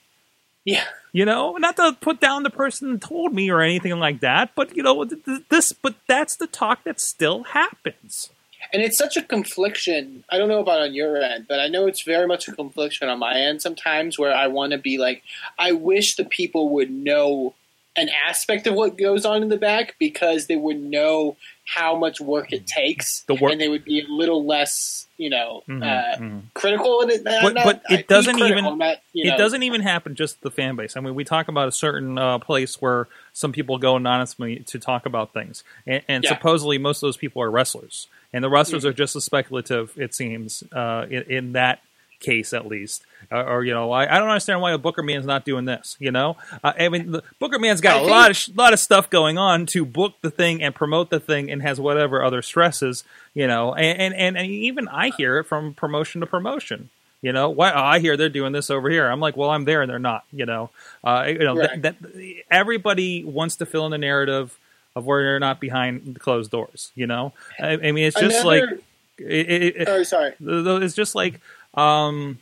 yeah. 0.64 0.86
You 1.16 1.26
know, 1.26 1.58
not 1.58 1.76
to 1.76 1.96
put 2.02 2.20
down 2.20 2.42
the 2.42 2.50
person 2.50 2.92
that 2.92 3.02
told 3.02 3.36
me 3.36 3.52
or 3.52 3.62
anything 3.62 4.00
like 4.00 4.22
that, 4.22 4.56
but 4.56 4.76
you 4.76 4.82
know, 4.82 5.06
th- 5.06 5.24
th- 5.24 5.44
this, 5.50 5.72
but 5.72 5.94
that's 6.08 6.36
the 6.38 6.48
talk 6.48 6.84
that 6.86 7.00
still 7.00 7.44
happens. 7.44 8.30
and 8.74 8.82
it's 8.82 8.98
such 8.98 9.16
a 9.16 9.22
confliction. 9.22 10.24
I 10.32 10.40
don't 10.40 10.48
know 10.50 10.60
about 10.62 10.82
on 10.82 10.96
your 10.96 11.18
end, 11.18 11.46
but 11.48 11.60
I 11.60 11.68
know 11.68 11.86
it's 11.86 12.04
very 12.04 12.26
much 12.26 12.48
a 12.48 12.52
confliction 12.54 13.10
on 13.10 13.20
my 13.20 13.36
end 13.36 13.62
sometimes 13.62 14.18
where 14.18 14.34
I 14.34 14.48
want 14.48 14.72
to 14.72 14.80
be 14.80 14.98
like, 14.98 15.22
I 15.60 15.74
wish 15.74 16.16
the 16.16 16.26
people 16.26 16.70
would 16.70 16.90
know 16.90 17.54
an 17.96 18.10
aspect 18.28 18.66
of 18.68 18.74
what 18.74 18.98
goes 18.98 19.26
on 19.26 19.44
in 19.44 19.50
the 19.50 19.58
back 19.58 19.96
because 20.00 20.48
they 20.48 20.56
would 20.56 20.80
know 20.82 21.38
how 21.66 21.96
much 21.96 22.20
work 22.20 22.52
it 22.52 22.66
takes, 22.66 23.22
The 23.28 23.36
work- 23.36 23.52
and 23.52 23.62
they 23.62 23.70
would 23.70 23.86
be 23.86 24.02
a 24.02 24.08
little 24.08 24.46
less, 24.46 25.08
you 25.18 25.30
know, 25.30 25.64
Mhm, 25.68 25.84
uh, 25.84 26.18
mhm. 26.18 26.42
critical. 26.56 27.02
And 27.02 27.12
it, 27.12 27.24
but, 27.24 27.54
not, 27.54 27.64
but 27.64 27.84
it 27.90 28.08
doesn't 28.08 28.40
even 28.40 28.78
not, 28.78 28.98
you 29.14 29.26
know, 29.26 29.36
it 29.36 29.38
doesn't 29.38 29.62
even 29.64 29.82
happen 29.82 30.16
just 30.16 30.42
the 30.42 30.50
fan 30.52 30.76
base. 30.76 30.98
I 30.98 31.02
mean, 31.02 31.14
we 31.16 31.24
talk 31.24 31.48
about 31.48 31.68
a 31.68 31.72
certain 31.72 32.18
uh, 32.18 32.40
place 32.40 32.82
where 32.82 33.08
some 33.32 33.52
people 33.52 33.78
go 33.78 33.96
anonymously 33.96 34.60
to 34.68 34.80
talk 34.80 35.06
about 35.06 35.32
things, 35.34 35.64
and, 35.86 36.04
and 36.08 36.24
Yeah. 36.24 36.32
supposedly 36.32 36.80
most 36.80 36.98
of 36.98 37.08
those 37.08 37.18
people 37.18 37.42
are 37.44 37.52
wrestlers, 37.52 38.08
and 38.34 38.44
the 38.44 38.50
wrestlers 38.50 38.84
Mhm. 38.84 38.90
are 38.90 38.94
just 38.94 39.16
as 39.16 39.24
speculative. 39.24 39.94
It 39.98 40.16
seems 40.16 40.64
uh, 40.74 41.06
in, 41.10 41.24
in 41.32 41.52
that 41.54 41.80
case, 42.24 42.54
at 42.54 42.66
least. 42.68 43.04
Uh, 43.32 43.44
or 43.44 43.64
you 43.64 43.74
know, 43.74 43.92
I, 43.92 44.16
I 44.16 44.20
don't 44.20 44.28
understand 44.30 44.62
why 44.62 44.72
a 44.74 44.78
Booker 44.78 45.04
Man's 45.04 45.26
not 45.26 45.46
doing 45.46 45.66
this. 45.66 45.96
You 46.00 46.12
know, 46.12 46.38
uh, 46.64 46.74
I 46.78 46.90
mean, 46.90 47.12
the, 47.12 47.24
Booker 47.40 47.60
Man's 47.60 47.82
got 47.82 47.96
I 47.96 47.98
a 47.98 48.00
think- 48.02 48.12
lot 48.12 48.30
of 48.32 48.38
sh- 48.38 48.50
lot 48.56 48.74
of 48.74 48.80
stuff 48.80 49.10
going 49.10 49.38
on 49.38 49.66
to 49.68 49.86
book 49.86 50.14
the 50.22 50.32
thing 50.32 50.62
and 50.64 50.74
promote 50.76 51.10
the 51.10 51.20
thing, 51.20 51.52
and 51.52 51.62
has 51.62 51.80
whatever 51.80 52.24
other 52.24 52.42
stresses. 52.42 53.04
You 53.36 53.48
know, 53.48 53.74
and 53.76 54.00
and, 54.00 54.14
and, 54.16 54.38
and 54.38 54.48
even 54.48 54.88
I 54.88 55.12
hear 55.16 55.38
it 55.40 55.44
from 55.46 55.74
promotion 55.74 56.22
to 56.22 56.28
promotion. 56.28 56.90
You 57.22 57.32
know, 57.32 57.50
why 57.50 57.72
oh, 57.72 57.80
I 57.82 58.00
hear 58.00 58.18
they're 58.18 58.28
doing 58.28 58.52
this 58.52 58.70
over 58.70 58.90
here. 58.90 59.08
I'm 59.08 59.22
like, 59.22 59.38
well, 59.38 59.50
I'm 59.50 59.64
there 59.64 59.82
and 59.82 59.90
they're 59.90 59.98
not. 60.00 60.26
You 60.34 60.46
know, 60.46 60.70
uh, 61.06 61.24
you 61.28 61.40
know 61.40 61.56
Right. 61.56 61.82
that, 61.82 62.02
that 62.02 62.12
everybody 62.52 63.24
wants 63.24 63.56
to 63.58 63.66
fill 63.66 63.86
in 63.86 63.92
the 63.92 63.98
narrative 63.98 64.58
of 64.96 65.06
where 65.06 65.24
they're 65.24 65.40
not 65.40 65.60
behind 65.60 66.20
closed 66.20 66.52
doors. 66.52 66.92
You 66.96 67.08
know, 67.08 67.34
I, 67.60 67.72
I 67.74 67.92
mean, 67.94 68.06
it's 68.06 68.20
just 68.20 68.44
Another- 68.44 68.66
like 68.68 68.80
it, 69.18 69.50
it, 69.50 69.76
it- 69.78 69.88
Oh, 69.90 70.04
sorry. 70.04 70.34
it's 70.42 70.96
just 70.96 71.16
like 71.16 71.40
um, 71.74 72.40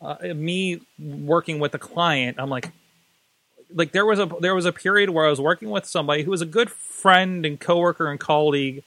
uh, 0.00 0.16
me 0.34 0.80
working 0.98 1.58
with 1.58 1.74
a 1.74 1.78
client. 1.78 2.36
I'm 2.38 2.50
like, 2.50 2.70
like 3.74 3.92
there 3.92 4.06
was 4.06 4.18
a 4.18 4.26
there 4.40 4.54
was 4.54 4.64
a 4.64 4.72
period 4.72 5.10
where 5.10 5.26
I 5.26 5.30
was 5.30 5.40
working 5.40 5.70
with 5.70 5.86
somebody 5.86 6.22
who 6.22 6.30
was 6.30 6.42
a 6.42 6.46
good 6.46 6.70
friend 6.70 7.44
and 7.44 7.58
coworker 7.58 8.10
and 8.10 8.20
colleague, 8.20 8.82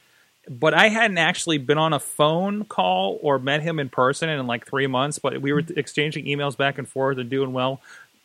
but 0.49 0.73
I 0.73 0.89
hadn't 0.89 1.17
actually 1.17 1.57
been 1.57 1.77
on 1.77 1.93
a 1.93 1.99
phone 1.99 2.65
call 2.65 3.19
or 3.21 3.39
met 3.39 3.61
him 3.61 3.79
in 3.79 3.89
person 3.89 4.29
in 4.29 4.47
like 4.47 4.67
three 4.67 4.87
months. 4.87 5.19
But 5.19 5.41
we 5.41 5.51
were 5.51 5.63
exchanging 5.75 6.25
emails 6.25 6.55
back 6.55 6.77
and 6.77 6.87
forth 6.87 7.17
and 7.17 7.29
doing 7.29 7.53
well. 7.53 7.81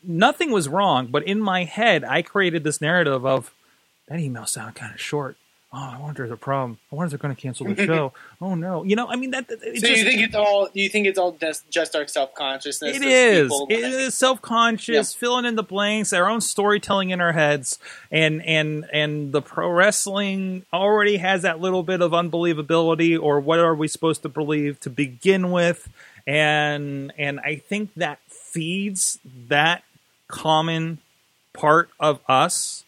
Nothing 0.07 0.51
was 0.51 0.69
wrong, 0.69 1.07
but 1.07 1.23
in 1.27 1.41
my 1.41 1.65
head, 1.65 2.05
I 2.05 2.21
created 2.21 2.63
this 2.63 2.81
narrative 2.81 3.25
of 3.25 3.55
that 4.09 4.21
email 4.21 4.45
sounded 4.45 4.75
kind 4.75 4.93
of 4.93 5.01
short. 5.01 5.37
Oh, 5.77 5.91
I 5.97 5.99
wonder 5.99 6.11
if 6.11 6.17
there's 6.17 6.31
a 6.31 6.37
problem. 6.37 6.79
I 6.93 6.95
wonder 6.95 7.07
if 7.07 7.11
they're 7.11 7.27
going 7.27 7.35
to 7.35 7.41
cancel 7.41 7.67
the 7.67 7.75
show. 7.87 8.13
oh 8.41 8.55
no, 8.55 8.85
you 8.85 8.95
know, 8.95 9.09
I 9.09 9.17
mean 9.17 9.33
that. 9.33 9.49
so 9.51 9.57
just, 9.57 9.85
you 9.85 10.05
think 10.05 10.23
it's 10.23 10.35
all? 10.37 10.69
You 10.73 10.89
think 10.89 11.09
it's 11.09 11.19
all 11.19 11.33
just, 11.33 11.69
just 11.69 11.97
our 11.97 12.07
self 12.07 12.33
consciousness? 12.35 12.97
it 12.97 13.03
is. 13.03 13.53
It 13.69 13.81
is 13.81 14.17
self 14.17 14.41
conscious, 14.41 15.13
filling 15.15 15.45
in 15.45 15.57
the 15.57 15.65
blanks, 15.65 16.13
our 16.13 16.29
own 16.31 16.41
storytelling 16.41 17.11
in 17.11 17.21
our 17.21 17.33
heads, 17.33 17.81
and 18.13 18.45
and 18.47 18.87
and 18.93 19.33
the 19.33 19.43
pro 19.43 19.69
wrestling 19.69 20.65
already 20.73 21.17
has 21.17 21.43
that 21.43 21.59
little 21.61 21.83
bit 21.83 22.01
of 22.01 22.13
unbelievability, 22.13 23.21
or 23.21 23.41
what 23.41 23.59
are 23.59 23.75
we 23.75 23.89
supposed 23.89 24.23
to 24.23 24.29
believe 24.29 24.79
to 24.81 24.91
begin 24.91 25.51
with? 25.51 25.89
And 26.25 27.13
and 27.19 27.41
I 27.41 27.57
think 27.57 27.93
that 27.97 28.21
feeds 28.29 29.19
that 29.49 29.83
common 30.29 30.99
part 31.53 31.91
of 31.99 32.21
us 32.29 32.84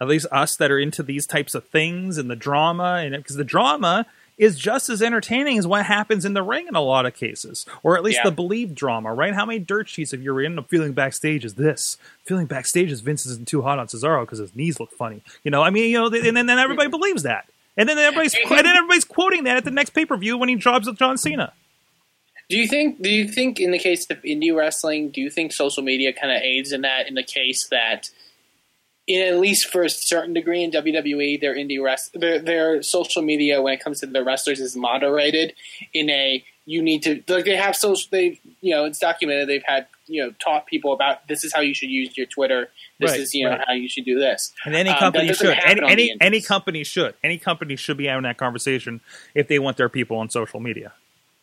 at 0.00 0.08
least 0.08 0.26
us 0.32 0.56
that 0.56 0.70
are 0.70 0.78
into 0.78 1.02
these 1.02 1.26
types 1.26 1.54
of 1.54 1.64
things 1.68 2.18
and 2.18 2.30
the 2.30 2.36
drama 2.36 3.02
and 3.04 3.14
because 3.16 3.36
the 3.36 3.44
drama 3.44 4.06
is 4.36 4.58
just 4.58 4.88
as 4.88 5.00
entertaining 5.00 5.58
as 5.58 5.66
what 5.66 5.86
happens 5.86 6.24
in 6.24 6.34
the 6.34 6.42
ring 6.42 6.66
in 6.66 6.74
a 6.74 6.80
lot 6.80 7.06
of 7.06 7.14
cases 7.14 7.64
or 7.82 7.96
at 7.96 8.02
least 8.02 8.18
Yeah. 8.24 8.30
the 8.30 8.34
believed 8.34 8.74
drama 8.74 9.14
right 9.14 9.34
how 9.34 9.46
many 9.46 9.60
dirt 9.60 9.88
sheets 9.88 10.10
have 10.10 10.22
you 10.22 10.36
end 10.40 10.58
up 10.58 10.68
feeling 10.68 10.92
backstage 10.92 11.44
is 11.44 11.54
this 11.54 11.96
feeling 12.24 12.46
backstage 12.46 12.90
is 12.90 13.00
vince 13.00 13.24
isn't 13.26 13.46
too 13.46 13.62
hot 13.62 13.78
on 13.78 13.86
cesaro 13.86 14.22
because 14.22 14.40
his 14.40 14.54
knees 14.54 14.80
look 14.80 14.90
funny 14.92 15.22
you 15.44 15.50
know 15.50 15.62
i 15.62 15.70
mean 15.70 15.90
you 15.90 15.98
know 15.98 16.06
and 16.06 16.36
then, 16.36 16.46
then 16.46 16.58
everybody 16.58 16.86
mm-hmm. 16.88 16.98
believes 16.98 17.22
that 17.22 17.46
and 17.76 17.88
then 17.88 17.96
everybody's 17.98 18.34
and 18.34 18.50
then 18.58 18.76
everybody's 18.76 19.04
quoting 19.04 19.44
that 19.44 19.56
at 19.56 19.64
the 19.64 19.70
next 19.70 19.90
pay-per-view 19.90 20.36
when 20.36 20.48
he 20.48 20.56
drops 20.56 20.86
with 20.86 20.98
john 20.98 21.16
cena 21.16 21.52
Do 22.50 22.58
you 22.58 22.68
think? 22.68 23.00
Do 23.00 23.08
you 23.08 23.26
think 23.26 23.58
in 23.58 23.70
the 23.70 23.78
case 23.78 24.04
of 24.10 24.20
indie 24.22 24.54
wrestling, 24.54 25.08
do 25.08 25.22
you 25.22 25.30
think 25.30 25.50
social 25.50 25.82
media 25.82 26.12
kind 26.12 26.30
of 26.30 26.42
aids 26.42 26.72
in 26.72 26.82
that? 26.82 27.08
In 27.08 27.14
the 27.14 27.22
case 27.22 27.68
that, 27.70 28.10
at 29.08 29.38
least 29.38 29.68
for 29.70 29.82
a 29.82 29.90
certain 29.90 30.32
degree 30.32 30.62
in 30.62 30.70
WWE, 30.70 31.40
their 31.40 31.54
indie 31.54 31.82
rest, 31.82 32.10
their 32.18 32.38
their 32.38 32.82
social 32.82 33.22
media 33.22 33.60
when 33.60 33.74
it 33.74 33.80
comes 33.80 34.00
to 34.00 34.06
their 34.06 34.24
wrestlers 34.24 34.60
is 34.60 34.76
moderated 34.76 35.52
in 35.92 36.08
a 36.10 36.42
you 36.66 36.80
need 36.82 37.02
to 37.02 37.22
like 37.28 37.44
they 37.44 37.56
have 37.56 37.76
social 37.76 38.08
they 38.10 38.40
you 38.62 38.74
know 38.74 38.86
it's 38.86 38.98
documented 38.98 39.46
they've 39.46 39.62
had 39.66 39.86
you 40.06 40.22
know 40.24 40.32
taught 40.42 40.64
people 40.66 40.94
about 40.94 41.28
this 41.28 41.44
is 41.44 41.52
how 41.52 41.60
you 41.60 41.74
should 41.74 41.90
use 41.90 42.16
your 42.16 42.26
Twitter 42.26 42.70
this 42.98 43.10
Right, 43.10 43.20
is 43.20 43.34
you 43.34 43.44
know 43.44 43.50
right. 43.50 43.60
how 43.66 43.74
you 43.74 43.86
should 43.86 44.06
do 44.06 44.18
this 44.18 44.50
And 44.64 44.74
any 44.74 44.88
Um, 44.88 44.98
company 44.98 45.26
doesn't 45.28 45.46
should. 45.46 45.58
Any 45.62 45.82
any, 45.92 46.16
any 46.22 46.40
company 46.40 46.82
should. 46.84 47.14
Any 47.22 47.36
company 47.36 47.76
should 47.76 47.98
be 47.98 48.06
having 48.06 48.22
that 48.22 48.38
conversation 48.38 49.02
if 49.34 49.48
they 49.48 49.58
want 49.58 49.76
their 49.76 49.90
people 49.90 50.16
on 50.16 50.30
social 50.30 50.58
media. 50.60 50.94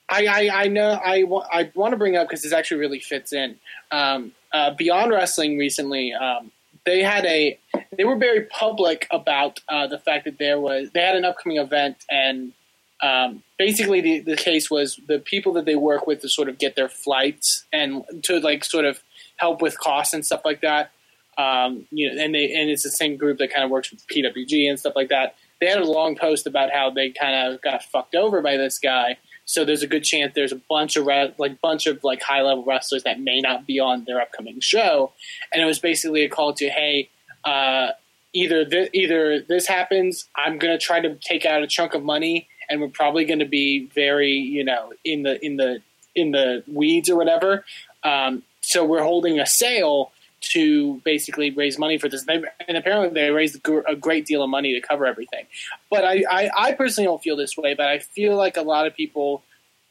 I, 0.09 0.25
I, 0.25 0.63
I 0.63 0.67
know 0.67 0.89
I, 0.89 1.23
wa- 1.23 1.47
I 1.53 1.71
want 1.75 1.91
to 1.93 1.97
bring 1.97 2.17
up 2.17 2.27
because 2.27 2.41
this 2.43 2.51
actually 2.51 2.81
really 2.81 2.99
fits 2.99 3.31
in. 3.31 3.57
Um, 3.91 4.33
uh, 4.51 4.71
Beyond 4.73 5.11
Wrestling 5.11 5.57
recently, 5.57 6.11
um, 6.13 6.51
they 6.85 7.01
had 7.03 7.25
a 7.25 7.59
they 7.97 8.05
were 8.05 8.17
very 8.17 8.45
public 8.45 9.07
about 9.11 9.59
uh, 9.69 9.87
the 9.87 9.99
fact 9.99 10.25
that 10.25 10.37
there 10.39 10.59
was 10.59 10.89
they 10.93 11.01
had 11.01 11.15
an 11.15 11.25
upcoming 11.25 11.57
event 11.57 11.97
and 12.09 12.53
um, 13.01 13.43
basically 13.57 14.01
the, 14.01 14.19
the 14.19 14.35
case 14.35 14.69
was 14.69 14.99
the 15.07 15.19
people 15.19 15.53
that 15.53 15.65
they 15.65 15.75
work 15.75 16.05
with 16.05 16.21
to 16.21 16.29
sort 16.29 16.49
of 16.49 16.59
get 16.59 16.75
their 16.75 16.89
flights 16.89 17.65
and 17.73 18.03
to 18.23 18.39
like 18.39 18.63
sort 18.63 18.85
of 18.85 19.01
help 19.37 19.61
with 19.61 19.79
costs 19.79 20.13
and 20.13 20.25
stuff 20.25 20.41
like 20.45 20.61
that. 20.61 20.91
Um, 21.37 21.87
you 21.89 22.13
know, 22.13 22.23
and 22.23 22.35
they 22.35 22.53
and 22.53 22.69
it's 22.69 22.83
the 22.83 22.91
same 22.91 23.17
group 23.17 23.39
that 23.39 23.51
kind 23.51 23.63
of 23.63 23.71
works 23.71 23.89
with 23.91 24.05
PWG 24.07 24.69
and 24.69 24.79
stuff 24.79 24.93
like 24.95 25.09
that. 25.09 25.35
They 25.59 25.67
had 25.67 25.79
a 25.79 25.85
long 25.85 26.15
post 26.15 26.45
about 26.45 26.71
how 26.71 26.91
they 26.91 27.09
kind 27.09 27.53
of 27.53 27.61
got 27.61 27.83
fucked 27.83 28.15
over 28.15 28.41
by 28.41 28.57
this 28.57 28.77
guy. 28.77 29.17
So 29.45 29.65
there's 29.65 29.83
a 29.83 29.87
good 29.87 30.03
chance 30.03 30.33
there's 30.33 30.51
a 30.51 30.61
bunch 30.69 30.95
of 30.95 31.05
re- 31.05 31.33
like 31.37 31.61
bunch 31.61 31.87
of 31.87 32.03
like 32.03 32.21
high 32.21 32.41
level 32.41 32.63
wrestlers 32.63 33.03
that 33.03 33.19
may 33.19 33.41
not 33.41 33.65
be 33.65 33.79
on 33.79 34.05
their 34.05 34.21
upcoming 34.21 34.59
show, 34.59 35.11
and 35.53 35.61
it 35.61 35.65
was 35.65 35.79
basically 35.79 36.23
a 36.23 36.29
call 36.29 36.53
to 36.53 36.69
hey, 36.69 37.09
uh, 37.43 37.89
either 38.33 38.65
th- 38.65 38.89
either 38.93 39.41
this 39.41 39.67
happens, 39.67 40.27
I'm 40.35 40.57
gonna 40.57 40.77
try 40.77 40.99
to 40.99 41.15
take 41.15 41.45
out 41.45 41.63
a 41.63 41.67
chunk 41.67 41.93
of 41.93 42.03
money, 42.03 42.47
and 42.69 42.81
we're 42.81 42.89
probably 42.89 43.25
gonna 43.25 43.45
be 43.45 43.87
very 43.93 44.31
you 44.31 44.63
know 44.63 44.93
in 45.03 45.23
the 45.23 45.43
in 45.45 45.57
the 45.57 45.81
in 46.15 46.31
the 46.31 46.63
weeds 46.67 47.09
or 47.09 47.17
whatever. 47.17 47.65
Um, 48.03 48.43
so 48.61 48.85
we're 48.85 49.03
holding 49.03 49.39
a 49.39 49.45
sale 49.45 50.11
to 50.41 50.99
basically 51.05 51.51
raise 51.51 51.77
money 51.77 51.97
for 51.97 52.09
this. 52.09 52.23
They, 52.23 52.43
and 52.67 52.77
apparently 52.77 53.09
they 53.09 53.29
raised 53.29 53.55
a 53.87 53.95
great 53.95 54.25
deal 54.25 54.43
of 54.43 54.49
money 54.49 54.73
to 54.73 54.81
cover 54.85 55.05
everything. 55.05 55.45
But 55.89 56.03
I, 56.03 56.23
I, 56.29 56.49
I 56.57 56.71
personally 56.73 57.05
don't 57.05 57.21
feel 57.21 57.35
this 57.35 57.55
way, 57.55 57.73
but 57.75 57.87
I 57.87 57.99
feel 57.99 58.35
like 58.35 58.57
a 58.57 58.63
lot 58.63 58.87
of 58.87 58.95
people 58.95 59.43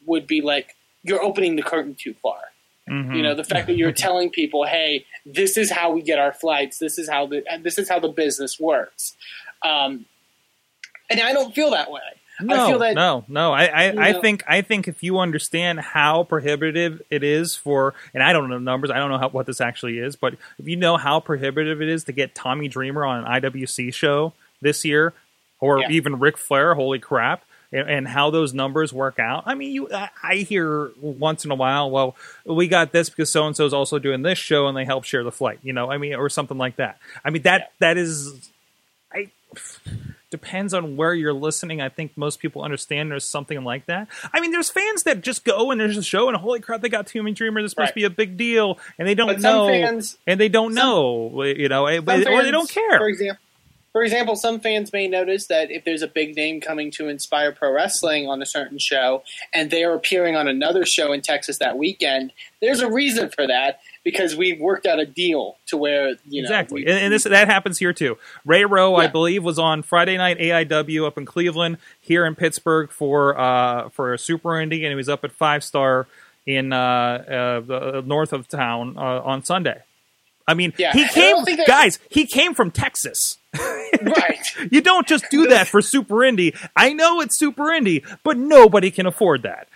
would 0.06 0.26
be 0.26 0.40
like, 0.40 0.76
you're 1.02 1.22
opening 1.22 1.56
the 1.56 1.62
curtain 1.62 1.94
too 1.94 2.14
far. 2.14 2.40
Mm-hmm. 2.88 3.14
You 3.14 3.22
know, 3.22 3.34
the 3.34 3.44
fact 3.44 3.68
that 3.68 3.76
you're 3.76 3.92
telling 4.06 4.30
people, 4.30 4.64
"Hey, 4.66 5.06
this 5.24 5.56
is 5.56 5.70
how 5.70 5.92
we 5.92 6.02
get 6.02 6.18
our 6.18 6.32
flights. 6.32 6.78
This 6.78 6.98
is 6.98 7.08
how 7.08 7.26
the 7.26 7.44
this 7.62 7.78
is 7.78 7.88
how 7.88 8.00
the 8.00 8.08
business 8.08 8.58
works." 8.58 9.14
Um, 9.62 10.06
and 11.08 11.20
I 11.20 11.32
don't 11.32 11.54
feel 11.54 11.70
that 11.70 11.90
way. 11.90 12.00
No, 12.42 12.64
I 12.64 12.68
feel 12.68 12.78
that 12.80 12.94
no, 12.94 13.24
no. 13.28 13.52
I, 13.52 13.64
I, 13.66 13.92
you 13.92 14.00
I 14.00 14.12
think 14.20 14.42
I 14.48 14.62
think 14.62 14.88
if 14.88 15.02
you 15.02 15.18
understand 15.18 15.80
how 15.80 16.24
prohibitive 16.24 17.02
it 17.10 17.22
is 17.22 17.56
for, 17.56 17.94
and 18.14 18.22
I 18.22 18.32
don't 18.32 18.48
know 18.48 18.58
numbers, 18.58 18.90
I 18.90 18.98
don't 18.98 19.10
know 19.10 19.18
how, 19.18 19.28
what 19.28 19.46
this 19.46 19.60
actually 19.60 19.98
is, 19.98 20.16
but 20.16 20.34
if 20.58 20.66
you 20.68 20.76
know 20.76 20.96
how 20.96 21.20
prohibitive 21.20 21.80
it 21.82 21.88
is 21.88 22.04
to 22.04 22.12
get 22.12 22.34
Tommy 22.34 22.68
Dreamer 22.68 23.04
on 23.04 23.24
an 23.24 23.42
IWC 23.42 23.92
show 23.94 24.32
this 24.60 24.84
year, 24.84 25.12
or 25.60 25.80
Yeah. 25.80 25.90
even 25.90 26.18
Ric 26.18 26.36
Flair, 26.38 26.74
holy 26.74 26.98
crap, 26.98 27.44
and, 27.72 27.88
and 27.88 28.08
how 28.08 28.30
those 28.30 28.52
numbers 28.52 28.92
work 28.92 29.18
out. 29.18 29.44
I 29.46 29.54
mean, 29.54 29.72
you, 29.72 29.92
I, 29.92 30.10
I 30.22 30.36
hear 30.36 30.90
once 31.00 31.44
in 31.44 31.50
a 31.50 31.54
while, 31.54 31.90
well, 31.90 32.16
we 32.44 32.66
got 32.66 32.92
this 32.92 33.08
because 33.10 33.30
so 33.30 33.46
and 33.46 33.56
so 33.56 33.64
is 33.66 33.72
also 33.72 33.98
doing 33.98 34.22
this 34.22 34.38
show, 34.38 34.66
and 34.66 34.76
they 34.76 34.84
help 34.84 35.04
share 35.04 35.22
the 35.22 35.30
flight, 35.32 35.60
you 35.62 35.72
know, 35.72 35.90
I 35.90 35.98
mean, 35.98 36.14
or 36.14 36.28
something 36.28 36.58
like 36.58 36.76
that. 36.76 36.98
I 37.24 37.30
mean, 37.30 37.42
that 37.42 37.72
that 37.78 37.96
is, 37.96 38.50
I 39.12 39.30
depends 40.30 40.72
on 40.72 40.96
where 40.96 41.12
you're 41.12 41.32
listening. 41.32 41.80
I 41.80 41.88
think 41.88 42.16
most 42.16 42.38
people 42.40 42.62
understand 42.62 43.10
there's 43.10 43.24
something 43.24 43.62
like 43.64 43.86
that. 43.86 44.08
I 44.32 44.40
mean, 44.40 44.52
there's 44.52 44.70
fans 44.70 45.02
that 45.02 45.20
just 45.20 45.44
go 45.44 45.70
and 45.70 45.80
there's 45.80 45.96
a 45.96 46.02
show 46.02 46.28
and 46.28 46.36
holy 46.36 46.60
crap, 46.60 46.80
they 46.80 46.88
got 46.88 47.06
Tommy 47.06 47.32
Dreamer. 47.32 47.62
This 47.62 47.76
must 47.76 47.94
be 47.94 48.04
a 48.04 48.10
big 48.10 48.36
deal, 48.36 48.78
and 48.98 49.06
they 49.06 49.14
don't 49.14 49.26
But 49.28 49.40
some 49.40 49.52
know, 49.52 49.68
fans- 49.68 50.16
and 50.26 50.38
they 50.40 50.48
don't 50.48 50.74
know, 50.74 51.42
you 51.42 51.68
know, 51.68 51.86
Some 51.86 52.08
or 52.08 52.42
they 52.42 52.50
don't 52.50 52.70
care. 52.70 52.98
For 52.98 53.08
example, 53.08 53.42
For 53.92 54.04
example, 54.04 54.36
some 54.36 54.60
fans 54.60 54.92
may 54.92 55.08
notice 55.08 55.48
that 55.48 55.72
if 55.72 55.84
there's 55.84 56.02
a 56.02 56.06
big 56.06 56.36
name 56.36 56.60
coming 56.60 56.92
to 56.92 57.08
Inspire 57.08 57.50
Pro 57.50 57.72
Wrestling 57.72 58.28
on 58.28 58.40
a 58.40 58.46
certain 58.46 58.78
show 58.78 59.24
and 59.52 59.70
they 59.70 59.82
are 59.82 59.94
appearing 59.94 60.36
on 60.36 60.46
another 60.46 60.86
show 60.86 61.12
in 61.12 61.22
Texas 61.22 61.58
that 61.58 61.76
weekend, 61.76 62.32
there's 62.60 62.80
a 62.80 62.88
reason 62.88 63.30
for 63.30 63.48
that 63.48 63.80
because 64.04 64.36
we've 64.36 64.60
worked 64.60 64.86
out 64.86 65.00
a 65.00 65.06
deal 65.06 65.56
to 65.66 65.76
where, 65.76 66.14
you 66.28 66.40
know. 66.42 66.46
exactly, 66.46 66.84
we- 66.84 66.90
and, 66.90 67.00
and 67.00 67.12
this 67.12 67.24
that 67.24 67.48
happens 67.48 67.78
here 67.78 67.92
too. 67.92 68.16
Ray 68.46 68.64
Rowe, 68.64 68.94
I 68.94 69.08
believe, 69.08 69.42
was 69.42 69.58
on 69.58 69.82
Friday 69.82 70.16
night 70.16 70.38
AIW 70.38 71.04
up 71.04 71.18
in 71.18 71.26
Cleveland, 71.26 71.78
here 72.00 72.24
in 72.24 72.36
Pittsburgh 72.36 72.90
for 72.90 73.36
uh, 73.38 73.88
for 73.88 74.14
a 74.14 74.18
Super 74.18 74.50
Indie, 74.50 74.82
and 74.82 74.88
he 74.90 74.94
was 74.94 75.08
up 75.08 75.24
at 75.24 75.32
Five 75.32 75.64
Star 75.64 76.06
in 76.46 76.72
uh, 76.72 76.76
uh, 76.78 77.60
the 77.60 78.02
north 78.06 78.32
of 78.32 78.46
town 78.48 78.96
uh, 78.96 79.00
on 79.22 79.44
Sunday. 79.44 79.80
I 80.50 80.54
mean, 80.54 80.72
Yeah, 80.78 80.92
he 80.92 81.06
came, 81.08 81.36
guys. 81.66 81.98
He 82.10 82.26
came 82.26 82.54
from 82.54 82.70
Texas. 82.70 83.38
right. 84.02 84.38
You 84.70 84.80
don't 84.80 85.06
just 85.06 85.24
do 85.30 85.46
that 85.48 85.66
for 85.68 85.80
Super 85.80 86.16
Indie. 86.16 86.56
I 86.76 86.92
know 86.92 87.20
it's 87.20 87.38
Super 87.38 87.64
Indie, 87.64 88.04
but 88.22 88.36
nobody 88.36 88.90
can 88.90 89.06
afford 89.06 89.42
that. 89.42 89.68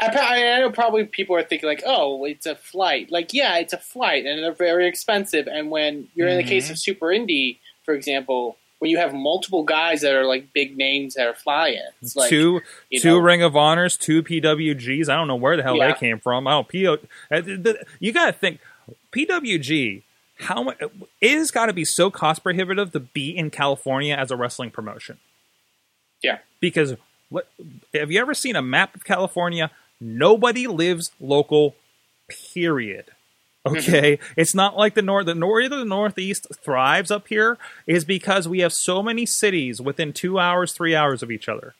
I, 0.00 0.50
I 0.56 0.60
know 0.60 0.70
probably 0.70 1.04
people 1.04 1.36
are 1.36 1.42
thinking 1.44 1.68
like, 1.68 1.82
oh, 1.86 2.24
it's 2.24 2.46
a 2.46 2.56
flight. 2.56 3.12
Like, 3.12 3.32
yeah, 3.32 3.58
it's 3.58 3.72
a 3.72 3.78
flight, 3.78 4.26
and 4.26 4.42
they're 4.42 4.52
very 4.52 4.88
expensive. 4.88 5.46
And 5.46 5.70
when 5.70 6.08
you're 6.14 6.26
in 6.28 6.36
the 6.38 6.42
case 6.42 6.64
Mm-hmm. 6.64 6.72
of 6.72 6.78
Super 6.78 7.06
Indie, 7.06 7.58
for 7.84 7.94
example, 7.94 8.56
when 8.80 8.90
you 8.90 8.96
have 8.98 9.14
multiple 9.14 9.62
guys 9.62 10.00
that 10.00 10.12
are 10.14 10.24
like 10.24 10.52
big 10.52 10.76
names 10.76 11.14
that 11.14 11.28
are 11.28 11.34
flying, 11.34 11.78
it's 12.00 12.16
like 12.16 12.30
two 12.30 12.62
two 12.92 13.10
know- 13.10 13.18
Ring 13.18 13.42
of 13.42 13.54
Honors, 13.54 13.96
two 13.96 14.24
PWGs. 14.24 15.08
I 15.08 15.14
don't 15.14 15.28
know 15.28 15.36
where 15.36 15.56
the 15.56 15.62
hell 15.62 15.76
Yeah. 15.76 15.92
they 15.92 15.98
came 16.00 16.18
from. 16.18 16.48
I 16.48 16.50
don't 16.50 16.68
PO. 16.68 16.98
uh, 17.30 17.42
You 18.00 18.12
got 18.12 18.26
to 18.26 18.32
think 18.32 18.58
PWG. 19.12 20.02
How 20.40 20.62
much 20.64 20.78
it 21.20 21.38
has 21.38 21.50
got 21.50 21.66
to 21.66 21.72
be 21.72 21.84
so 21.84 22.10
cost 22.10 22.42
prohibitive 22.42 22.92
to 22.92 23.00
be 23.00 23.36
in 23.36 23.50
California 23.50 24.14
as 24.14 24.30
a 24.30 24.36
wrestling 24.36 24.70
promotion? 24.70 25.18
Yeah. 26.22 26.38
Because 26.60 26.96
what, 27.28 27.48
have 27.94 28.10
you 28.10 28.20
ever 28.20 28.34
seen 28.34 28.56
a 28.56 28.62
map 28.62 28.94
of 28.94 29.04
California? 29.04 29.70
Nobody 30.00 30.66
lives 30.66 31.12
local. 31.20 31.76
Period. 32.54 33.06
Mm-hmm. 33.66 33.76
Okay, 33.76 34.18
it's 34.36 34.54
not 34.54 34.76
like 34.76 34.94
the 34.94 35.02
north. 35.02 35.26
The 35.26 35.34
north, 35.34 35.70
the 35.70 35.84
northeast 35.84 36.48
thrives 36.64 37.10
up 37.10 37.28
here 37.28 37.58
is 37.86 38.04
because 38.04 38.48
we 38.48 38.58
have 38.60 38.72
so 38.72 39.02
many 39.02 39.24
cities 39.24 39.80
within 39.80 40.12
two 40.12 40.38
hours, 40.38 40.72
three 40.72 40.96
hours 40.96 41.22
of 41.22 41.30
each 41.30 41.48
other. 41.48 41.74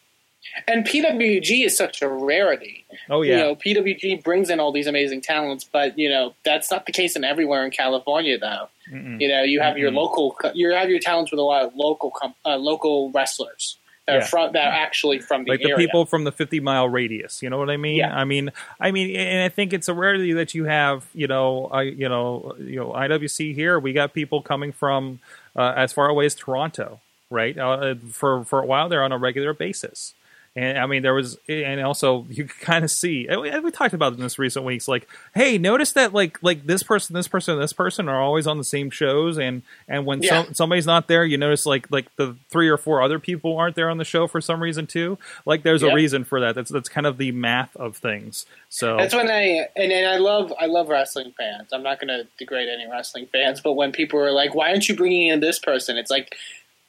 And 0.66 0.84
PWG 0.86 1.64
is 1.64 1.76
such 1.76 2.02
a 2.02 2.08
rarity. 2.08 2.84
Oh 3.08 3.22
yeah, 3.22 3.32
You 3.36 3.42
know, 3.42 3.56
PWG 3.56 4.22
brings 4.22 4.50
in 4.50 4.60
all 4.60 4.72
these 4.72 4.86
amazing 4.86 5.20
talents, 5.22 5.64
but 5.64 5.98
you 5.98 6.08
know 6.08 6.34
that's 6.44 6.70
not 6.70 6.86
the 6.86 6.92
case 6.92 7.16
in 7.16 7.24
everywhere 7.24 7.64
in 7.64 7.70
California, 7.70 8.38
though. 8.38 8.68
Mm-mm. 8.92 9.20
You 9.20 9.28
know, 9.28 9.42
you 9.42 9.60
have 9.60 9.78
your 9.78 9.90
Mm-mm. 9.90 9.96
local, 9.96 10.36
you 10.54 10.72
have 10.72 10.90
your 10.90 10.98
talents 11.00 11.30
with 11.30 11.38
a 11.38 11.42
lot 11.42 11.64
of 11.64 11.74
local, 11.76 12.10
com- 12.10 12.34
uh, 12.44 12.56
local 12.56 13.10
wrestlers 13.12 13.78
that 14.06 14.14
Yeah. 14.14 14.18
are 14.18 14.22
from 14.26 14.52
that 14.52 14.66
are 14.66 14.72
actually 14.72 15.20
from 15.20 15.44
the 15.44 15.50
like 15.52 15.60
the 15.60 15.70
area. 15.70 15.76
people 15.86 16.04
from 16.06 16.24
the 16.24 16.32
50 16.32 16.58
mile 16.58 16.88
radius 16.88 17.40
you 17.40 17.48
know 17.48 17.56
what 17.56 17.70
i 17.70 17.76
mean 17.76 17.98
Yeah. 17.98 18.12
i 18.16 18.24
mean 18.24 18.50
i 18.80 18.90
mean 18.90 19.14
and 19.14 19.44
i 19.44 19.48
think 19.48 19.72
it's 19.72 19.86
a 19.86 19.94
rarity 19.94 20.32
that 20.32 20.54
you 20.54 20.64
have 20.64 21.06
you 21.14 21.28
know 21.28 21.66
i 21.66 21.82
you 21.82 22.08
know 22.08 22.56
you 22.58 22.80
know 22.80 22.88
iwc 22.90 23.54
here 23.54 23.78
we 23.78 23.92
got 23.92 24.12
people 24.12 24.42
coming 24.42 24.72
from 24.72 25.20
uh, 25.54 25.72
as 25.76 25.92
far 25.92 26.08
away 26.08 26.26
as 26.26 26.34
toronto 26.34 26.98
right 27.30 27.56
uh, 27.56 27.94
for 28.10 28.44
for 28.44 28.60
a 28.60 28.66
while 28.66 28.88
they're 28.88 29.04
on 29.04 29.12
a 29.12 29.18
regular 29.18 29.54
basis 29.54 30.14
and 30.54 30.78
I 30.78 30.84
mean, 30.86 31.02
there 31.02 31.14
was, 31.14 31.38
and 31.48 31.80
also 31.80 32.26
you 32.28 32.44
kind 32.44 32.84
of 32.84 32.90
see. 32.90 33.26
and 33.26 33.40
We, 33.40 33.58
we 33.60 33.70
talked 33.70 33.94
about 33.94 34.12
in 34.12 34.20
this 34.20 34.38
recent 34.38 34.64
weeks. 34.66 34.86
Like, 34.86 35.08
hey, 35.34 35.56
notice 35.56 35.92
that 35.92 36.12
like 36.12 36.42
like 36.42 36.66
this 36.66 36.82
person, 36.82 37.14
this 37.14 37.26
person, 37.28 37.58
this 37.58 37.72
person 37.72 38.08
are 38.08 38.20
always 38.20 38.46
on 38.46 38.58
the 38.58 38.64
same 38.64 38.90
shows, 38.90 39.38
and 39.38 39.62
and 39.88 40.04
when 40.04 40.22
Yeah. 40.22 40.44
some, 40.44 40.54
somebody's 40.54 40.86
not 40.86 41.08
there, 41.08 41.24
you 41.24 41.38
notice 41.38 41.64
like 41.64 41.90
like 41.90 42.14
the 42.16 42.36
three 42.50 42.68
or 42.68 42.76
four 42.76 43.00
other 43.02 43.18
people 43.18 43.56
aren't 43.56 43.76
there 43.76 43.88
on 43.88 43.96
the 43.96 44.04
show 44.04 44.26
for 44.26 44.40
some 44.42 44.62
reason 44.62 44.86
too. 44.86 45.16
Like, 45.46 45.62
there's 45.62 45.82
a 45.82 45.94
reason 45.94 46.24
for 46.24 46.40
that. 46.40 46.54
That's 46.54 46.70
that's 46.70 46.88
kind 46.88 47.06
of 47.06 47.16
the 47.16 47.32
math 47.32 47.74
of 47.76 47.96
things. 47.96 48.44
So 48.68 48.96
That's 48.98 49.14
when 49.14 49.30
I 49.30 49.68
and, 49.74 49.90
and 49.90 50.06
I 50.06 50.18
love 50.18 50.52
I 50.60 50.66
love 50.66 50.88
wrestling 50.88 51.32
fans. 51.38 51.72
I'm 51.72 51.82
not 51.82 51.98
going 51.98 52.08
to 52.08 52.26
degrade 52.38 52.68
any 52.68 52.90
wrestling 52.90 53.26
fans, 53.32 53.60
but 53.62 53.72
when 53.72 53.90
people 53.92 54.18
are 54.20 54.32
like, 54.32 54.54
"Why 54.54 54.68
aren't 54.70 54.88
you 54.88 54.96
bringing 54.96 55.28
in 55.28 55.40
this 55.40 55.58
person?" 55.58 55.96
It's 55.96 56.10
like, 56.10 56.36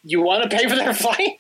you 0.04 0.22
want 0.22 0.44
to 0.50 0.56
pay 0.56 0.68
for 0.68 0.76
their 0.76 0.94
flight? 0.94 1.40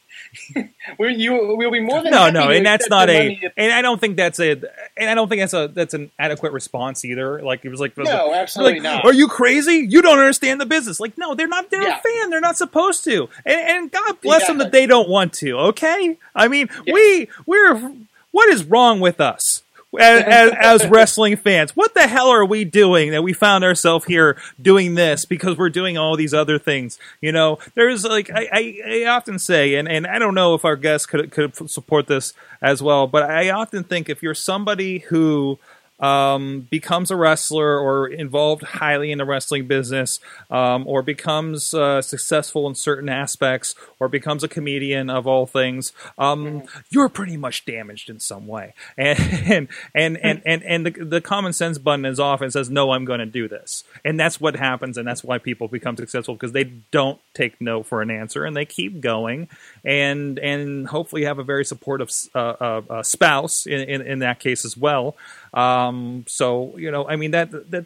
we 0.97 1.13
you 1.15 1.55
we'll 1.57 1.69
be 1.69 1.79
more 1.79 2.01
than 2.01 2.11
no, 2.11 2.17
happy 2.19 2.33
no, 2.33 2.49
and 2.49 2.65
that's 2.65 2.89
not 2.89 3.07
a, 3.09 3.33
if- 3.41 3.53
and 3.55 3.71
I 3.71 3.81
don't 3.83 3.99
think 4.01 4.17
that's 4.17 4.39
a, 4.39 4.51
and 4.97 5.09
I 5.09 5.13
don't 5.13 5.27
think 5.29 5.41
that's 5.41 5.53
a 5.53 5.67
that's 5.67 5.93
an 5.93 6.09
adequate 6.17 6.53
response 6.53 7.05
either. 7.05 7.41
Like 7.41 7.63
it 7.65 7.69
was 7.69 7.79
like, 7.79 7.95
No, 7.97 8.33
absolutely 8.33 8.79
like, 8.79 8.83
not. 8.83 9.05
Are 9.05 9.13
you 9.13 9.27
crazy? 9.27 9.85
You 9.87 10.01
don't 10.01 10.17
understand 10.17 10.59
the 10.59 10.65
business. 10.65 10.99
Like, 10.99 11.17
no, 11.17 11.35
they're 11.35 11.47
not. 11.47 11.69
They're 11.69 11.83
Yeah. 11.83 11.99
a 11.99 12.01
fan. 12.01 12.29
They're 12.31 12.39
not 12.41 12.57
supposed 12.57 13.03
to. 13.03 13.29
And, 13.45 13.61
and 13.61 13.91
God 13.91 14.21
bless 14.21 14.47
them 14.47 14.57
that 14.57 14.71
they 14.71 14.87
don't 14.87 15.07
want 15.09 15.33
to. 15.33 15.57
Okay, 15.69 16.17
I 16.33 16.47
mean, 16.47 16.69
we 16.91 17.27
we're 17.45 17.93
what 18.31 18.49
is 18.49 18.63
wrong 18.63 18.99
with 18.99 19.21
us? 19.21 19.52
As, 19.99 20.53
as, 20.59 20.87
wrestling 20.87 21.37
fans, 21.37 21.75
what 21.75 21.93
the 21.93 22.07
hell 22.07 22.29
are 22.29 22.43
we 22.45 22.65
doing 22.65 23.11
that 23.11 23.21
we 23.21 23.31
found 23.31 23.63
ourselves 23.63 24.05
here 24.05 24.37
doing 24.59 24.95
this 24.95 25.23
because 25.25 25.55
we're 25.55 25.69
doing 25.69 25.99
all 25.99 26.15
these 26.15 26.33
other 26.33 26.57
things? 26.57 26.97
You 27.21 27.31
know, 27.31 27.59
there's 27.75 28.03
like 28.03 28.31
I, 28.31 28.47
I, 28.51 28.79
I 28.87 29.05
often 29.05 29.37
say, 29.37 29.75
and, 29.75 29.87
and 29.87 30.07
I 30.07 30.17
don't 30.17 30.33
know 30.33 30.55
if 30.55 30.65
our 30.65 30.75
guests 30.75 31.05
could 31.05 31.29
could 31.31 31.69
support 31.69 32.07
this 32.07 32.33
as 32.59 32.81
well, 32.81 33.05
but 33.05 33.29
I 33.29 33.51
often 33.51 33.83
think 33.83 34.09
if 34.09 34.23
you're 34.23 34.33
somebody 34.33 34.99
who 34.99 35.59
um, 36.03 36.67
becomes 36.69 37.11
a 37.11 37.15
wrestler 37.15 37.79
or 37.79 38.07
involved 38.07 38.61
highly 38.61 39.09
in 39.09 39.19
the 39.19 39.25
wrestling 39.25 39.67
business, 39.67 40.19
um, 40.51 40.85
or 40.85 41.01
becomes 41.01 41.73
uh, 41.73 42.01
successful 42.01 42.67
in 42.67 42.75
certain 42.75 43.07
aspects, 43.07 43.73
or 43.99 44.09
becomes 44.09 44.43
a 44.43 44.49
comedian 44.49 45.09
of 45.09 45.25
all 45.25 45.45
things, 45.45 45.93
um, 46.17 46.63
you're 46.89 47.07
pretty 47.07 47.37
much 47.37 47.65
damaged 47.65 48.09
in 48.09 48.19
some 48.19 48.47
way. 48.47 48.73
And 49.13 49.67
and 49.93 50.17
and 50.17 50.17
and, 50.23 50.41
and, 50.45 50.63
and 50.63 50.85
the, 50.85 50.91
the 51.05 51.21
common 51.21 51.53
sense 51.53 51.77
button 51.77 52.05
is 52.05 52.19
off 52.19 52.41
and 52.41 52.51
says, 52.51 52.69
"No, 52.69 52.91
I'm 52.91 53.05
going 53.05 53.19
to 53.19 53.25
do 53.25 53.47
this," 53.47 53.83
and 54.03 54.19
that's 54.19 54.39
what 54.39 54.55
happens, 54.55 54.97
and 54.97 55.07
that's 55.07 55.23
why 55.23 55.37
people 55.37 55.67
become 55.67 55.95
successful 55.97 56.35
because 56.35 56.51
they 56.51 56.63
don't 56.63 57.19
take 57.33 57.59
no 57.61 57.83
for 57.83 58.01
an 58.01 58.09
answer 58.09 58.45
and 58.45 58.55
they 58.55 58.65
keep 58.65 59.01
going, 59.01 59.47
and 59.83 60.39
and 60.39 60.87
hopefully 60.87 61.25
have 61.25 61.39
a 61.39 61.43
very 61.43 61.65
supportive 61.65 62.09
uh, 62.33 62.39
uh, 62.39 62.81
uh, 62.89 63.03
spouse 63.03 63.65
in, 63.65 63.81
in 63.81 64.01
in 64.01 64.19
that 64.19 64.39
case 64.39 64.65
as 64.65 64.75
well. 64.75 65.15
Um, 65.53 65.92
Um, 65.93 66.25
so 66.27 66.75
you 66.77 66.91
know, 66.91 67.07
I 67.07 67.15
mean 67.15 67.31
that 67.31 67.71
that 67.71 67.85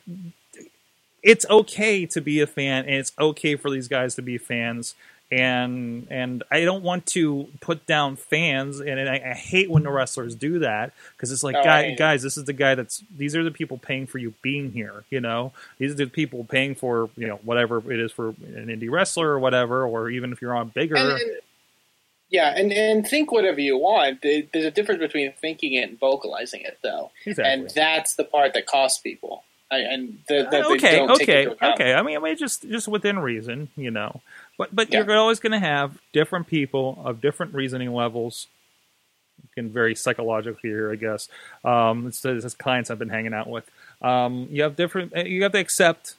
it's 1.24 1.45
okay 1.49 2.05
to 2.08 2.22
be 2.22 2.39
a 2.41 2.47
fan, 2.47 2.86
and 2.86 2.95
it's 2.95 3.12
okay 3.20 3.55
for 3.55 3.70
these 3.70 3.88
guys 3.88 4.16
to 4.16 4.22
be 4.22 4.38
fans. 4.38 4.95
And 5.30 6.08
and 6.10 6.43
I 6.49 6.64
don't 6.64 6.84
want 6.84 7.05
to 7.08 7.47
put 7.60 7.86
down 7.86 8.16
fans, 8.16 8.80
and, 8.80 8.97
I, 9.10 9.16
I 9.32 9.34
hate 9.34 9.70
when 9.70 9.84
the 9.84 9.89
wrestlers 9.89 10.36
do 10.36 10.60
that 10.60 10.93
because 11.12 11.34
it's 11.34 11.43
like, 11.43 11.55
No, 11.55 11.60
I 11.60 11.64
guy, 11.66 11.95
guys, 11.95 12.24
this 12.24 12.38
is 12.38 12.45
the 12.45 12.53
guy 12.53 12.76
that's 12.76 13.03
these 13.18 13.36
are 13.36 13.43
the 13.43 13.51
people 13.51 13.78
paying 13.78 14.08
for 14.08 14.20
you 14.20 14.36
being 14.41 14.72
here. 14.72 15.03
You 15.10 15.20
know, 15.20 15.51
these 15.80 15.91
are 15.91 15.95
the 15.95 16.05
people 16.08 16.45
paying 16.45 16.76
for 16.76 17.10
you 17.18 17.28
know 17.28 17.41
whatever 17.43 17.91
it 17.91 17.99
is 17.99 18.14
for 18.14 18.30
an 18.30 18.68
indie 18.68 18.89
wrestler 18.89 19.28
or 19.28 19.38
whatever, 19.39 19.84
or 19.86 20.10
even 20.10 20.32
if 20.32 20.41
you're 20.41 20.55
on 20.55 20.70
bigger. 20.70 20.95
And- 20.95 21.12
and- 21.12 21.32
yeah, 22.30 22.53
and, 22.55 22.71
and 22.73 23.07
think 23.07 23.32
whatever 23.32 23.59
you 23.59 23.78
want. 23.78 24.21
There's 24.21 24.65
a 24.65 24.71
difference 24.71 24.99
between 24.99 25.32
thinking 25.34 25.73
it 25.73 25.89
and 25.89 25.99
vocalizing 25.99 26.61
it, 26.61 26.80
though, 26.84 27.11
Exactly. 27.25 27.53
and 27.53 27.69
that's 27.73 28.15
the 28.15 28.23
part 28.23 28.53
that 28.53 28.65
costs 28.65 28.99
people. 28.99 29.43
I, 29.69 29.80
and 29.80 30.19
the, 30.30 30.47
they 30.49 30.63
okay, 30.63 30.95
don't 30.95 31.17
take 31.19 31.30
okay, 31.30 31.47
okay. 31.73 31.93
I 31.93 32.01
mean, 32.01 32.17
I 32.17 32.19
mean, 32.21 32.38
just 32.38 32.63
just 32.63 32.88
within 32.88 33.19
reason, 33.19 33.69
you 33.75 33.91
know. 33.91 34.21
But 34.57 34.73
but 34.73 34.91
you're 34.91 35.11
always 35.17 35.39
going 35.39 35.51
to 35.51 35.59
have 35.59 35.97
different 36.13 36.47
people 36.47 37.01
of 37.03 37.19
different 37.19 37.53
reasoning 37.53 37.93
levels. 37.93 38.47
You 39.41 39.49
can 39.53 39.69
very 39.69 39.93
psychologically 39.93 40.69
here, 40.69 40.91
I 40.91 40.95
guess. 40.95 41.28
Um, 41.65 42.07
it's, 42.07 42.23
it's 42.23 42.55
clients 42.55 42.89
I've 42.89 42.97
been 42.97 43.09
hanging 43.09 43.34
out 43.34 43.47
with. 43.47 43.69
Um, 44.01 44.47
you 44.51 44.63
have 44.63 44.78
different. 44.78 45.13
You 45.28 45.43
have 45.43 45.51
to 45.51 45.59
accept 45.59 46.15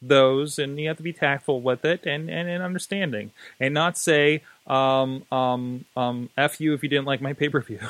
those, 0.00 0.58
and 0.58 0.78
you 0.78 0.88
have 0.88 0.96
to 0.98 1.02
be 1.02 1.12
tactful 1.12 1.60
with 1.60 1.84
it, 1.84 2.06
and 2.06 2.30
and, 2.30 2.48
and 2.48 2.62
understanding, 2.62 3.32
and 3.58 3.74
not 3.74 3.98
say 3.98 4.42
um, 4.66 5.24
um, 5.32 5.84
um, 5.96 6.30
"f 6.36 6.60
you" 6.60 6.74
if 6.74 6.82
you 6.82 6.88
didn't 6.88 7.06
like 7.06 7.20
my 7.20 7.32
pay 7.32 7.48
per 7.48 7.60
view. 7.60 7.80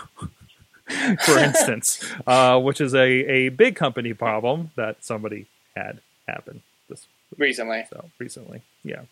for 1.25 1.39
instance, 1.39 2.03
uh, 2.27 2.59
which 2.59 2.81
is 2.81 2.95
a, 2.95 3.07
a 3.07 3.49
big 3.51 3.77
company 3.77 4.15
problem 4.15 4.71
that 4.77 4.97
somebody 5.05 5.47
had 5.77 6.01
happen 6.27 6.63
this 6.89 7.07
recently. 7.37 7.85
So 7.91 8.07
recently, 8.19 8.63
yeah. 8.85 9.03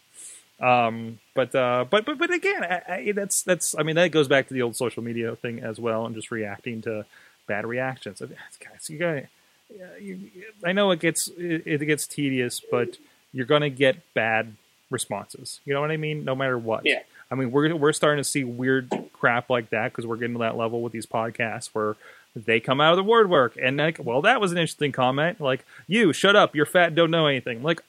Um, 0.59 1.19
but 1.35 1.55
uh, 1.55 1.85
but 1.89 2.07
but 2.07 2.19
but 2.19 2.31
again, 2.31 2.65
I, 2.65 2.83
I, 2.89 3.13
that's 3.13 3.43
that's 3.43 3.75
I 3.79 3.83
mean 3.83 3.97
that 3.97 4.11
goes 4.11 4.29
back 4.29 4.49
to 4.49 4.55
the 4.55 4.63
old 4.63 4.77
social 4.77 5.03
media 5.03 5.37
thing 5.37 5.61
as 5.61 5.79
well, 5.79 6.07
and 6.07 6.15
just 6.15 6.31
reacting 6.31 6.83
to 6.83 7.05
bad 7.47 7.67
reactions. 7.67 8.21
Guys, 8.21 8.89
you 8.89 8.99
got 8.99 9.25
I 10.65 10.73
know 10.73 10.91
it 10.91 11.01
gets 11.01 11.29
it, 11.37 11.87
gets 11.87 12.07
tedious, 12.07 12.61
but 12.71 12.97
you're 13.33 13.47
gonna 13.47 13.71
get 13.71 13.97
bad 14.15 14.55
responses. 14.91 15.61
You 15.65 15.75
know 15.75 15.81
what 15.81 15.91
I 15.91 15.97
mean? 15.97 16.25
No 16.25 16.35
matter 16.35 16.59
what. 16.59 16.83
Yeah. 16.85 17.01
I 17.31 17.35
mean, 17.35 17.51
we're 17.51 17.75
we're 17.75 17.93
starting 17.93 18.23
to 18.23 18.29
see 18.29 18.45
weird 18.45 18.91
crap 19.13 19.51
like 19.51 19.71
that 19.71 19.93
because 19.93 20.07
we're 20.07 20.17
getting 20.17 20.35
to 20.35 20.41
that 20.41 20.57
level 20.57 20.83
with 20.83 20.93
these 20.93 21.07
podcasts 21.07 21.71
where 21.73 21.97
they 22.37 22.61
come 22.61 22.81
out 22.81 22.93
of 22.93 22.97
the 22.97 23.03
word 23.03 23.31
work 23.31 23.57
and 23.61 23.79
like, 23.79 23.99
well, 23.99 24.23
that 24.23 24.41
was 24.41 24.53
an 24.53 24.59
interesting 24.59 24.93
comment. 24.93 25.41
Like, 25.41 25.65
you 25.89 26.13
shut 26.13 26.37
up, 26.37 26.55
you're 26.55 26.67
fat, 26.67 26.95
don't 26.95 27.11
know 27.11 27.27
anything. 27.27 27.63
Like, 27.63 27.83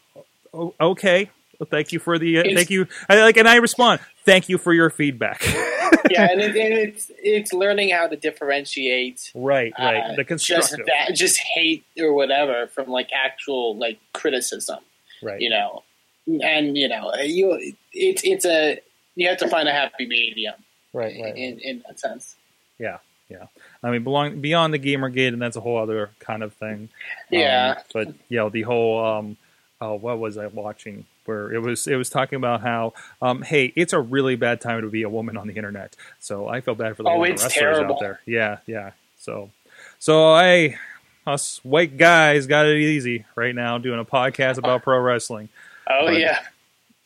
okay, 0.53 1.29
Thank 1.65 1.91
you 1.91 1.99
for 1.99 2.19
the 2.19 2.39
uh, 2.39 2.43
thank 2.43 2.69
you. 2.69 2.87
I, 3.09 3.19
like, 3.21 3.37
and 3.37 3.47
I 3.47 3.55
respond, 3.55 3.99
thank 4.25 4.47
you 4.47 4.57
for 4.57 4.73
your 4.73 4.89
feedback. 4.89 5.43
yeah, 6.09 6.27
and, 6.29 6.39
it, 6.39 6.55
and 6.55 6.73
it's 6.73 7.11
it's 7.17 7.51
learning 7.51 7.89
how 7.89 8.07
to 8.07 8.15
differentiate 8.15 9.31
right, 9.33 9.73
right. 9.79 10.11
uh, 10.11 10.15
the 10.15 10.35
just 10.35 10.77
that 10.85 11.15
just 11.15 11.39
hate 11.39 11.83
or 11.99 12.13
whatever 12.13 12.67
from 12.67 12.89
like 12.89 13.09
actual 13.11 13.75
like 13.75 13.99
criticism. 14.13 14.79
Right. 15.23 15.41
You 15.41 15.49
know, 15.49 15.83
and 16.27 16.77
you 16.77 16.87
know 16.87 17.11
you 17.15 17.73
it's 17.91 18.21
it's 18.23 18.45
a 18.45 18.79
you 19.15 19.27
have 19.27 19.37
to 19.39 19.47
find 19.47 19.67
a 19.67 19.73
happy 19.73 20.05
medium. 20.05 20.55
Right, 20.93 21.15
right. 21.21 21.35
In 21.35 21.59
in 21.59 21.83
that 21.87 21.99
sense. 21.99 22.35
Yeah, 22.77 22.99
yeah. 23.29 23.47
I 23.83 23.91
mean, 23.91 24.03
belong 24.03 24.41
beyond 24.41 24.73
the 24.73 24.79
GamerGate, 24.79 25.29
and 25.29 25.41
that's 25.41 25.55
a 25.55 25.61
whole 25.61 25.77
other 25.77 26.11
kind 26.19 26.43
of 26.43 26.53
thing. 26.53 26.89
Yeah. 27.31 27.75
Um, 27.77 27.83
but 27.93 28.07
you 28.29 28.37
know, 28.37 28.49
the 28.49 28.61
whole 28.61 29.03
um, 29.03 29.37
oh, 29.81 29.95
what 29.95 30.19
was 30.19 30.37
I 30.37 30.47
watching? 30.47 31.05
Where 31.27 31.51
it 31.53 31.59
was, 31.61 31.87
it 31.87 31.95
was 31.95 32.09
talking 32.09 32.37
about 32.37 32.61
how, 32.61 32.93
um, 33.21 33.41
hey, 33.41 33.73
it's 33.75 33.93
a 33.93 33.99
really 33.99 34.35
bad 34.35 34.61
time 34.61 34.81
to 34.81 34.89
be 34.89 35.03
a 35.03 35.09
woman 35.09 35.37
on 35.37 35.47
the 35.47 35.53
internet. 35.55 35.95
So 36.19 36.47
I 36.47 36.61
feel 36.61 36.73
bad 36.75 36.95
for 36.97 37.03
the 37.03 37.09
Oh, 37.09 37.21
wrestlers 37.21 37.53
terrible. 37.53 37.95
out 37.95 37.99
there. 37.99 38.19
Yeah, 38.25 38.57
yeah. 38.65 38.91
So, 39.19 39.51
so 39.99 40.31
I, 40.33 40.77
us 41.25 41.59
white 41.63 41.97
guys 41.97 42.47
got 42.47 42.65
it 42.65 42.77
easy 42.77 43.25
right 43.35 43.53
now 43.53 43.77
doing 43.77 43.99
a 43.99 44.05
podcast 44.05 44.57
about 44.57 44.83
pro 44.83 44.99
wrestling. 44.99 45.49
Oh 45.89 46.05
But- 46.05 46.17
yeah. 46.19 46.39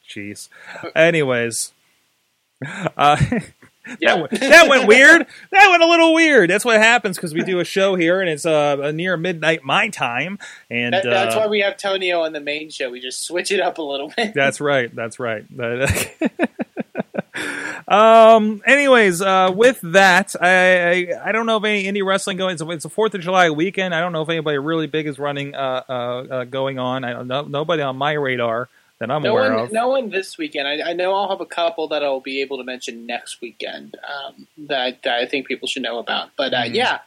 Jeez. 0.08 0.50
Anyways, 0.96 1.72
uh, 2.98 3.18
Yeah. 4.00 4.16
that, 4.16 4.20
went, 4.20 4.42
that 4.42 4.70
went 4.70 4.88
weird. 4.88 5.28
That 5.52 5.70
went 5.70 5.84
a 5.84 5.88
little 5.88 6.14
weird. 6.14 6.50
That's 6.50 6.64
what 6.64 6.78
happens 6.78 7.18
because 7.18 7.34
we 7.34 7.44
do 7.44 7.60
a 7.60 7.66
show 7.66 7.96
here 7.96 8.22
and 8.22 8.30
it's 8.30 8.46
uh, 8.46 8.92
near 8.92 9.18
midnight 9.18 9.64
my 9.64 9.90
time, 9.90 10.40
and 10.70 10.94
That, 10.94 11.04
that's 11.04 11.36
uh, 11.36 11.40
why 11.40 11.48
we 11.48 11.60
have 11.60 11.78
Tonio 11.78 12.22
on 12.22 12.34
the 12.34 12.40
main 12.40 12.70
show. 12.70 12.90
We 12.90 13.00
just 13.00 13.26
switch 13.26 13.52
it 13.52 13.60
up 13.60 13.78
a 13.78 13.82
little 13.82 14.12
bit. 14.16 14.34
that's 14.34 14.62
right. 14.62 14.94
That's 14.96 15.20
right. 15.20 15.46
um. 17.88 18.62
Anyways, 18.66 19.22
uh, 19.22 19.52
with 19.54 19.80
that, 19.82 20.36
I, 20.40 20.90
I 20.90 21.30
I 21.30 21.32
don't 21.32 21.46
know 21.46 21.58
if 21.58 21.64
any 21.66 21.84
indie 21.84 22.06
wrestling 22.06 22.38
going. 22.38 22.54
It's 22.54 22.62
a, 22.62 22.70
it's 22.70 22.86
a 22.86 22.90
Fourth 22.90 23.14
of 23.14 23.22
July 23.22 23.50
weekend. 23.50 23.94
I 23.94 24.00
don't 24.00 24.14
know 24.14 24.22
if 24.22 24.30
anybody 24.30 24.58
really 24.58 24.88
big 24.88 25.08
is 25.08 25.20
running 25.20 25.56
uh, 25.56 25.84
uh, 25.90 25.94
uh 25.94 26.44
going 26.46 26.80
on. 26.80 27.04
I 27.04 27.14
don't 27.14 27.28
know. 27.28 27.44
Nobody 27.44 27.82
on 27.82 27.98
my 27.98 28.14
radar 28.14 28.70
that 29.02 29.12
I'm 29.12 29.22
no 29.24 29.32
aware 29.32 29.54
one, 29.54 29.64
of. 29.66 29.72
no 29.74 29.89
one 29.89 30.10
this 30.10 30.38
weekend. 30.38 30.68
I, 30.68 30.91
I 30.91 30.93
know 30.93 31.14
I'll 31.14 31.30
have 31.30 31.41
a 31.41 31.45
couple 31.45 31.88
that 31.89 32.02
I'll 32.04 32.22
be 32.22 32.41
able 32.41 32.58
to 32.58 32.64
mention 32.64 33.06
next 33.06 33.41
weekend 33.41 33.97
um, 34.08 34.47
that, 34.58 35.04
that 35.04 35.20
I 35.20 35.26
think 35.26 35.47
people 35.47 35.68
should 35.68 35.84
know 35.84 35.99
about. 35.99 36.30
But 36.38 36.54
uh, 36.54 36.64
Mhm. 36.64 36.74
yeah, 36.76 36.99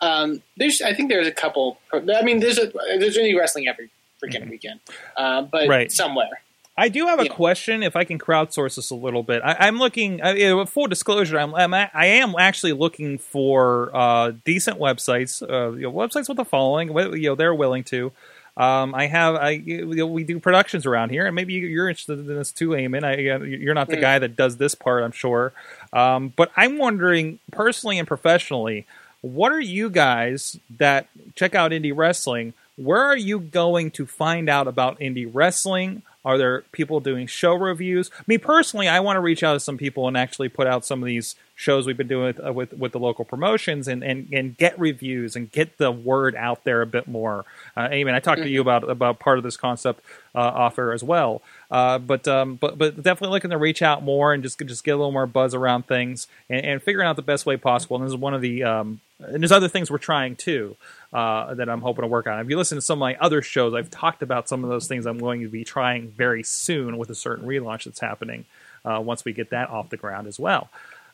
um, 0.00 0.42
there's. 0.56 0.80
I 0.80 0.94
think 0.94 1.10
there's 1.10 1.26
a 1.26 1.32
couple. 1.32 1.78
I 1.92 2.22
mean, 2.22 2.40
there's 2.40 2.58
a 2.58 2.72
there's 2.98 3.18
any 3.18 3.34
wrestling 3.34 3.68
every 3.68 3.90
freaking 4.22 4.48
weekend, 4.48 4.80
uh, 5.16 5.42
but 5.42 5.62
Mm-hmm. 5.62 5.70
Right. 5.70 5.92
somewhere. 5.92 6.40
I 6.78 6.88
do 6.88 7.06
have 7.06 7.20
a 7.20 7.24
Yeah. 7.24 7.32
question. 7.34 7.82
If 7.82 7.94
I 7.96 8.04
can 8.04 8.18
crowdsource 8.18 8.76
this 8.76 8.90
a 8.90 8.94
little 8.94 9.22
bit, 9.22 9.42
I, 9.44 9.66
I'm 9.66 9.78
looking. 9.78 10.22
I, 10.22 10.64
full 10.64 10.86
disclosure, 10.86 11.38
I'm, 11.38 11.54
I'm 11.54 11.74
I 11.74 11.88
am 12.06 12.34
actually 12.38 12.72
looking 12.72 13.18
for 13.18 13.90
uh, 13.94 14.32
decent 14.46 14.78
websites, 14.78 15.42
uh, 15.42 15.72
you 15.72 15.82
know, 15.82 15.92
websites 15.92 16.28
with 16.30 16.38
a 16.38 16.44
following. 16.44 16.88
You 17.20 17.30
know, 17.30 17.34
they're 17.34 17.54
willing 17.54 17.84
to. 17.84 18.12
Um, 18.60 18.94
I 18.94 19.06
have. 19.06 19.36
I 19.36 19.50
you 19.50 19.86
know, 19.86 20.06
we 20.06 20.22
do 20.24 20.38
productions 20.38 20.84
around 20.84 21.10
here, 21.10 21.24
and 21.26 21.34
maybe 21.34 21.54
you- 21.54 21.66
you're 21.66 21.88
interested 21.88 22.18
in 22.18 22.26
this 22.26 22.52
too, 22.52 22.70
Eamon. 22.70 23.04
I, 23.04 23.30
uh, 23.30 23.38
you're 23.40 23.74
not 23.74 23.88
the 23.88 23.96
Mm. 23.96 24.00
guy 24.02 24.18
that 24.18 24.36
does 24.36 24.58
this 24.58 24.74
part, 24.74 25.02
I'm 25.02 25.12
sure. 25.12 25.52
Um, 25.92 26.32
but 26.36 26.50
I'm 26.56 26.76
wondering, 26.76 27.38
personally 27.50 27.98
and 27.98 28.06
professionally, 28.06 28.86
what 29.22 29.50
are 29.52 29.60
you 29.60 29.88
guys 29.88 30.58
that 30.78 31.06
check 31.34 31.54
out 31.54 31.70
indie 31.70 31.96
wrestling? 31.96 32.52
Where 32.76 33.02
are 33.02 33.16
you 33.16 33.38
going 33.40 33.90
to 33.92 34.06
find 34.06 34.48
out 34.48 34.66
about 34.68 35.00
indie 35.00 35.28
wrestling? 35.32 36.02
Are 36.24 36.36
there 36.36 36.62
people 36.72 37.00
doing 37.00 37.26
show 37.26 37.54
reviews? 37.54 38.10
Me 38.26 38.36
personally, 38.36 38.88
I 38.88 39.00
want 39.00 39.16
to 39.16 39.20
reach 39.20 39.42
out 39.42 39.54
to 39.54 39.60
some 39.60 39.78
people 39.78 40.06
and 40.06 40.16
actually 40.16 40.50
put 40.50 40.66
out 40.66 40.84
some 40.84 41.02
of 41.02 41.06
these 41.06 41.34
shows 41.54 41.86
we've 41.86 41.96
been 41.96 42.08
doing 42.08 42.26
with 42.26 42.46
uh, 42.46 42.52
with, 42.52 42.72
with 42.74 42.92
the 42.92 42.98
local 42.98 43.24
promotions 43.24 43.88
and, 43.88 44.02
and, 44.02 44.28
and 44.32 44.56
get 44.56 44.78
reviews 44.78 45.34
and 45.34 45.50
get 45.50 45.78
the 45.78 45.90
word 45.90 46.34
out 46.36 46.64
there 46.64 46.82
a 46.82 46.86
bit 46.86 47.08
more. 47.08 47.46
Uh, 47.74 47.88
Eamon, 47.88 48.14
I 48.14 48.20
talked 48.20 48.42
to 48.42 48.48
you 48.48 48.60
about 48.60 48.88
about 48.88 49.18
part 49.18 49.38
of 49.38 49.44
this 49.44 49.56
concept 49.56 50.02
uh, 50.34 50.40
off 50.40 50.78
air 50.78 50.92
as 50.92 51.02
well. 51.02 51.40
Uh, 51.70 51.98
but 51.98 52.28
um, 52.28 52.56
but 52.56 52.76
but 52.76 52.96
definitely 52.96 53.34
looking 53.34 53.50
to 53.50 53.58
reach 53.58 53.80
out 53.80 54.02
more 54.02 54.34
and 54.34 54.42
just 54.42 54.58
just 54.58 54.84
get 54.84 54.92
a 54.92 54.96
little 54.96 55.12
more 55.12 55.26
buzz 55.26 55.54
around 55.54 55.86
things 55.86 56.28
and, 56.50 56.64
and 56.64 56.82
figuring 56.82 57.06
out 57.06 57.16
the 57.16 57.22
best 57.22 57.46
way 57.46 57.56
possible. 57.56 57.96
And 57.96 58.04
this 58.04 58.12
is 58.12 58.16
one 58.16 58.34
of 58.34 58.42
the 58.42 58.62
um, 58.62 59.00
and 59.20 59.42
there's 59.42 59.52
other 59.52 59.68
things 59.68 59.90
we're 59.90 59.98
trying 59.98 60.36
too 60.36 60.76
uh, 61.12 61.54
that 61.54 61.68
I'm 61.68 61.80
hoping 61.80 62.02
to 62.02 62.08
work 62.08 62.26
on. 62.26 62.38
If 62.40 62.48
you 62.48 62.56
listen 62.56 62.76
to 62.76 62.82
some 62.82 62.98
of 62.98 63.00
my 63.00 63.16
other 63.16 63.42
shows, 63.42 63.74
I've 63.74 63.90
talked 63.90 64.22
about 64.22 64.48
some 64.48 64.62
of 64.64 64.70
those 64.70 64.86
things 64.86 65.06
I'm 65.06 65.18
going 65.18 65.42
to 65.42 65.48
be 65.48 65.64
trying 65.64 66.10
very 66.10 66.42
soon 66.42 66.98
with 66.98 67.10
a 67.10 67.14
certain 67.14 67.46
relaunch 67.46 67.84
that's 67.84 68.00
happening 68.00 68.44
uh, 68.84 69.00
once 69.04 69.24
we 69.24 69.32
get 69.32 69.50
that 69.50 69.70
off 69.70 69.90
the 69.90 69.96
ground 69.96 70.26
as 70.26 70.38
well. 70.38 70.68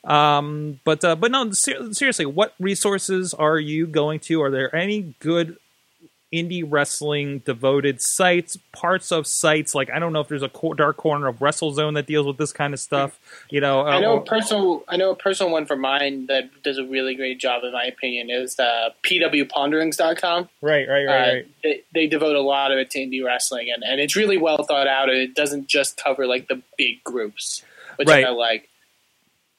Um, 0.05 0.81
but 0.85 1.05
uh, 1.05 1.17
but 1.17 1.33
no, 1.33 1.51
ser- 1.53 1.93
seriously, 1.93 2.27
what 2.27 2.55
resources 2.61 3.35
are 3.35 3.59
you 3.59 3.87
going 3.87 4.21
to? 4.21 4.43
Are 4.43 4.51
there 4.51 4.75
any 4.75 5.15
good 5.19 5.57
indie 6.35 6.65
wrestling 6.67 7.39
devoted 7.41 7.99
sites, 8.01 8.57
parts 8.73 9.13
of 9.13 9.27
sites? 9.27 9.75
Like 9.75 9.91
I 9.91 9.99
don't 9.99 10.13
know 10.13 10.21
if 10.21 10.29
there's 10.29 10.43
a 10.43 10.49
co- 10.49 10.75
dark 10.75 10.97
corner 10.97 11.29
of 11.29 11.39
WrestleZone 11.39 11.95
that 11.95 12.07
deals 12.07 12.27
with 12.27 12.37
this 12.37 12.53
kind 12.53 12.75
of 12.75 12.81
stuff. 12.81 13.19
You 13.51 13.61
know, 13.61 13.83
I 13.87 14.01
know 14.01 14.17
uh, 14.19 14.21
a 14.21 14.25
personal. 14.25 14.85
I 14.89 14.97
know 14.97 15.11
a 15.11 15.17
personal 15.17 15.53
one 15.53 15.67
for 15.67 15.77
mine 15.77 16.27
that 16.27 16.63
does 16.63 16.79
a 16.79 16.85
really 16.85 17.15
great 17.15 17.39
job, 17.39 17.63
in 17.65 17.73
my 17.73 17.85
opinion, 17.85 18.29
is 18.31 18.59
uh, 18.59 18.91
pwponderings.com. 19.05 20.49
right, 20.63 20.89
right, 20.89 21.05
right, 21.05 21.07
Uh, 21.07 21.33
right. 21.35 21.47
they, 21.63 21.83
they 21.95 22.07
devote 22.07 22.37
a 22.37 22.41
lot 22.43 22.73
of 22.73 22.79
it 22.79 22.91
to 22.91 22.99
indie 22.99 23.25
wrestling, 23.25 23.69
and, 23.73 23.83
and 23.83 24.01
it's 24.01 24.17
really 24.17 24.37
well 24.39 24.63
thought 24.65 24.87
out. 24.89 25.09
And 25.09 25.19
it 25.19 25.35
doesn't 25.35 25.69
just 25.69 25.97
cover 26.03 26.27
like 26.27 26.49
the 26.49 26.63
big 26.77 27.03
groups, 27.05 27.63
which 27.97 28.09
Right. 28.09 28.25
I 28.25 28.31
like. 28.31 28.69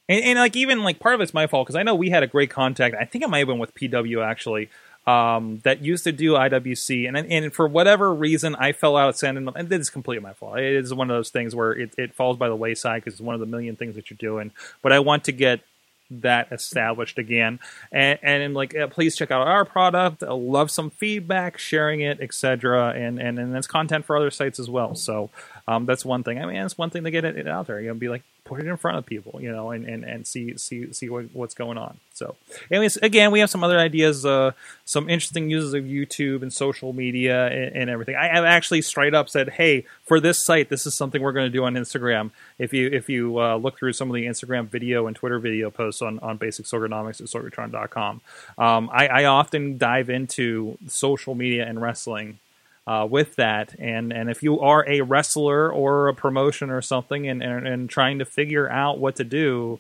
And, 0.10 0.24
and 0.24 0.40
like 0.40 0.56
even 0.56 0.84
like 0.84 1.00
part 1.00 1.16
of 1.16 1.22
it's 1.22 1.34
my 1.34 1.48
fault 1.48 1.68
because 1.68 1.76
I 1.76 1.84
know 1.84 1.94
we 1.96 2.10
had 2.10 2.24
a 2.24 2.28
great 2.28 2.50
contact. 2.50 2.96
I 3.00 3.04
think 3.06 3.24
it 3.24 3.30
might 3.30 3.40
have 3.40 3.48
been 3.48 3.60
with 3.60 3.74
PW 3.76 4.24
actually. 4.26 4.70
Um, 5.08 5.62
that 5.64 5.82
used 5.82 6.04
to 6.04 6.12
do 6.12 6.34
IWC, 6.34 7.08
and 7.08 7.16
and 7.18 7.54
for 7.54 7.66
whatever 7.66 8.14
reason, 8.14 8.56
I 8.56 8.74
fell 8.74 8.98
out 8.98 9.10
of 9.10 9.20
them. 9.20 9.50
And 9.56 9.70
this 9.70 9.80
is 9.80 9.90
completely 9.90 10.22
my 10.22 10.34
fault. 10.34 10.60
It 10.60 10.76
is 10.76 10.94
one 10.94 11.10
of 11.10 11.16
those 11.16 11.30
things 11.30 11.56
where 11.56 11.72
it, 11.72 11.94
it 11.98 12.14
falls 12.14 12.36
by 12.36 12.50
the 12.50 12.58
wayside 12.58 13.04
because 13.04 13.14
it's 13.14 13.22
one 13.22 13.34
of 13.34 13.40
the 13.40 13.46
million 13.46 13.78
things 13.78 13.96
that 13.96 14.10
you're 14.10 14.18
doing. 14.18 14.52
But 14.82 14.92
I 14.92 15.00
want 15.00 15.24
to 15.24 15.32
get 15.32 15.62
that 16.10 16.52
established 16.52 17.18
again, 17.18 17.60
and 17.92 18.20
and 18.22 18.54
like, 18.54 18.76
please 18.92 19.16
check 19.16 19.32
out 19.32 19.48
our 19.48 19.66
product. 19.66 20.24
I 20.24 20.34
love 20.34 20.72
some 20.72 20.90
feedback, 20.90 21.58
sharing 21.58 22.02
it, 22.02 22.20
etc. 22.20 22.92
And 22.92 23.18
and 23.22 23.40
and 23.40 23.54
that's 23.54 23.68
content 23.68 24.06
for 24.06 24.18
other 24.18 24.32
sites 24.32 24.60
as 24.60 24.70
well. 24.70 24.96
So 24.96 25.30
um, 25.68 25.86
that's 25.86 26.06
one 26.06 26.24
thing. 26.24 26.42
I 26.42 26.46
mean, 26.46 26.58
it's 26.58 26.78
one 26.78 26.90
thing 26.90 27.04
to 27.04 27.12
get 27.12 27.26
it, 27.26 27.38
it 27.38 27.48
out 27.48 27.68
there. 27.68 27.80
You 27.80 27.90
know, 27.90 27.94
be 27.94 28.10
like 28.10 28.24
put 28.48 28.60
it 28.60 28.66
in 28.66 28.78
front 28.78 28.98
of 28.98 29.06
people, 29.06 29.40
you 29.42 29.52
know, 29.52 29.72
and, 29.72 29.86
and, 29.86 30.04
and 30.04 30.26
see 30.26 30.58
see 30.58 30.92
see 30.94 31.10
what, 31.10 31.26
what's 31.34 31.54
going 31.54 31.78
on. 31.78 31.98
So, 32.14 32.36
anyways, 32.72 32.98
again, 32.98 33.32
we 33.32 33.40
have 33.42 33.50
some 33.50 33.64
other 33.64 33.78
ideas, 33.78 34.26
uh, 34.26 34.52
some 34.86 35.10
interesting 35.10 35.50
uses 35.50 35.74
of 35.74 35.84
YouTube 35.84 36.42
and 36.42 36.52
social 36.52 36.94
media 36.94 37.48
and, 37.48 37.76
and 37.76 37.90
everything. 37.90 38.16
I 38.16 38.28
have 38.28 38.46
actually 38.46 38.82
straight 38.82 39.14
up 39.14 39.30
said, 39.30 39.50
hey, 39.50 39.86
for 40.06 40.20
this 40.20 40.44
site, 40.44 40.70
this 40.70 40.86
is 40.88 40.96
something 40.96 41.22
we're 41.22 41.34
going 41.34 41.46
to 41.46 41.56
do 41.56 41.66
on 41.66 41.76
Instagram. 41.76 42.32
If 42.58 42.74
you 42.74 42.90
if 42.92 43.10
you 43.10 43.40
uh, 43.40 43.58
look 43.58 43.78
through 43.78 43.94
some 43.94 44.10
of 44.10 44.16
the 44.16 44.26
Instagram 44.26 44.68
video 44.68 45.08
and 45.08 45.16
Twitter 45.16 45.40
video 45.40 45.70
posts 45.70 46.02
on 46.02 46.20
on 46.20 46.38
Basic 46.38 46.66
Sorgonomics 46.66 47.22
at 47.22 47.28
Sorgatron.com, 47.28 48.22
um, 48.58 48.90
I, 48.92 49.08
I 49.08 49.26
often 49.26 49.78
dive 49.78 50.10
into 50.10 50.78
social 50.88 51.36
media 51.36 51.66
and 51.68 51.82
wrestling 51.82 52.40
uh, 52.88 53.06
with 53.10 53.36
that. 53.36 53.76
And 53.78 54.14
and 54.14 54.30
if 54.30 54.42
you 54.42 54.62
are 54.62 54.88
a 54.88 55.02
wrestler 55.02 55.72
or 55.72 56.08
a 56.08 56.14
promotion 56.16 56.70
or 56.70 56.82
something, 56.82 57.28
and 57.28 57.44
and, 57.44 57.68
and 57.68 57.90
trying 57.90 58.20
to 58.20 58.26
figure 58.26 58.70
out 58.70 58.98
what 58.98 59.18
to 59.18 59.26
do, 59.26 59.80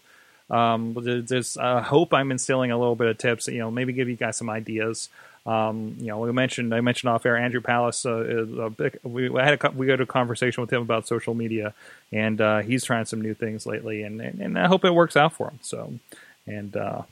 um, 0.52 0.96
there's 1.00 1.58
I 1.58 1.82
hope 1.82 2.14
I'm 2.14 2.32
instilling 2.32 2.72
a 2.72 2.78
little 2.78 2.98
bit 2.98 3.08
of 3.08 3.18
tips. 3.18 3.48
You 3.48 3.60
know, 3.60 3.72
maybe 3.72 3.94
give 3.94 4.10
you 4.10 4.18
guys 4.18 4.36
some 4.36 4.50
ideas. 4.50 5.10
Um, 5.46 5.96
you 6.00 6.08
know, 6.08 6.20
we 6.20 6.32
mentioned 6.34 6.76
I 6.76 6.82
mentioned 6.82 7.10
off 7.10 7.26
air 7.26 7.38
Andrew 7.38 7.62
Palace. 7.62 8.06
Uh, 8.06 8.70
big, 8.76 9.00
we 9.04 9.32
had 9.34 9.64
a 9.64 9.72
we 9.72 9.90
had 9.90 10.02
a 10.02 10.06
conversation 10.06 10.60
with 10.60 10.74
him 10.74 10.82
about 10.82 11.08
social 11.08 11.34
media, 11.34 11.74
and 12.12 12.42
uh, 12.42 12.60
he's 12.60 12.84
trying 12.84 13.06
some 13.06 13.22
new 13.22 13.34
things 13.34 13.66
lately, 13.66 14.04
and, 14.04 14.20
and 14.20 14.42
and 14.42 14.60
I 14.60 14.68
hope 14.68 14.84
it 14.84 14.92
works 14.92 15.16
out 15.16 15.32
for 15.32 15.50
him. 15.50 15.60
So, 15.62 15.94
and 16.46 16.76
uh. 16.76 17.04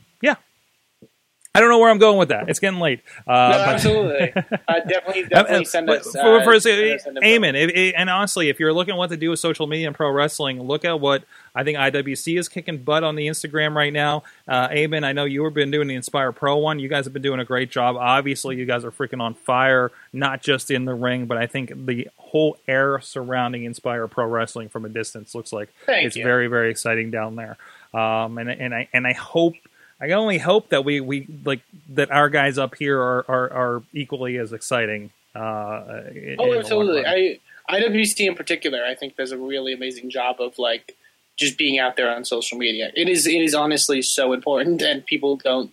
I 1.56 1.60
don't 1.60 1.68
know 1.70 1.78
where 1.78 1.90
I'm 1.90 1.98
going 1.98 2.18
with 2.18 2.28
that. 2.28 2.48
It's 2.48 2.58
getting 2.60 2.80
late. 2.80 3.00
Uh, 3.26 3.32
no, 3.32 3.58
but- 3.58 3.68
absolutely. 3.68 4.32
Uh, 4.68 4.80
definitely, 4.80 5.24
definitely 5.24 5.64
send 5.64 5.88
us. 5.88 6.10
for, 6.12 6.40
uh, 6.40 6.58
send 6.60 6.94
us 6.94 7.06
an 7.06 7.16
info. 7.18 7.26
Eamon, 7.26 7.54
if- 7.54 7.70
if- 7.74 7.94
and 7.96 8.10
honestly, 8.10 8.48
if 8.48 8.58
you're 8.58 8.72
looking 8.72 8.92
at 8.94 8.98
what 8.98 9.10
to 9.10 9.16
do 9.16 9.30
with 9.30 9.38
social 9.38 9.66
media 9.66 9.86
and 9.86 9.94
pro 9.96 10.10
wrestling, 10.10 10.60
look 10.62 10.84
at 10.84 10.98
what 11.00 11.22
I 11.54 11.62
think 11.64 11.78
IWC 11.78 12.38
is 12.38 12.48
kicking 12.48 12.78
butt 12.78 13.04
on 13.04 13.14
the 13.16 13.26
Instagram 13.28 13.74
right 13.74 13.92
now. 13.92 14.24
Uh, 14.48 14.68
Eamon, 14.68 15.04
I 15.04 15.12
know 15.12 15.24
you 15.24 15.44
have 15.44 15.54
been 15.54 15.70
doing 15.70 15.88
the 15.88 15.94
Inspire 15.94 16.32
Pro 16.32 16.56
one. 16.58 16.78
You 16.78 16.88
guys 16.88 17.04
have 17.04 17.12
been 17.12 17.22
doing 17.22 17.40
a 17.40 17.44
great 17.44 17.70
job. 17.70 17.96
Obviously, 17.96 18.56
you 18.56 18.66
guys 18.66 18.84
are 18.84 18.90
freaking 18.90 19.20
on 19.22 19.34
fire, 19.34 19.92
not 20.12 20.42
just 20.42 20.70
in 20.70 20.84
the 20.84 20.94
ring, 20.94 21.26
but 21.26 21.38
I 21.38 21.46
think 21.46 21.72
the 21.86 22.08
whole 22.16 22.58
air 22.66 23.00
surrounding 23.00 23.64
Inspire 23.64 24.06
Pro 24.08 24.26
Wrestling 24.26 24.68
from 24.68 24.84
a 24.84 24.88
distance 24.88 25.34
looks 25.34 25.52
like 25.52 25.70
Thank 25.86 26.06
it's 26.06 26.16
you. 26.16 26.24
very, 26.24 26.48
very 26.48 26.70
exciting 26.70 27.10
down 27.10 27.36
there. 27.36 27.56
Um, 27.94 28.36
and 28.38 28.50
and 28.50 28.74
I 28.74 28.88
and 28.92 29.06
I 29.06 29.12
hope. 29.12 29.54
I 30.00 30.08
can 30.08 30.16
only 30.16 30.38
hope 30.38 30.68
that 30.70 30.84
we, 30.84 31.00
we 31.00 31.26
like 31.44 31.62
that 31.90 32.10
our 32.10 32.28
guys 32.28 32.58
up 32.58 32.74
here 32.74 33.00
are, 33.00 33.24
are, 33.28 33.52
are 33.52 33.82
equally 33.92 34.36
as 34.36 34.52
exciting. 34.52 35.10
Uh, 35.34 36.02
Oh, 36.38 36.58
absolutely. 36.58 37.04
I 37.06 37.38
IWC 37.70 38.26
in 38.26 38.34
particular, 38.34 38.84
I 38.84 38.94
think 38.94 39.16
does 39.16 39.32
a 39.32 39.38
really 39.38 39.72
amazing 39.72 40.10
job 40.10 40.36
of 40.40 40.58
like 40.58 40.96
just 41.36 41.58
being 41.58 41.78
out 41.78 41.96
there 41.96 42.10
on 42.14 42.24
social 42.24 42.58
media. 42.58 42.90
It 42.94 43.08
is 43.08 43.26
it 43.26 43.40
is 43.40 43.54
honestly 43.54 44.02
so 44.02 44.32
important, 44.32 44.82
and 44.82 45.04
people 45.04 45.36
don't. 45.36 45.72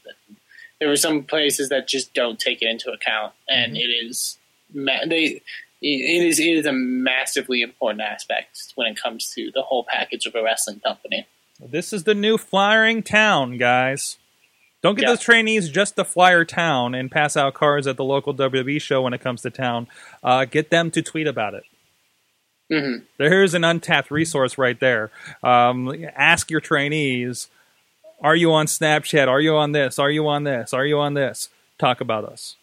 There 0.80 0.92
are 0.92 0.98
some 0.98 1.24
places 1.24 1.70
that 1.70 1.88
just 1.88 2.14
don't 2.14 2.40
take 2.40 2.62
it 2.62 2.68
into 2.68 2.92
account, 2.92 3.34
and 3.48 3.78
it 3.78 3.90
is 3.90 4.38
ma- 4.74 5.06
they. 5.08 5.42
It 5.86 6.24
is 6.26 6.40
it 6.40 6.48
is 6.48 6.66
a 6.66 6.72
massively 6.72 7.62
important 7.62 8.02
aspect 8.02 8.72
when 8.76 8.88
it 8.88 9.02
comes 9.02 9.30
to 9.36 9.52
the 9.54 9.62
whole 9.62 9.86
package 9.88 10.26
of 10.26 10.34
a 10.34 10.42
wrestling 10.42 10.80
company. 10.80 11.28
This 11.60 11.94
is 11.94 12.04
the 12.04 12.16
new 12.16 12.38
flyering 12.38 13.04
town, 13.04 13.58
guys. 13.58 14.18
Don't 14.82 14.96
get 14.96 15.04
Yeah. 15.04 15.10
those 15.10 15.22
trainees 15.22 15.70
just 15.70 15.96
to 15.96 16.04
flyer 16.04 16.44
town 16.44 16.94
and 16.94 17.10
pass 17.10 17.38
out 17.38 17.54
cards 17.54 17.88
at 17.88 17.96
the 17.96 18.04
local 18.04 18.34
WWE 18.34 18.80
show 18.82 19.02
when 19.02 19.14
it 19.14 19.22
comes 19.22 19.42
to 19.44 19.50
town. 19.50 19.88
Uh, 20.22 20.46
get 20.46 20.70
them 20.72 20.92
to 20.92 21.02
tweet 21.02 21.28
about 21.28 21.54
it. 21.54 21.64
Mm-hmm. 22.72 23.04
There's 23.18 23.54
an 23.54 23.64
untapped 23.64 24.12
resource 24.12 24.58
right 24.58 24.80
there. 24.80 25.12
Um, 25.42 25.94
ask 26.16 26.50
your 26.50 26.60
trainees: 26.60 27.48
Are 28.22 28.36
you 28.36 28.52
on 28.52 28.66
Snapchat? 28.66 29.28
Are 29.28 29.40
you 29.40 29.56
on 29.56 29.74
this? 29.74 30.00
Are 30.00 30.10
you 30.10 30.28
on 30.28 30.44
this? 30.44 30.74
Are 30.74 30.86
you 30.86 31.00
on 31.00 31.14
this? 31.14 31.50
Talk 31.78 32.02
about 32.02 32.26
us. 32.26 32.56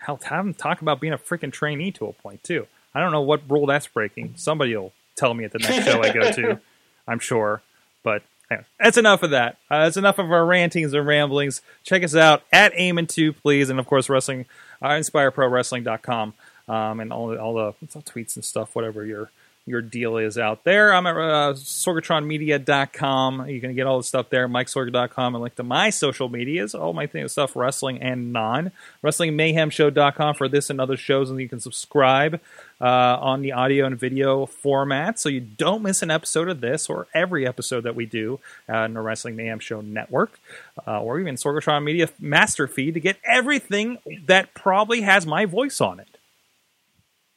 Hell, 0.00 0.18
have 0.24 0.44
them 0.44 0.54
talk 0.54 0.80
about 0.80 1.00
being 1.00 1.12
a 1.12 1.18
freaking 1.18 1.52
trainee 1.52 1.92
to 1.92 2.06
a 2.06 2.12
point 2.12 2.42
too. 2.42 2.66
I 2.94 3.00
don't 3.00 3.12
know 3.12 3.20
what 3.20 3.48
rule 3.48 3.66
that's 3.66 3.86
breaking. 3.86 4.34
Somebody 4.36 4.74
will 4.76 4.92
tell 5.16 5.34
me 5.34 5.44
at 5.44 5.52
the 5.52 5.58
next 5.58 5.84
show 5.84 6.02
I 6.02 6.12
go 6.12 6.30
to. 6.32 6.60
I'm 7.06 7.18
sure. 7.18 7.62
But 8.02 8.22
anyway, 8.50 8.66
that's 8.78 8.96
enough 8.96 9.22
of 9.22 9.30
that. 9.30 9.56
Uh, 9.70 9.84
that's 9.84 9.96
enough 9.96 10.18
of 10.18 10.30
our 10.30 10.44
rantings 10.44 10.92
and 10.94 11.06
ramblings. 11.06 11.62
Check 11.84 12.02
us 12.02 12.14
out 12.14 12.42
at 12.52 12.72
Aim 12.74 13.04
2, 13.06 13.32
please. 13.32 13.70
And 13.70 13.78
of 13.78 13.86
course, 13.86 14.08
wrestling, 14.08 14.46
uh, 14.80 14.88
InspireProWrestling.com 14.90 16.34
um, 16.68 17.00
and 17.00 17.12
all 17.12 17.28
the, 17.28 17.40
all 17.40 17.54
the 17.54 17.72
tweets 18.02 18.36
and 18.36 18.44
stuff, 18.44 18.74
whatever 18.74 19.04
your 19.04 19.30
your 19.64 19.80
deal 19.80 20.16
is 20.16 20.38
out 20.38 20.64
there. 20.64 20.92
I'm 20.92 21.06
at 21.06 21.16
uh, 21.16 21.54
sorgatronmedia.com. 21.54 23.48
You 23.48 23.60
can 23.60 23.74
get 23.76 23.86
all 23.86 23.98
the 23.98 24.04
stuff 24.04 24.28
there. 24.28 24.48
MikeSorg.com 24.48 25.34
and 25.34 25.42
link 25.42 25.54
to 25.54 25.62
my 25.62 25.90
social 25.90 26.28
medias, 26.28 26.74
all 26.74 26.92
my 26.92 27.06
things, 27.06 27.32
stuff, 27.32 27.54
wrestling 27.54 28.02
and 28.02 28.32
non. 28.32 28.72
WrestlingMayhemShow.com 29.04 30.34
for 30.34 30.48
this 30.48 30.68
and 30.68 30.80
other 30.80 30.96
shows, 30.96 31.30
and 31.30 31.40
you 31.40 31.48
can 31.48 31.60
subscribe 31.60 32.40
uh, 32.80 33.18
on 33.20 33.42
the 33.42 33.52
audio 33.52 33.86
and 33.86 33.98
video 33.98 34.46
format 34.46 35.20
so 35.20 35.28
you 35.28 35.40
don't 35.40 35.82
miss 35.82 36.02
an 36.02 36.10
episode 36.10 36.48
of 36.48 36.60
this 36.60 36.90
or 36.90 37.06
every 37.14 37.46
episode 37.46 37.82
that 37.84 37.94
we 37.94 38.04
do 38.04 38.40
uh, 38.68 38.78
in 38.78 38.94
the 38.94 39.00
Wrestling 39.00 39.36
Mayhem 39.36 39.60
Show 39.60 39.80
network 39.80 40.40
uh, 40.86 41.00
or 41.00 41.20
even 41.20 41.36
Sorgatron 41.36 41.84
Media 41.84 42.08
master 42.18 42.66
feed 42.66 42.94
to 42.94 43.00
get 43.00 43.16
everything 43.24 43.98
that 44.26 44.52
probably 44.54 45.02
has 45.02 45.24
my 45.24 45.46
voice 45.46 45.80
on 45.80 46.00
it. 46.00 46.11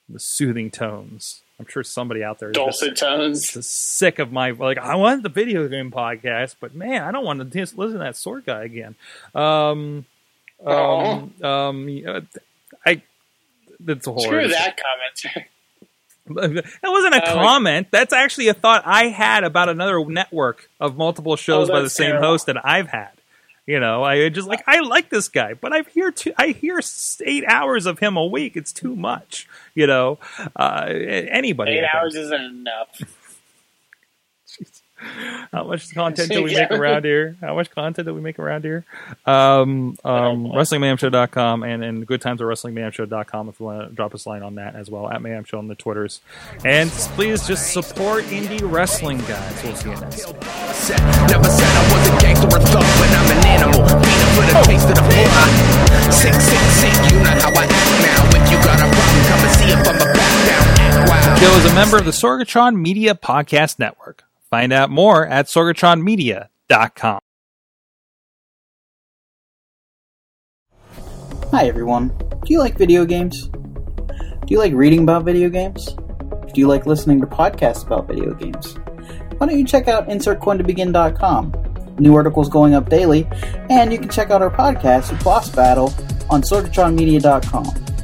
The 0.09 0.19
soothing 0.19 0.69
tones. 0.71 1.41
I'm 1.59 1.65
sure 1.67 1.83
somebody 1.83 2.23
out 2.23 2.39
there 2.39 2.49
is 2.49 2.53
Dulcet 2.55 2.95
tones. 2.97 3.53
just 3.53 3.71
sick 3.97 4.19
of 4.19 4.31
my 4.31 4.51
like. 4.51 4.77
I 4.77 4.95
want 4.95 5.23
the 5.23 5.29
video 5.29 5.67
game 5.67 5.89
podcast, 5.89 6.55
but 6.59 6.75
man, 6.75 7.01
I 7.03 7.11
don't 7.11 7.25
want 7.25 7.39
to 7.39 7.59
listen 7.59 7.77
to 7.77 7.97
that 7.99 8.13
Sorg 8.15 8.45
guy 8.45 8.63
again. 8.65 8.95
Um, 9.33 10.05
um, 10.65 11.33
um, 11.43 11.87
I. 12.85 13.01
That's 13.79 14.05
a 14.07 14.11
whole. 14.11 14.21
Screw 14.21 14.47
that 14.49 14.77
comment. 14.77 15.47
That 16.27 16.65
wasn't 16.85 17.13
a 17.13 17.23
Uh, 17.23 17.33
comment. 17.35 17.87
That's 17.91 18.11
actually 18.11 18.47
a 18.47 18.55
thought 18.55 18.81
I 18.83 19.09
had 19.09 19.43
about 19.43 19.69
another 19.69 20.03
network 20.03 20.69
of 20.79 20.97
multiple 20.97 21.35
shows 21.35 21.69
Oh, 21.69 21.73
by 21.73 21.81
the 21.81 21.89
same 21.89 22.09
terrible. 22.13 22.29
host 22.29 22.47
that 22.47 22.65
I've 22.65 22.87
had. 22.87 23.11
You 23.65 23.79
know, 23.79 24.03
I 24.03 24.29
just 24.29 24.47
like 24.47 24.63
I 24.67 24.81
like 24.81 25.09
this 25.09 25.27
guy, 25.27 25.55
but 25.55 25.73
I 25.73 25.81
hear 25.81 26.11
two, 26.11 26.33
I 26.37 26.49
hear 26.49 26.79
eight 27.25 27.43
hours 27.47 27.87
of 27.87 27.97
him 27.97 28.15
a 28.15 28.25
week. 28.25 28.55
It's 28.55 28.71
too 28.71 28.95
much. 28.95 29.47
You 29.73 29.87
know, 29.87 30.19
uh, 30.55 30.85
anybody. 30.87 31.71
Eight 31.71 31.85
hours 31.91 32.15
isn't 32.15 32.41
enough. 32.43 33.01
How 35.51 35.63
much 35.65 35.93
content 35.93 36.31
do 36.31 36.43
we 36.43 36.53
make 36.55 36.71
around 36.71 37.05
here? 37.05 37.35
How 37.41 37.55
much 37.55 37.69
content 37.69 38.07
do 38.07 38.13
we 38.13 38.21
make 38.21 38.39
around 38.39 38.63
here? 38.63 38.85
Um, 39.25 39.97
um, 40.03 40.47
WrestlingMayhemShow.com 40.47 41.63
and, 41.63 41.83
and 41.83 42.07
Good 42.07 42.21
Times 42.21 42.41
at 42.41 42.45
WrestlingMayhemShow.com 42.45 43.49
if 43.49 43.59
you 43.59 43.65
want 43.65 43.89
to 43.89 43.95
drop 43.95 44.15
us 44.15 44.25
a 44.25 44.29
line 44.29 44.43
on 44.43 44.55
that 44.55 44.75
as 44.75 44.89
well, 44.89 45.09
at 45.09 45.21
Mayhem 45.21 45.43
Show 45.43 45.57
on 45.57 45.67
the 45.67 45.75
Twitters. 45.75 46.21
And 46.63 46.89
please 46.89 47.45
just 47.47 47.73
support 47.73 48.23
indie 48.25 48.59
wrestling, 48.63 49.17
guys. 49.19 49.63
We'll 49.63 49.75
see 49.75 49.89
you 49.89 49.95
next 49.95 50.27
week. 50.27 50.41
Never 50.41 51.49
said 51.49 51.71
I 51.71 51.83
was 51.91 52.07
a 52.07 52.21
gangster 52.21 52.47
or 52.47 52.59
thug, 52.59 52.87
but 52.99 53.09
I'm 53.11 53.31
an 53.37 53.45
animal. 53.47 53.81
Beating 53.99 54.31
for 54.35 54.45
the 54.47 54.55
taste 54.65 54.87
of 54.89 54.95
the 54.95 55.03
floor. 55.03 55.27
Sick, 56.11 56.33
sick, 56.33 56.59
sick. 56.79 56.95
You 57.11 57.19
know 57.19 57.35
how 57.43 57.51
I 57.51 57.65
act 57.67 57.93
now. 57.99 58.43
If 58.43 58.51
you 58.51 58.57
got 58.63 58.79
a 58.79 58.87
problem, 58.87 59.23
come 59.27 59.41
and 59.43 59.53
see 59.59 59.69
if 59.71 59.79
I'm 59.87 59.95
a 59.95 60.13
back 60.13 60.35
down. 60.47 60.65
Act 60.79 61.09
wild. 61.09 61.39
Joe 61.39 61.53
is 61.57 61.65
a 61.71 61.75
member 61.75 61.97
of 61.97 62.05
the 62.05 62.11
Sorgatron 62.11 62.75
Media 62.79 63.15
Podcast 63.15 63.79
Network. 63.79 64.23
Find 64.49 64.71
out 64.71 64.89
more 64.89 65.25
at 65.25 65.47
sorgatronmedia.com. 65.47 67.19
Hi 71.51 71.67
everyone. 71.67 72.09
Do 72.09 72.53
you 72.53 72.59
like 72.59 72.77
video 72.77 73.05
games? 73.05 73.47
Do 73.47 74.47
you 74.49 74.59
like 74.59 74.73
reading 74.73 75.03
about 75.03 75.23
video 75.23 75.49
games? 75.49 75.93
Do 75.93 76.61
you 76.61 76.67
like 76.67 76.85
listening 76.85 77.21
to 77.21 77.27
podcasts 77.27 77.85
about 77.85 78.07
video 78.07 78.33
games? 78.33 78.75
Why 79.37 79.47
don't 79.47 79.57
you 79.57 79.65
check 79.65 79.87
out 79.87 80.07
insertcointobegin.com? 80.07 81.95
New 81.97 82.15
articles 82.15 82.49
going 82.49 82.75
up 82.75 82.89
daily, 82.89 83.27
and 83.69 83.91
you 83.91 83.99
can 83.99 84.09
check 84.09 84.29
out 84.29 84.41
our 84.41 84.49
podcast, 84.51 85.23
Boss 85.23 85.49
Battle, 85.49 85.93
on 86.29 86.41
sorgatronmedia.com. 86.41 87.94